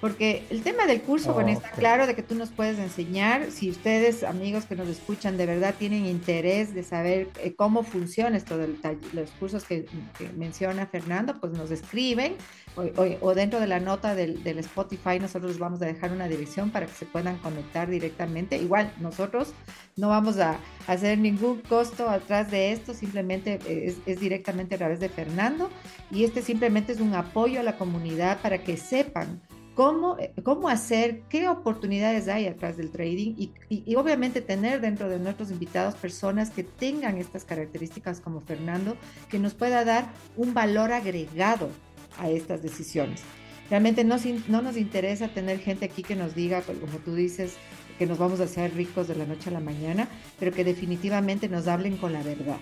porque 0.00 0.44
el 0.50 0.62
tema 0.62 0.86
del 0.86 1.02
curso, 1.02 1.34
bueno, 1.34 1.50
está 1.50 1.68
Ok. 1.68 1.74
claro 1.78 2.06
de 2.06 2.14
que 2.14 2.22
tú 2.22 2.34
nos 2.34 2.50
puedes 2.50 2.78
enseñar. 2.78 3.50
Si 3.50 3.68
ustedes, 3.70 4.22
amigos 4.24 4.64
que 4.64 4.74
nos 4.76 4.88
escuchan, 4.88 5.36
de 5.36 5.46
verdad 5.46 5.74
tienen 5.78 6.06
interés 6.06 6.74
de 6.74 6.82
saber 6.82 7.28
eh, 7.42 7.52
cómo 7.54 7.82
funciona 7.82 8.36
esto 8.36 8.56
de 8.56 8.74
los 9.12 9.30
cursos 9.32 9.64
que, 9.64 9.84
que 10.16 10.28
menciona 10.36 10.86
Fernando, 10.86 11.38
pues 11.38 11.52
nos 11.52 11.70
escriben 11.70 12.34
o, 12.76 12.82
o- 12.82 13.16
o 13.20 13.34
dentro 13.34 13.60
de 13.60 13.66
la 13.66 13.80
nota 13.80 14.14
del, 14.14 14.42
del 14.44 14.58
Spotify 14.60 15.18
nosotros 15.20 15.58
vamos 15.58 15.82
a 15.82 15.86
dejar 15.86 16.12
una 16.12 16.28
dirección 16.28 16.70
para 16.70 16.86
que 16.86 16.94
se 16.94 17.04
puedan 17.04 17.36
conectar 17.38 17.90
directamente. 17.90 18.56
Igual, 18.56 18.92
nosotros 19.00 19.52
no 19.96 20.08
vamos 20.08 20.38
a 20.38 20.56
hacer 20.86 21.18
ningún 21.18 21.60
costo 21.62 22.08
atrás 22.08 22.50
de 22.50 22.72
esto, 22.72 22.94
simplemente 22.94 23.58
eh, 23.66 23.86
es, 23.88 23.96
es 24.06 24.20
directamente 24.20 24.76
a 24.76 24.78
través 24.78 24.98
de 25.00 25.08
Fernando 25.08 25.68
y 26.10 26.24
este 26.24 26.40
simplemente 26.42 26.92
es 26.92 27.00
un 27.00 27.14
apoyo 27.14 27.60
a 27.60 27.62
la 27.62 27.76
comunidad 27.76 28.40
para 28.40 28.58
que 28.58 28.76
sepan 28.76 29.40
cómo, 29.74 30.18
eh, 30.18 30.32
cómo 30.42 30.68
hacer, 30.68 31.22
qué 31.28 31.48
oportunidades 31.48 32.28
hay 32.28 32.46
atrás 32.46 32.76
del 32.76 32.90
trading 32.90 33.34
y, 33.36 33.52
y- 33.68 33.82
y 33.86 33.94
obviamente 33.96 34.40
tener 34.40 34.80
dentro 34.80 35.08
de 35.08 35.18
nuestros 35.18 35.50
invitados 35.50 35.94
personas 35.94 36.50
que 36.50 36.64
tengan 36.64 37.16
estas 37.18 37.44
características 37.44 38.20
como 38.20 38.40
Fernando, 38.40 38.96
que 39.28 39.38
nos 39.38 39.54
pueda 39.54 39.84
dar 39.84 40.10
un 40.36 40.54
valor 40.54 40.92
agregado 40.92 41.70
a 42.18 42.28
estas 42.30 42.62
decisiones. 42.62 43.22
Realmente 43.70 44.02
no, 44.04 44.16
no 44.48 44.62
nos 44.62 44.76
interesa 44.76 45.28
tener 45.28 45.60
gente 45.60 45.84
aquí 45.84 46.02
que 46.02 46.16
nos 46.16 46.34
diga, 46.34 46.60
pues, 46.66 46.78
como 46.78 46.98
tú 46.98 47.14
dices, 47.14 47.54
que 47.98 48.06
nos 48.06 48.18
vamos 48.18 48.40
a 48.40 48.44
hacer 48.44 48.74
ricos 48.74 49.06
de 49.08 49.14
la 49.14 49.26
noche 49.26 49.50
a 49.50 49.52
la 49.52 49.60
mañana, 49.60 50.08
pero 50.38 50.52
que 50.52 50.64
definitivamente 50.64 51.48
nos 51.48 51.68
hablen 51.68 51.96
con 51.96 52.12
la 52.12 52.22
verdad. 52.22 52.56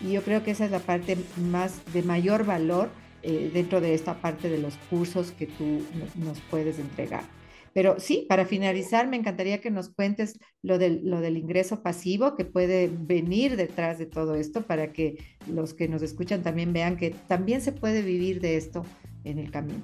Y 0.00 0.12
yo 0.12 0.22
creo 0.22 0.42
que 0.44 0.52
esa 0.52 0.64
es 0.64 0.70
la 0.70 0.78
parte 0.78 1.16
más 1.50 1.80
de 1.92 2.02
mayor 2.02 2.44
valor 2.46 2.88
eh, 3.26 3.50
dentro 3.52 3.80
de 3.80 3.94
esta 3.94 4.14
parte 4.22 4.48
de 4.48 4.58
los 4.58 4.76
cursos 4.90 5.32
que 5.32 5.46
tú 5.46 5.64
no- 5.98 6.24
nos 6.26 6.40
puedes 6.50 6.78
entregar. 6.78 7.24
Pero 7.72 8.00
sí, 8.00 8.26
para 8.28 8.46
finalizar, 8.46 9.06
me 9.08 9.16
encantaría 9.18 9.60
que 9.60 9.70
nos 9.70 9.90
cuentes 9.90 10.38
lo 10.62 10.78
del, 10.78 11.02
lo 11.10 11.20
del 11.20 11.36
ingreso 11.36 11.82
pasivo 11.82 12.34
que 12.34 12.46
puede 12.46 12.88
venir 12.88 13.56
detrás 13.56 13.98
de 13.98 14.06
todo 14.06 14.34
esto 14.34 14.62
para 14.66 14.92
que 14.92 15.18
los 15.46 15.74
que 15.74 15.86
nos 15.88 16.02
escuchan 16.02 16.42
también 16.42 16.72
vean 16.72 16.96
que 16.96 17.10
también 17.28 17.60
se 17.60 17.72
puede 17.72 18.00
vivir 18.02 18.40
de 18.40 18.56
esto 18.56 18.84
en 19.24 19.38
el 19.38 19.50
camino. 19.50 19.82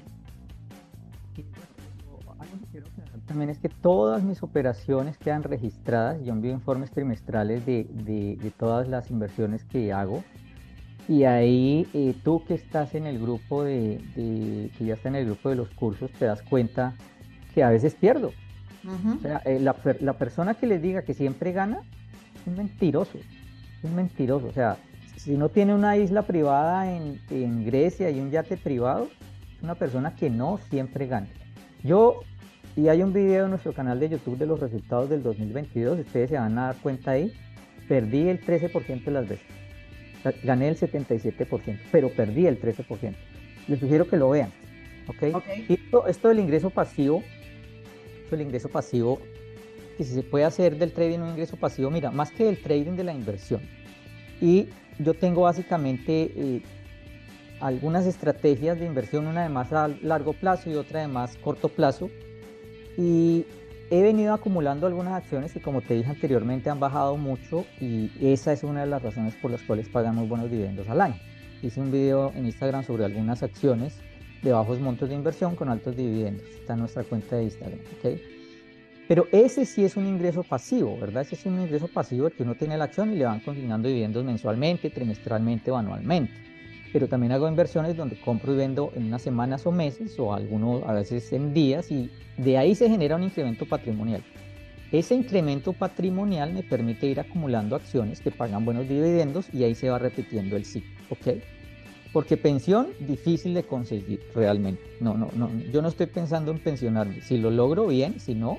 Algo 2.39 2.59
que 2.61 2.67
quiero 2.71 2.87
aclarar 2.89 3.21
También 3.27 3.51
es 3.51 3.59
que 3.59 3.69
todas 3.69 4.23
mis 4.25 4.43
operaciones 4.43 5.17
quedan 5.19 5.43
registradas. 5.45 6.23
Yo 6.25 6.33
envío 6.33 6.53
informes 6.53 6.91
trimestrales 6.91 7.65
de, 7.67 7.85
de- 7.91 8.37
de 8.37 8.51
todas 8.51 8.89
las 8.89 9.11
inversiones 9.11 9.65
que 9.65 9.93
hago. 9.93 10.25
Y 11.09 11.25
ahí 11.25 11.87
eh, 11.95 12.15
tú 12.23 12.45
que 12.47 12.55
estás 12.55 12.95
en 12.95 13.07
el 13.07 13.19
grupo 13.21 13.65
de, 13.65 13.99
de- 14.15 14.71
que 14.79 14.85
ya 14.85 14.95
está 14.95 15.09
en 15.09 15.17
el 15.17 15.27
grupo 15.27 15.49
de 15.51 15.57
los 15.57 15.69
cursos, 15.71 16.11
te 16.13 16.27
das 16.27 16.43
cuenta 16.43 16.95
que 17.55 17.63
a 17.63 17.71
veces 17.71 17.95
pierdo. 17.95 18.33
O 19.19 19.21
sea, 19.21 19.43
eh, 19.45 19.59
la, 19.61 19.75
per- 19.75 20.03
la 20.03 20.15
persona 20.15 20.55
que 20.55 20.67
les 20.67 20.81
diga 20.83 21.03
que 21.03 21.15
siempre 21.15 21.53
gana 21.53 21.81
es 22.41 22.47
un 22.47 22.57
mentiroso. 22.57 23.19
Es 23.19 23.85
un 23.85 23.95
mentiroso. 23.97 24.47
O 24.47 24.53
sea, 24.53 24.77
si 25.17 25.37
no 25.37 25.49
tiene 25.49 25.75
una 25.75 25.97
isla 25.97 26.23
privada 26.23 26.93
en, 26.93 27.21
en 27.31 27.65
Grecia 27.65 28.11
y 28.11 28.21
un 28.21 28.31
yate 28.31 28.57
privado, 28.57 29.09
es 29.57 29.63
una 29.63 29.75
persona 29.75 30.15
que 30.15 30.31
no 30.31 30.59
siempre 30.71 31.07
gana. 31.07 31.27
Yo, 31.85 32.21
y 32.77 32.89
hay 32.89 33.03
un 33.03 33.13
video 33.13 33.45
en 33.45 33.51
nuestro 33.51 33.73
canal 33.73 33.99
de 34.01 34.09
YouTube 34.09 34.39
de 34.39 34.47
los 34.47 34.59
resultados 34.61 35.11
del 35.11 35.23
2022, 35.23 35.99
ustedes 36.01 36.31
se 36.31 36.37
van 36.39 36.57
a 36.59 36.67
dar 36.69 36.77
cuenta 36.77 37.13
ahí, 37.13 37.33
perdí 37.89 38.29
el 38.29 38.41
13% 38.45 39.05
de 39.05 39.11
las 39.11 39.29
veces. 39.29 39.47
Gané 40.43 40.69
el 40.69 40.77
77%, 40.77 41.81
pero 41.91 42.11
perdí 42.11 42.47
el 42.47 42.61
13%. 42.61 43.15
Les 43.69 43.81
sugiero 43.81 44.07
que 44.09 44.17
lo 44.17 44.31
vean. 44.31 44.51
¿ok? 45.09 45.23
Y 45.69 45.75
esto, 45.75 46.07
esto 46.07 46.29
del 46.29 46.41
ingreso 46.41 46.71
pasivo, 46.71 47.23
esto 48.25 48.37
del 48.37 48.43
ingreso 48.43 48.69
pasivo, 48.69 49.21
que 49.97 50.05
si 50.05 50.15
se 50.15 50.23
puede 50.23 50.45
hacer 50.45 50.77
del 50.77 50.93
trading 50.93 51.21
un 51.21 51.31
ingreso 51.31 51.57
pasivo, 51.57 51.91
mira, 51.91 52.11
más 52.11 52.31
que 52.31 52.45
del 52.45 52.61
trading 52.61 52.93
de 52.93 53.05
la 53.05 53.13
inversión. 53.13 53.61
Y 54.41 54.69
yo 54.99 55.15
tengo 55.15 55.43
básicamente 55.43 56.33
eh, 56.35 56.63
algunas 57.61 58.07
estrategias 58.07 58.79
de 58.79 58.87
inversión, 58.87 59.27
una 59.27 59.43
de 59.43 59.49
más 59.49 59.73
a 59.73 59.89
largo 59.89 60.33
plazo 60.33 60.71
y 60.71 60.75
otra 60.75 61.01
de 61.01 61.09
más 61.09 61.37
corto 61.37 61.69
plazo. 61.69 62.11
Y 62.97 63.47
he 63.93 64.01
venido 64.01 64.33
acumulando 64.33 64.87
algunas 64.87 65.13
acciones 65.13 65.53
que 65.53 65.61
como 65.61 65.83
te 65.83 65.93
dije 65.93 66.09
anteriormente 66.09 66.71
han 66.71 66.81
bajado 66.81 67.19
mucho 67.19 67.67
y 67.79 68.11
esa 68.23 68.51
es 68.55 68.65
una 68.65 68.81
de 68.81 68.87
las 68.87 69.03
razones 69.03 69.35
por 69.35 69.51
las 69.51 69.61
cuales 69.61 69.87
pagamos 69.91 70.31
buenos 70.31 70.51
dividendos 70.51 70.89
al 70.89 71.03
año. 71.03 71.17
Hice 71.61 71.79
un 71.79 71.93
video 71.93 72.33
en 72.35 72.47
Instagram 72.47 72.85
sobre 72.85 73.05
algunas 73.05 73.43
acciones 73.43 73.99
de 74.43 74.51
bajos 74.51 74.81
montos 74.81 75.11
de 75.11 75.15
inversión 75.15 75.57
con 75.57 75.69
altos 75.69 75.95
dividendos. 75.95 76.47
Está 76.59 76.73
en 76.73 76.79
nuestra 76.79 77.05
cuenta 77.05 77.37
de 77.37 77.45
Instagram. 77.45 77.81
¿ok? 77.99 78.19
Pero 79.09 79.27
ese 79.31 79.67
sí 79.67 79.85
es 79.85 79.95
un 79.99 80.07
ingreso 80.07 80.43
pasivo, 80.43 80.99
¿verdad? 80.99 81.25
Ese 81.25 81.35
es 81.35 81.45
un 81.45 81.61
ingreso 81.61 81.87
pasivo 81.87 82.31
que 82.31 82.45
uno 82.45 82.55
tiene 82.55 82.79
la 82.79 82.85
acción 82.85 83.13
y 83.13 83.17
le 83.17 83.27
van 83.27 83.41
consignando 83.41 83.89
dividendos 83.89 84.25
mensualmente, 84.25 84.89
trimestralmente 84.89 85.71
o 85.71 85.77
anualmente. 85.77 86.33
Pero 86.93 87.09
también 87.09 87.33
hago 87.33 87.49
inversiones 87.49 87.97
donde 87.97 88.21
compro 88.21 88.53
y 88.53 88.57
vendo 88.57 88.93
en 88.95 89.07
unas 89.07 89.23
semanas 89.23 89.67
o 89.67 89.73
meses 89.73 90.19
o 90.19 90.35
algunos 90.35 90.83
a 90.85 90.93
veces 90.93 91.33
en 91.33 91.55
días 91.55 91.91
y 91.91 92.11
de 92.37 92.59
ahí 92.59 92.75
se 92.75 92.89
genera 92.89 93.17
un 93.17 93.23
incremento 93.23 93.67
patrimonial. 93.67 94.23
Ese 94.93 95.15
incremento 95.15 95.73
patrimonial 95.73 96.53
me 96.53 96.63
permite 96.63 97.07
ir 97.07 97.19
acumulando 97.19 97.77
acciones 97.77 98.21
que 98.21 98.31
pagan 98.31 98.67
buenos 98.67 98.87
dividendos 98.87 99.47
y 99.53 99.65
ahí 99.65 99.75
se 99.75 99.89
va 99.89 99.99
repitiendo 99.99 100.55
el 100.55 100.67
ciclo, 100.67 100.91
¿ok? 101.09 101.39
Porque 102.13 102.37
pensión 102.37 102.89
difícil 103.01 103.55
de 103.55 103.63
conseguir 103.63 104.21
realmente. 104.35 104.83
No, 105.01 105.15
no, 105.15 105.31
no, 105.35 105.51
yo 105.73 105.81
no 105.81 105.89
estoy 105.89 106.07
pensando 106.07 106.51
en 106.51 106.59
pensionarme. 106.59 107.23
Si 107.23 107.39
lo 107.39 107.51
logro 107.51 107.87
bien, 107.87 108.21
si 108.21 108.35
no, 108.35 108.59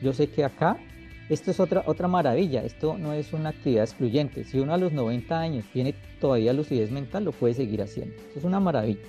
yo 0.00 0.12
sé 0.12 0.28
que 0.28 0.44
acá 0.44 0.78
esto 1.28 1.50
es 1.50 1.60
otra, 1.60 1.82
otra 1.86 2.08
maravilla, 2.08 2.62
esto 2.62 2.98
no 2.98 3.12
es 3.12 3.32
una 3.32 3.50
actividad 3.50 3.84
excluyente. 3.84 4.44
Si 4.44 4.58
uno 4.58 4.74
a 4.74 4.76
los 4.76 4.92
90 4.92 5.38
años 5.38 5.64
tiene 5.72 5.94
todavía 6.20 6.52
lucidez 6.52 6.90
mental, 6.90 7.24
lo 7.24 7.32
puede 7.32 7.54
seguir 7.54 7.82
haciendo. 7.82 8.14
Eso 8.30 8.40
es 8.40 8.44
una 8.44 8.60
maravilla. 8.60 9.00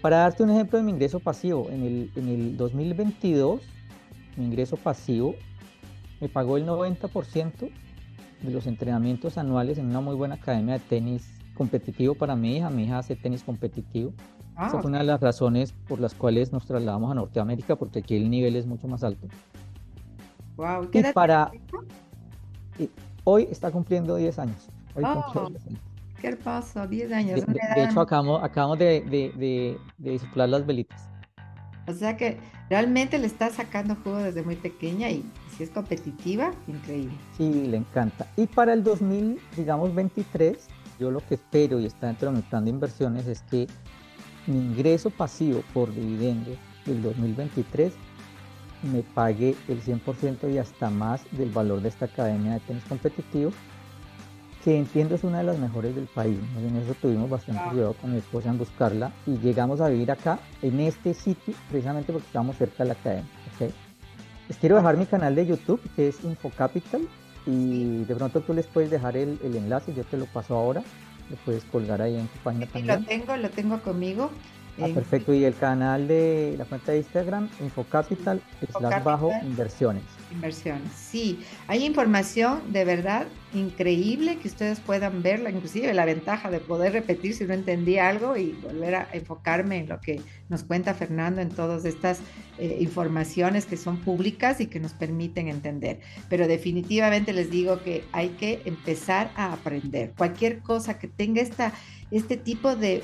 Para 0.00 0.18
darte 0.18 0.42
un 0.42 0.50
ejemplo 0.50 0.78
de 0.78 0.84
mi 0.84 0.92
ingreso 0.92 1.18
pasivo, 1.18 1.68
en 1.70 1.82
el, 1.82 2.10
en 2.16 2.28
el 2.28 2.56
2022, 2.56 3.60
mi 4.36 4.44
ingreso 4.44 4.76
pasivo 4.76 5.34
me 6.20 6.28
pagó 6.28 6.56
el 6.56 6.66
90% 6.66 7.70
de 8.42 8.50
los 8.50 8.66
entrenamientos 8.66 9.38
anuales 9.38 9.78
en 9.78 9.86
una 9.86 10.00
muy 10.00 10.14
buena 10.14 10.36
academia 10.36 10.74
de 10.74 10.80
tenis 10.80 11.40
competitivo 11.54 12.14
para 12.14 12.36
mi 12.36 12.56
hija. 12.56 12.70
Mi 12.70 12.84
hija 12.84 12.98
hace 12.98 13.16
tenis 13.16 13.42
competitivo. 13.42 14.12
Esa 14.54 14.80
fue 14.80 14.88
una 14.88 14.98
de 14.98 15.04
las 15.04 15.20
razones 15.20 15.72
por 15.88 16.00
las 16.00 16.14
cuales 16.14 16.52
nos 16.52 16.64
trasladamos 16.66 17.10
a 17.10 17.14
Norteamérica, 17.14 17.74
porque 17.76 18.00
aquí 18.00 18.16
el 18.16 18.30
nivel 18.30 18.54
es 18.54 18.66
mucho 18.66 18.86
más 18.86 19.02
alto. 19.02 19.26
Wow, 20.56 20.88
y 20.92 21.02
para 21.12 21.50
hoy 23.24 23.48
está 23.50 23.70
cumpliendo 23.70 24.16
10 24.16 24.38
años. 24.38 24.68
Hoy 24.94 25.04
oh, 25.04 25.48
10 25.50 25.66
años. 25.66 25.80
Qué 26.20 26.28
hermoso, 26.28 26.86
10 26.86 27.12
años. 27.12 27.40
De, 27.40 27.52
de, 27.52 27.60
de 27.74 27.84
hecho, 27.84 28.00
acabamos, 28.00 28.42
acabamos 28.42 28.78
de, 28.78 29.78
de, 29.98 30.18
soplar 30.18 30.48
las 30.48 30.64
velitas. 30.64 31.08
O 31.86 31.92
sea 31.92 32.16
que 32.16 32.38
realmente 32.70 33.18
le 33.18 33.26
está 33.26 33.50
sacando 33.50 33.96
jugo 33.96 34.16
desde 34.16 34.42
muy 34.42 34.56
pequeña 34.56 35.10
y 35.10 35.24
si 35.56 35.64
es 35.64 35.70
competitiva, 35.70 36.52
increíble. 36.66 37.14
Sí, 37.36 37.66
le 37.66 37.76
encanta. 37.76 38.26
Y 38.36 38.46
para 38.46 38.72
el 38.72 38.82
2000, 38.82 39.38
digamos 39.56 39.94
23, 39.94 40.68
yo 40.98 41.10
lo 41.10 41.20
que 41.26 41.34
espero 41.34 41.78
y 41.80 41.86
está 41.86 42.06
dentro 42.06 42.30
de 42.30 42.36
mi 42.36 42.42
plan 42.42 42.64
de 42.64 42.70
inversiones 42.70 43.26
es 43.26 43.42
que 43.42 43.66
mi 44.46 44.58
ingreso 44.58 45.10
pasivo 45.10 45.62
por 45.74 45.94
dividendos 45.94 46.56
del 46.86 47.02
2023 47.02 47.92
me 48.84 49.02
pague 49.02 49.54
el 49.68 49.82
100% 49.82 50.52
y 50.52 50.58
hasta 50.58 50.90
más 50.90 51.22
del 51.32 51.50
valor 51.50 51.80
de 51.80 51.88
esta 51.88 52.06
academia 52.06 52.54
de 52.54 52.60
tenis 52.60 52.84
competitivo, 52.84 53.52
que 54.64 54.78
entiendo 54.78 55.14
es 55.14 55.24
una 55.24 55.38
de 55.38 55.44
las 55.44 55.58
mejores 55.58 55.94
del 55.94 56.06
país. 56.06 56.38
En 56.58 56.76
eso 56.76 56.94
tuvimos 57.00 57.28
bastante 57.28 57.62
cuidado 57.70 57.94
con 57.94 58.12
mi 58.12 58.18
esposa 58.18 58.48
en 58.48 58.58
buscarla 58.58 59.12
y 59.26 59.38
llegamos 59.38 59.80
a 59.80 59.88
vivir 59.88 60.10
acá, 60.10 60.38
en 60.62 60.80
este 60.80 61.12
sitio, 61.14 61.54
precisamente 61.70 62.12
porque 62.12 62.26
estamos 62.26 62.56
cerca 62.56 62.84
de 62.84 62.88
la 62.88 62.94
academia. 62.94 63.30
Les 64.48 64.58
quiero 64.58 64.76
dejar 64.76 64.96
mi 64.96 65.06
canal 65.06 65.34
de 65.34 65.46
YouTube, 65.46 65.80
que 65.96 66.08
es 66.08 66.22
Infocapital, 66.22 67.08
y 67.46 68.04
de 68.04 68.14
pronto 68.14 68.40
tú 68.40 68.54
les 68.54 68.66
puedes 68.66 68.90
dejar 68.90 69.16
el, 69.16 69.38
el 69.42 69.56
enlace, 69.56 69.94
yo 69.94 70.04
te 70.04 70.16
lo 70.16 70.26
paso 70.26 70.54
ahora, 70.54 70.82
lo 71.30 71.36
puedes 71.36 71.64
colgar 71.64 72.00
ahí 72.02 72.16
en 72.16 72.26
tu 72.28 72.38
página 72.38 72.66
sí, 72.72 72.82
Lo 72.82 73.00
tengo, 73.00 73.36
lo 73.36 73.50
tengo 73.50 73.82
conmigo. 73.82 74.30
Ah, 74.80 74.88
perfecto. 74.92 75.32
Y 75.32 75.44
el 75.44 75.54
canal 75.54 76.08
de 76.08 76.54
la 76.58 76.64
cuenta 76.64 76.92
de 76.92 76.98
Instagram, 76.98 77.48
Infocapital, 77.60 78.40
slash 78.76 79.02
bajo 79.02 79.30
inversiones. 79.42 80.04
Inversiones, 80.34 80.90
sí. 80.92 81.40
Hay 81.68 81.84
información 81.84 82.72
de 82.72 82.84
verdad 82.84 83.26
increíble 83.54 84.38
que 84.38 84.48
ustedes 84.48 84.80
puedan 84.80 85.22
verla, 85.22 85.50
inclusive 85.50 85.94
la 85.94 86.04
ventaja 86.04 86.50
de 86.50 86.58
poder 86.58 86.92
repetir 86.92 87.34
si 87.34 87.44
no 87.44 87.54
entendí 87.54 87.98
algo 87.98 88.36
y 88.36 88.52
volver 88.52 88.94
a 88.96 89.08
enfocarme 89.12 89.78
en 89.78 89.88
lo 89.88 90.00
que 90.00 90.20
nos 90.48 90.64
cuenta 90.64 90.94
Fernando 90.94 91.40
en 91.40 91.50
todas 91.50 91.84
estas 91.84 92.20
eh, 92.58 92.78
informaciones 92.80 93.66
que 93.66 93.76
son 93.76 93.98
públicas 93.98 94.60
y 94.60 94.66
que 94.66 94.80
nos 94.80 94.92
permiten 94.92 95.48
entender. 95.48 96.00
Pero 96.28 96.46
definitivamente 96.46 97.32
les 97.32 97.50
digo 97.50 97.82
que 97.82 98.04
hay 98.12 98.30
que 98.30 98.62
empezar 98.64 99.30
a 99.36 99.52
aprender. 99.52 100.12
Cualquier 100.16 100.60
cosa 100.60 100.98
que 100.98 101.08
tenga 101.08 101.42
este 102.10 102.36
tipo 102.36 102.76
de, 102.76 103.02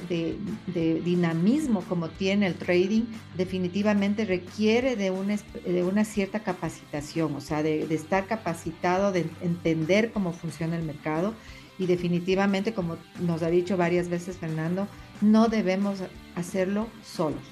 dinamismo 1.04 1.82
como 1.88 2.10
tiene 2.10 2.46
el 2.46 2.54
trading 2.54 3.02
definitivamente 3.36 4.24
requiere 4.24 4.94
de 4.94 5.10
una 5.10 6.04
cierta 6.04 6.40
capacitación, 6.40 7.19
o 7.26 7.40
sea, 7.40 7.62
de, 7.62 7.82
estar 7.94 8.26
capacitado, 8.26 9.12
de 9.12 9.26
entender 9.40 10.12
cómo 10.12 10.32
funciona 10.32 10.76
el 10.76 10.84
mercado 10.84 11.34
y 11.78 11.86
definitivamente, 11.86 12.74
como 12.74 12.96
nos 13.20 13.42
ha 13.42 13.50
dicho 13.50 13.76
varias 13.76 14.08
veces 14.08 14.36
Fernando, 14.36 14.86
no 15.20 15.48
debemos 15.48 16.00
hacerlo 16.34 16.88
solos. 17.04 17.42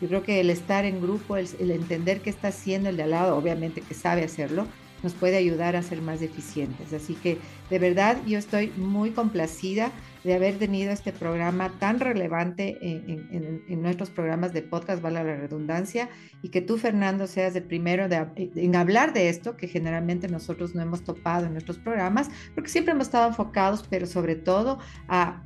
Yo 0.00 0.08
creo 0.08 0.22
que 0.22 0.40
el 0.40 0.50
estar 0.50 0.84
en 0.84 1.00
grupo, 1.00 1.36
el, 1.36 1.48
el 1.58 1.70
entender 1.70 2.20
qué 2.20 2.30
está 2.30 2.48
haciendo 2.48 2.88
el 2.88 2.96
de 2.96 3.02
al 3.04 3.10
lado, 3.10 3.36
obviamente 3.36 3.80
que 3.80 3.94
sabe 3.94 4.24
hacerlo, 4.24 4.66
nos 5.02 5.14
puede 5.14 5.36
ayudar 5.36 5.76
a 5.76 5.82
ser 5.82 6.02
más 6.02 6.22
eficientes. 6.22 6.92
Así 6.92 7.14
que 7.14 7.38
de 7.70 7.78
verdad 7.78 8.18
yo 8.26 8.38
estoy 8.38 8.72
muy 8.76 9.10
complacida 9.10 9.92
de 10.24 10.34
haber 10.34 10.58
tenido 10.58 10.92
este 10.92 11.12
programa 11.12 11.72
tan 11.78 12.00
relevante 12.00 12.78
en, 12.80 13.82
nuestros 13.82 14.10
programas 14.10 14.52
de 14.52 14.62
podcast, 14.62 15.02
vale 15.02 15.24
la 15.24 15.36
redundancia, 15.36 16.08
y 16.42 16.50
que 16.50 16.60
tú, 16.60 16.76
Fernando, 16.76 17.26
seas 17.26 17.56
el 17.56 17.64
primero 17.64 18.06
en 18.36 18.76
hablar 18.76 19.12
de 19.12 19.28
esto, 19.28 19.56
que 19.56 19.68
generalmente 19.68 20.28
nosotros 20.28 20.74
no 20.74 20.82
hemos 20.82 21.02
topado 21.02 21.46
en 21.46 21.52
nuestros 21.52 21.78
programas, 21.78 22.30
porque 22.54 22.70
siempre 22.70 22.92
hemos 22.92 23.06
estado 23.06 23.28
enfocados, 23.28 23.84
pero 23.88 24.06
sobre 24.06 24.36
todo 24.36 24.78
a 25.08 25.42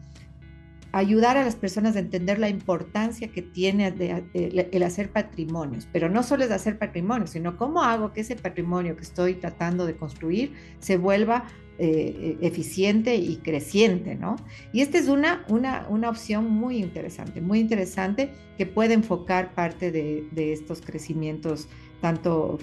ayudar 0.94 1.36
a 1.36 1.44
las 1.44 1.56
personas 1.56 1.96
a 1.96 1.98
entender 1.98 2.38
la 2.38 2.48
importancia 2.48 3.26
que 3.26 3.42
tiene 3.42 3.92
el, 4.32 4.82
hacer 4.84 5.10
patrimonios, 5.10 5.88
pero 5.92 6.08
no 6.08 6.22
solo 6.22 6.44
es 6.44 6.52
hacer 6.52 6.78
patrimonio, 6.78 7.26
sino 7.26 7.56
cómo 7.56 7.82
hago 7.82 8.12
que 8.12 8.20
ese 8.20 8.36
patrimonio 8.36 8.94
que 8.94 9.02
estoy 9.02 9.34
tratando 9.34 9.86
de 9.86 9.96
construir 9.96 10.52
se 10.78 10.96
vuelva 10.96 11.46
eh, 11.78 12.38
eficiente 12.42 13.16
y 13.16 13.38
creciente, 13.38 14.14
¿no? 14.14 14.36
Y 14.72 14.82
esta 14.82 14.98
es 14.98 15.08
una, 15.08 15.44
una, 15.48 15.84
una, 15.88 16.08
opción 16.08 16.48
muy 16.48 16.76
interesante, 16.76 17.40
muy 17.40 17.58
interesante 17.58 18.30
que 18.56 18.64
puede 18.64 18.94
enfocar 18.94 19.52
parte 19.52 19.90
de, 19.90 20.28
de 20.30 20.52
estos 20.52 20.80
crecimientos 20.80 21.66
tanto 22.00 22.58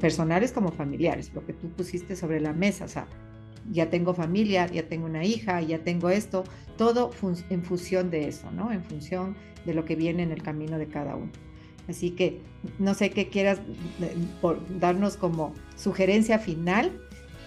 personales 0.00 0.52
como 0.52 0.72
familiares, 0.72 1.32
lo 1.34 1.44
que 1.44 1.52
tú 1.52 1.68
pusiste 1.68 2.16
sobre 2.16 2.40
la 2.40 2.54
mesa, 2.54 2.86
o 2.86 2.88
sea, 2.88 3.08
ya 3.70 3.90
tengo 3.90 4.14
familia, 4.14 4.66
ya 4.66 4.88
tengo 4.88 5.06
una 5.06 5.24
hija, 5.24 5.60
ya 5.60 5.78
tengo 5.78 6.10
esto, 6.10 6.44
todo 6.76 7.10
en 7.50 7.62
función 7.62 8.10
de 8.10 8.28
eso, 8.28 8.50
¿no? 8.50 8.72
En 8.72 8.82
función 8.82 9.36
de 9.64 9.74
lo 9.74 9.84
que 9.84 9.96
viene 9.96 10.22
en 10.22 10.32
el 10.32 10.42
camino 10.42 10.78
de 10.78 10.86
cada 10.86 11.16
uno. 11.16 11.30
Así 11.88 12.10
que 12.10 12.40
no 12.78 12.94
sé 12.94 13.10
qué 13.10 13.28
quieras 13.28 13.60
por 14.40 14.60
darnos 14.78 15.16
como 15.16 15.54
sugerencia 15.76 16.38
final. 16.38 17.00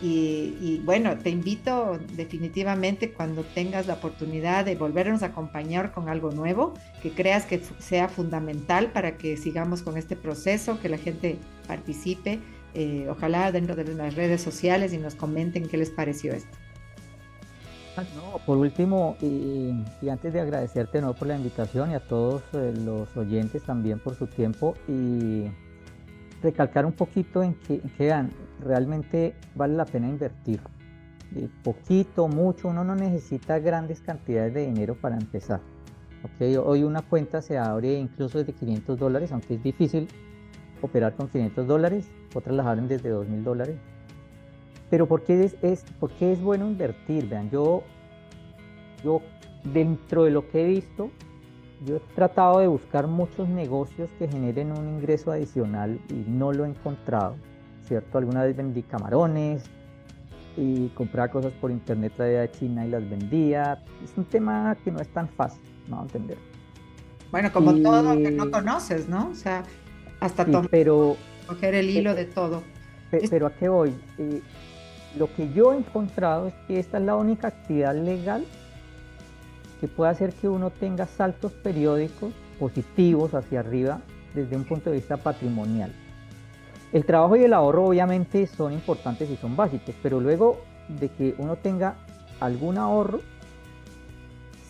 Y, 0.03 0.81
bueno, 0.83 1.15
te 1.19 1.29
invito 1.29 1.99
definitivamente 2.15 3.13
cuando 3.13 3.43
tengas 3.43 3.85
la 3.85 3.93
oportunidad 3.93 4.65
de 4.65 4.75
volvernos 4.75 5.21
a 5.21 5.27
acompañar 5.27 5.91
con 5.91 6.09
algo 6.09 6.31
nuevo, 6.31 6.73
que 7.03 7.11
creas 7.11 7.45
que 7.45 7.61
sea 7.77 8.09
fundamental 8.09 8.91
para 8.93 9.15
que 9.15 9.37
sigamos 9.37 9.83
con 9.83 9.97
este 9.97 10.15
proceso, 10.15 10.79
que 10.79 10.89
la 10.89 10.97
gente 10.97 11.37
participe 11.67 12.39
eh, 12.73 13.07
ojalá 13.09 13.51
dentro 13.51 13.75
de 13.75 13.83
las 13.93 14.15
redes 14.15 14.41
sociales 14.41 14.93
y 14.93 14.97
nos 14.97 15.15
comenten 15.15 15.67
qué 15.67 15.77
les 15.77 15.89
pareció 15.89 16.33
esto. 16.33 16.57
Ah, 17.97 18.03
por 18.45 18.57
último, 18.57 19.17
y, 19.21 19.73
antes 20.09 20.31
de 20.31 20.39
agradecerte 20.39 21.01
no 21.01 21.13
por 21.13 21.27
la 21.27 21.35
invitación 21.35 21.91
y 21.91 21.95
a 21.95 21.99
todos 21.99 22.41
eh, 22.53 22.73
los 22.85 23.15
oyentes 23.17 23.63
también 23.63 23.99
por 23.99 24.15
su 24.15 24.27
tiempo 24.27 24.75
y 24.87 25.45
recalcar 26.41 26.85
un 26.85 26.93
poquito 26.93 27.43
en 27.43 27.55
que, 27.55 27.81
en 27.99 28.31
realmente 28.63 29.35
vale 29.55 29.75
la 29.75 29.85
pena 29.85 30.07
invertir. 30.07 30.61
poquito, 31.63 32.29
mucho, 32.29 32.69
uno 32.69 32.85
no 32.85 32.95
necesita 32.95 33.59
grandes 33.59 33.99
cantidades 34.01 34.53
de 34.53 34.65
dinero 34.65 34.95
para 34.95 35.17
empezar. 35.17 35.59
Hoy 36.63 36.83
una 36.83 37.01
cuenta 37.01 37.41
se 37.41 37.57
abre 37.57 37.95
incluso 37.95 38.37
desde 38.37 38.53
500 38.53 38.97
dólares, 38.97 39.31
aunque 39.31 39.55
es 39.55 39.63
difícil 39.63 40.07
operar 40.81 41.15
con 41.15 41.27
500 41.27 41.67
dólares, 41.67 42.09
otras 42.33 42.55
las 42.55 42.65
abren 42.65 42.87
desde 42.87 43.13
2.000 43.13 43.43
dólares. 43.43 43.77
Pero 44.89 45.07
¿por 45.07 45.23
qué 45.23 45.43
es, 45.43 45.55
es, 45.61 45.83
¿por 45.99 46.11
qué 46.11 46.33
es 46.33 46.41
bueno 46.41 46.67
invertir? 46.67 47.27
Vean, 47.29 47.49
yo, 47.49 47.83
yo 49.03 49.21
dentro 49.63 50.23
de 50.23 50.31
lo 50.31 50.47
que 50.49 50.63
he 50.63 50.67
visto, 50.67 51.11
yo 51.85 51.97
he 51.97 51.99
tratado 52.13 52.59
de 52.59 52.67
buscar 52.67 53.07
muchos 53.07 53.47
negocios 53.47 54.09
que 54.19 54.27
generen 54.27 54.71
un 54.71 54.87
ingreso 54.87 55.31
adicional 55.31 55.99
y 56.09 56.29
no 56.29 56.51
lo 56.51 56.65
he 56.65 56.69
encontrado, 56.69 57.35
¿cierto? 57.87 58.17
Alguna 58.17 58.43
vez 58.43 58.55
vendí 58.55 58.83
camarones 58.83 59.63
y 60.57 60.89
compraba 60.89 61.29
cosas 61.29 61.53
por 61.53 61.71
internet 61.71 62.13
traía 62.15 62.41
de 62.41 62.51
China 62.51 62.85
y 62.85 62.89
las 62.89 63.09
vendía. 63.09 63.83
Es 64.03 64.13
un 64.17 64.25
tema 64.25 64.75
que 64.83 64.91
no 64.91 64.99
es 64.99 65.07
tan 65.09 65.27
fácil, 65.29 65.61
no 65.87 65.99
a 65.99 66.03
entender. 66.03 66.37
Bueno, 67.31 67.51
como 67.53 67.73
todo 67.75 68.13
que 68.17 68.31
no 68.31 68.51
conoces, 68.51 69.07
¿no? 69.07 69.29
O 69.29 69.35
sea, 69.35 69.63
hasta 70.21 70.45
sí, 70.45 70.51
pero, 70.69 71.17
coger 71.47 71.75
el 71.75 71.89
hilo 71.89 72.15
de 72.15 72.25
todo. 72.25 72.63
Pero, 73.29 73.47
a 73.47 73.53
qué 73.53 73.67
voy? 73.67 73.93
Eh, 74.17 74.41
lo 75.17 75.33
que 75.35 75.51
yo 75.51 75.73
he 75.73 75.77
encontrado 75.77 76.47
es 76.47 76.53
que 76.67 76.79
esta 76.79 76.97
es 76.99 77.03
la 77.03 77.17
única 77.17 77.49
actividad 77.49 77.93
legal 77.93 78.45
que 79.81 79.89
puede 79.89 80.11
hacer 80.11 80.31
que 80.33 80.47
uno 80.47 80.69
tenga 80.69 81.07
saltos 81.07 81.51
periódicos 81.51 82.31
positivos 82.59 83.33
hacia 83.33 83.59
arriba 83.59 83.99
desde 84.33 84.55
un 84.55 84.63
punto 84.63 84.91
de 84.91 84.97
vista 84.97 85.17
patrimonial. 85.17 85.91
El 86.93 87.03
trabajo 87.05 87.35
y 87.35 87.43
el 87.43 87.53
ahorro 87.53 87.85
obviamente 87.85 88.45
son 88.47 88.73
importantes 88.73 89.29
y 89.29 89.35
son 89.37 89.55
básicos, 89.55 89.95
pero 90.03 90.19
luego 90.19 90.61
de 90.87 91.09
que 91.09 91.35
uno 91.39 91.55
tenga 91.55 91.95
algún 92.39 92.77
ahorro, 92.77 93.21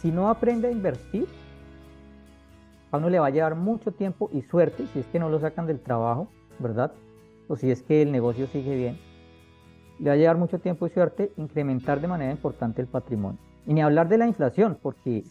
si 0.02 0.12
no 0.12 0.30
aprende 0.30 0.70
a 0.70 0.72
invertir, 0.72 1.28
a 2.92 2.98
uno 2.98 3.10
le 3.10 3.20
va 3.20 3.28
a 3.28 3.32
llevar 3.32 3.56
mucho 3.56 3.92
tiempo 3.92 4.30
y 4.34 4.42
suerte 4.42 4.86
si 4.88 5.00
es 5.00 5.08
que 5.08 5.20
no 5.20 5.30
lo 5.30 5.39
sacan 5.39 5.66
del 5.66 5.80
trabajo, 5.80 6.28
¿verdad? 6.60 6.92
O 7.48 7.56
si 7.56 7.72
es 7.72 7.82
que 7.84 8.02
el 8.02 8.12
negocio 8.12 8.48
sigue 8.48 8.76
bien. 8.76 9.00
Le 10.00 10.10
va 10.10 10.14
a 10.14 10.18
llevar 10.18 10.38
mucho 10.38 10.60
tiempo 10.60 10.88
y 10.88 10.89
suerte 10.89 11.32
incrementar 11.38 12.02
de 12.02 12.08
manera 12.08 12.32
importante 12.32 12.82
el 12.82 12.88
patrimonio. 12.88 13.39
Y 13.66 13.74
ni 13.74 13.82
hablar 13.82 14.10
de 14.10 14.18
la 14.18 14.28
inflación, 14.28 14.78
porque 14.82 15.24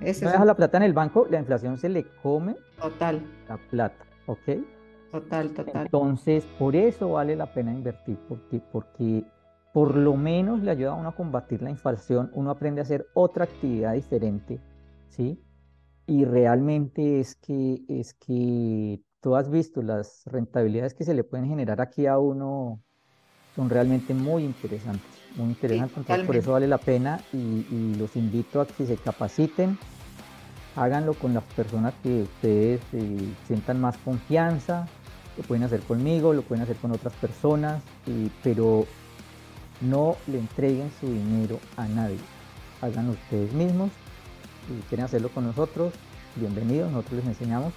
eso 0.00 0.24
no 0.24 0.30
deja 0.30 0.44
la 0.44 0.54
plata 0.54 0.78
en 0.78 0.82
el 0.82 0.92
banco, 0.92 1.26
la 1.30 1.38
inflación 1.38 1.78
se 1.78 1.88
le 1.88 2.04
come 2.22 2.56
total. 2.80 3.22
la 3.48 3.56
plata, 3.70 4.04
¿ok? 4.26 4.38
Total, 5.10 5.50
total. 5.50 5.82
Entonces, 5.82 6.44
por 6.58 6.74
eso 6.74 7.12
vale 7.12 7.36
la 7.36 7.46
pena 7.46 7.72
invertir, 7.72 8.18
porque, 8.28 8.60
porque 8.72 9.24
por 9.72 9.96
lo 9.96 10.16
menos 10.16 10.62
le 10.62 10.70
ayuda 10.70 10.90
a 10.90 10.94
uno 10.94 11.10
a 11.10 11.14
combatir 11.14 11.62
la 11.62 11.70
inflación, 11.70 12.30
uno 12.34 12.50
aprende 12.50 12.80
a 12.80 12.82
hacer 12.82 13.06
otra 13.14 13.44
actividad 13.44 13.92
diferente, 13.92 14.60
¿sí? 15.08 15.38
Y 16.06 16.24
realmente 16.24 17.20
es 17.20 17.34
que, 17.36 17.82
es 17.88 18.14
que 18.14 19.00
tú 19.20 19.36
has 19.36 19.50
visto 19.50 19.82
las 19.82 20.22
rentabilidades 20.26 20.94
que 20.94 21.04
se 21.04 21.14
le 21.14 21.24
pueden 21.24 21.48
generar 21.48 21.80
aquí 21.80 22.06
a 22.06 22.18
uno, 22.18 22.82
son 23.56 23.70
realmente 23.70 24.14
muy 24.14 24.44
interesantes, 24.44 25.10
muy 25.36 25.50
interesantes, 25.50 25.96
entonces 25.96 26.26
por 26.26 26.36
eso 26.36 26.52
vale 26.52 26.66
la 26.66 26.78
pena 26.78 27.20
y, 27.32 27.36
y, 27.36 27.94
los 27.96 28.16
invito 28.16 28.60
a 28.60 28.66
que 28.66 28.84
se 28.84 28.96
capaciten, 28.96 29.78
háganlo 30.76 31.14
con 31.14 31.34
las 31.34 31.44
personas 31.44 31.94
que 32.02 32.22
ustedes 32.22 32.80
eh, 32.92 33.32
sientan 33.46 33.80
más 33.80 33.96
confianza, 33.98 34.86
lo 35.36 35.42
pueden 35.44 35.64
hacer 35.64 35.80
conmigo, 35.80 36.34
lo 36.34 36.42
pueden 36.42 36.62
hacer 36.62 36.76
con 36.76 36.92
otras 36.92 37.14
personas, 37.14 37.82
y, 38.06 38.30
pero 38.42 38.86
no 39.80 40.16
le 40.26 40.38
entreguen 40.38 40.90
su 41.00 41.06
dinero 41.06 41.60
a 41.76 41.86
nadie, 41.88 42.18
háganlo 42.82 43.12
ustedes 43.12 43.52
mismos, 43.52 43.90
si 44.66 44.74
quieren 44.88 45.06
hacerlo 45.06 45.28
con 45.28 45.44
nosotros, 45.44 45.92
bienvenidos, 46.36 46.90
nosotros 46.90 47.20
les 47.20 47.26
enseñamos. 47.26 47.72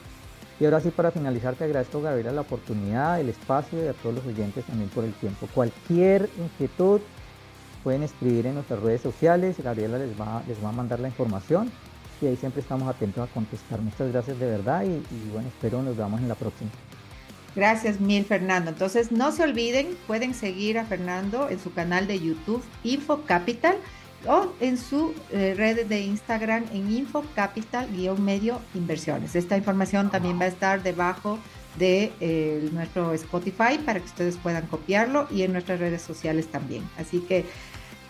Y 0.60 0.66
ahora 0.66 0.82
sí, 0.82 0.90
para 0.90 1.12
finalizar, 1.12 1.56
te 1.56 1.66
agradezco, 1.66 2.02
Gabriela, 2.02 2.32
la 2.32 2.42
oportunidad, 2.42 3.20
el 3.20 3.30
espacio 3.30 3.84
y 3.84 3.88
a 3.88 3.94
todos 3.94 4.16
los 4.16 4.26
oyentes 4.26 4.66
también 4.66 4.90
por 4.90 5.04
el 5.04 5.14
tiempo. 5.14 5.48
Cualquier 5.54 6.30
inquietud 6.40 7.02
pueden 7.84 8.04
escribir 8.04 8.48
en 8.48 8.56
nuestras 8.56 8.80
redes 8.80 9.02
sociales, 9.02 9.58
Gabriela 9.64 10.00
les 10.00 10.20
va, 10.20 10.44
les 10.48 10.64
va 10.64 10.70
a 10.70 10.72
mandar 10.72 11.00
la 11.00 11.08
información 11.08 11.72
y 12.22 12.26
ahí 12.26 12.36
siempre 12.36 12.62
estamos 12.62 12.88
atentos 12.88 13.30
a 13.30 13.32
contestar. 13.32 13.80
Muchas 13.82 14.12
gracias 14.12 14.40
de 14.40 14.48
verdad 14.48 14.84
y, 14.84 14.88
y 14.88 15.30
bueno, 15.32 15.48
espero 15.48 15.84
nos 15.84 15.96
veamos 15.96 16.20
en 16.22 16.28
la 16.28 16.36
próxima. 16.36 16.72
Gracias 17.56 18.00
mil, 18.00 18.24
Fernando. 18.26 18.70
Entonces, 18.70 19.12
no 19.12 19.32
se 19.32 19.44
olviden, 19.44 19.98
pueden 20.06 20.34
seguir 20.34 20.78
a 20.78 20.86
Fernando 20.86 21.50
en 21.50 21.60
su 21.60 21.74
canal 21.74 22.06
de 22.06 22.20
YouTube, 22.20 22.64
Info 22.84 23.22
Capital 23.26 23.78
o 24.26 24.54
en 24.60 24.78
su 24.78 25.14
eh, 25.32 25.54
red 25.56 25.86
de 25.86 26.02
Instagram 26.02 26.66
en 26.74 26.92
infocapital-medio 26.92 28.60
inversiones. 28.74 29.36
Esta 29.36 29.58
información 29.58 30.10
también 30.10 30.40
va 30.40 30.46
a 30.46 30.48
estar 30.48 30.84
debajo 30.84 31.40
de 31.78 32.12
eh, 32.20 32.70
nuestro 32.72 33.14
Spotify 33.14 33.78
para 33.86 34.00
que 34.00 34.06
ustedes 34.06 34.38
puedan 34.38 34.66
copiarlo 34.68 35.28
y 35.30 35.44
en 35.44 35.54
nuestras 35.54 35.80
redes 35.80 36.02
sociales 36.02 36.48
también. 36.48 36.84
Así 36.98 37.20
que 37.20 37.46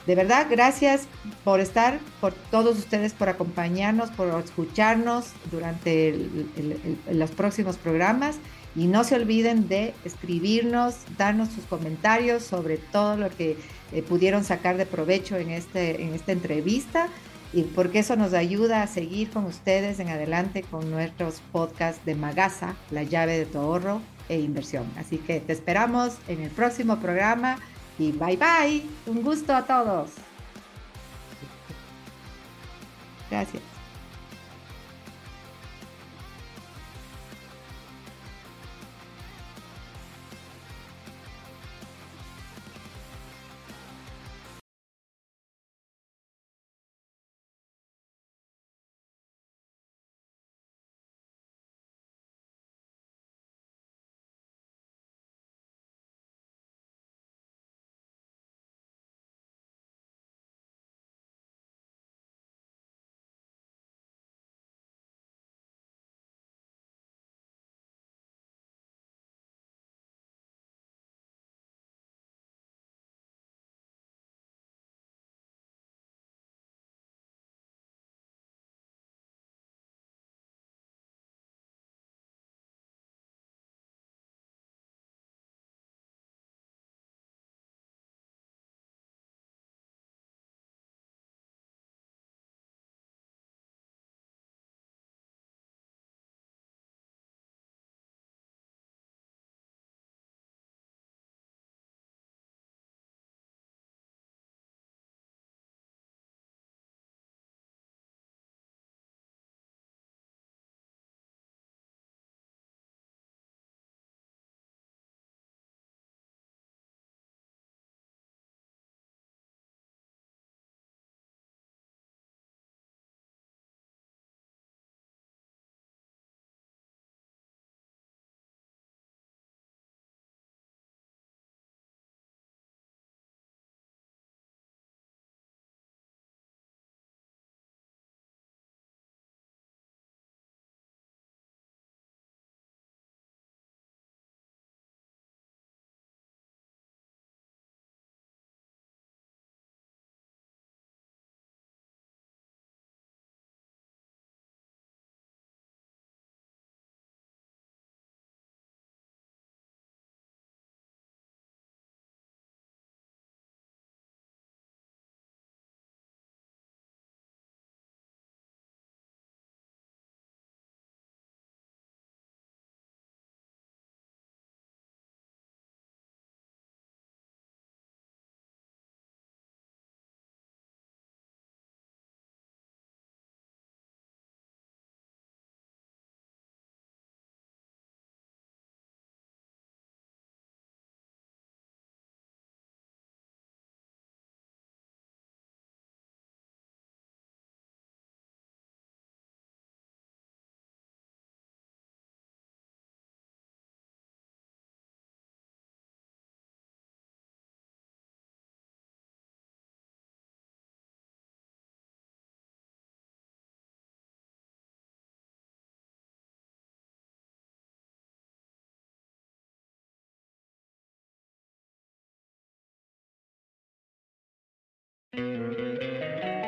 de 0.08 0.16
verdad, 0.16 0.48
gracias 0.50 1.06
por 1.44 1.60
estar, 1.60 2.00
por 2.22 2.32
todos 2.50 2.78
ustedes 2.78 3.12
por 3.12 3.28
acompañarnos, 3.28 4.10
por 4.10 4.42
escucharnos 4.42 5.34
durante 5.52 6.30
los 7.12 7.32
próximos 7.32 7.76
programas. 7.76 8.38
Y 8.74 8.88
no 8.88 9.04
se 9.04 9.16
olviden 9.16 9.68
de 9.68 9.94
escribirnos, 10.06 10.96
darnos 11.18 11.50
sus 11.50 11.66
comentarios 11.66 12.44
sobre 12.44 12.78
todo 12.78 13.18
lo 13.18 13.30
que 13.30 13.58
eh, 13.92 14.02
pudieron 14.02 14.44
sacar 14.44 14.78
de 14.78 14.86
provecho 14.86 15.38
en, 15.38 15.52
este, 15.52 16.04
en 16.04 16.14
esta 16.14 16.32
entrevista, 16.32 17.08
y 17.54 17.64
porque 17.64 18.00
eso 18.00 18.16
nos 18.16 18.34
ayuda 18.34 18.84
a 18.84 18.88
seguir 18.88 19.30
con 19.30 19.46
ustedes 19.46 20.00
en 20.00 20.10
adelante 20.10 20.64
con 20.64 20.92
nuestros 20.92 21.42
podcasts 21.52 22.04
de 22.06 22.16
Magasa, 22.16 22.76
la 22.92 23.04
llave 23.04 23.38
de 23.38 23.46
tu 23.46 23.58
ahorro 23.58 24.02
e 24.28 24.40
inversión. 24.40 24.86
Así 24.98 25.18
que 25.18 25.40
te 25.40 25.54
esperamos 25.54 26.18
en 26.28 26.42
el 26.42 26.50
próximo 26.50 26.98
programa 26.98 27.58
y 27.98 28.12
bye 28.12 28.38
bye. 28.38 28.84
Un 29.06 29.24
gusto 29.24 29.56
a 29.56 29.66
todos. 29.66 30.12
Gracias. 33.32 33.77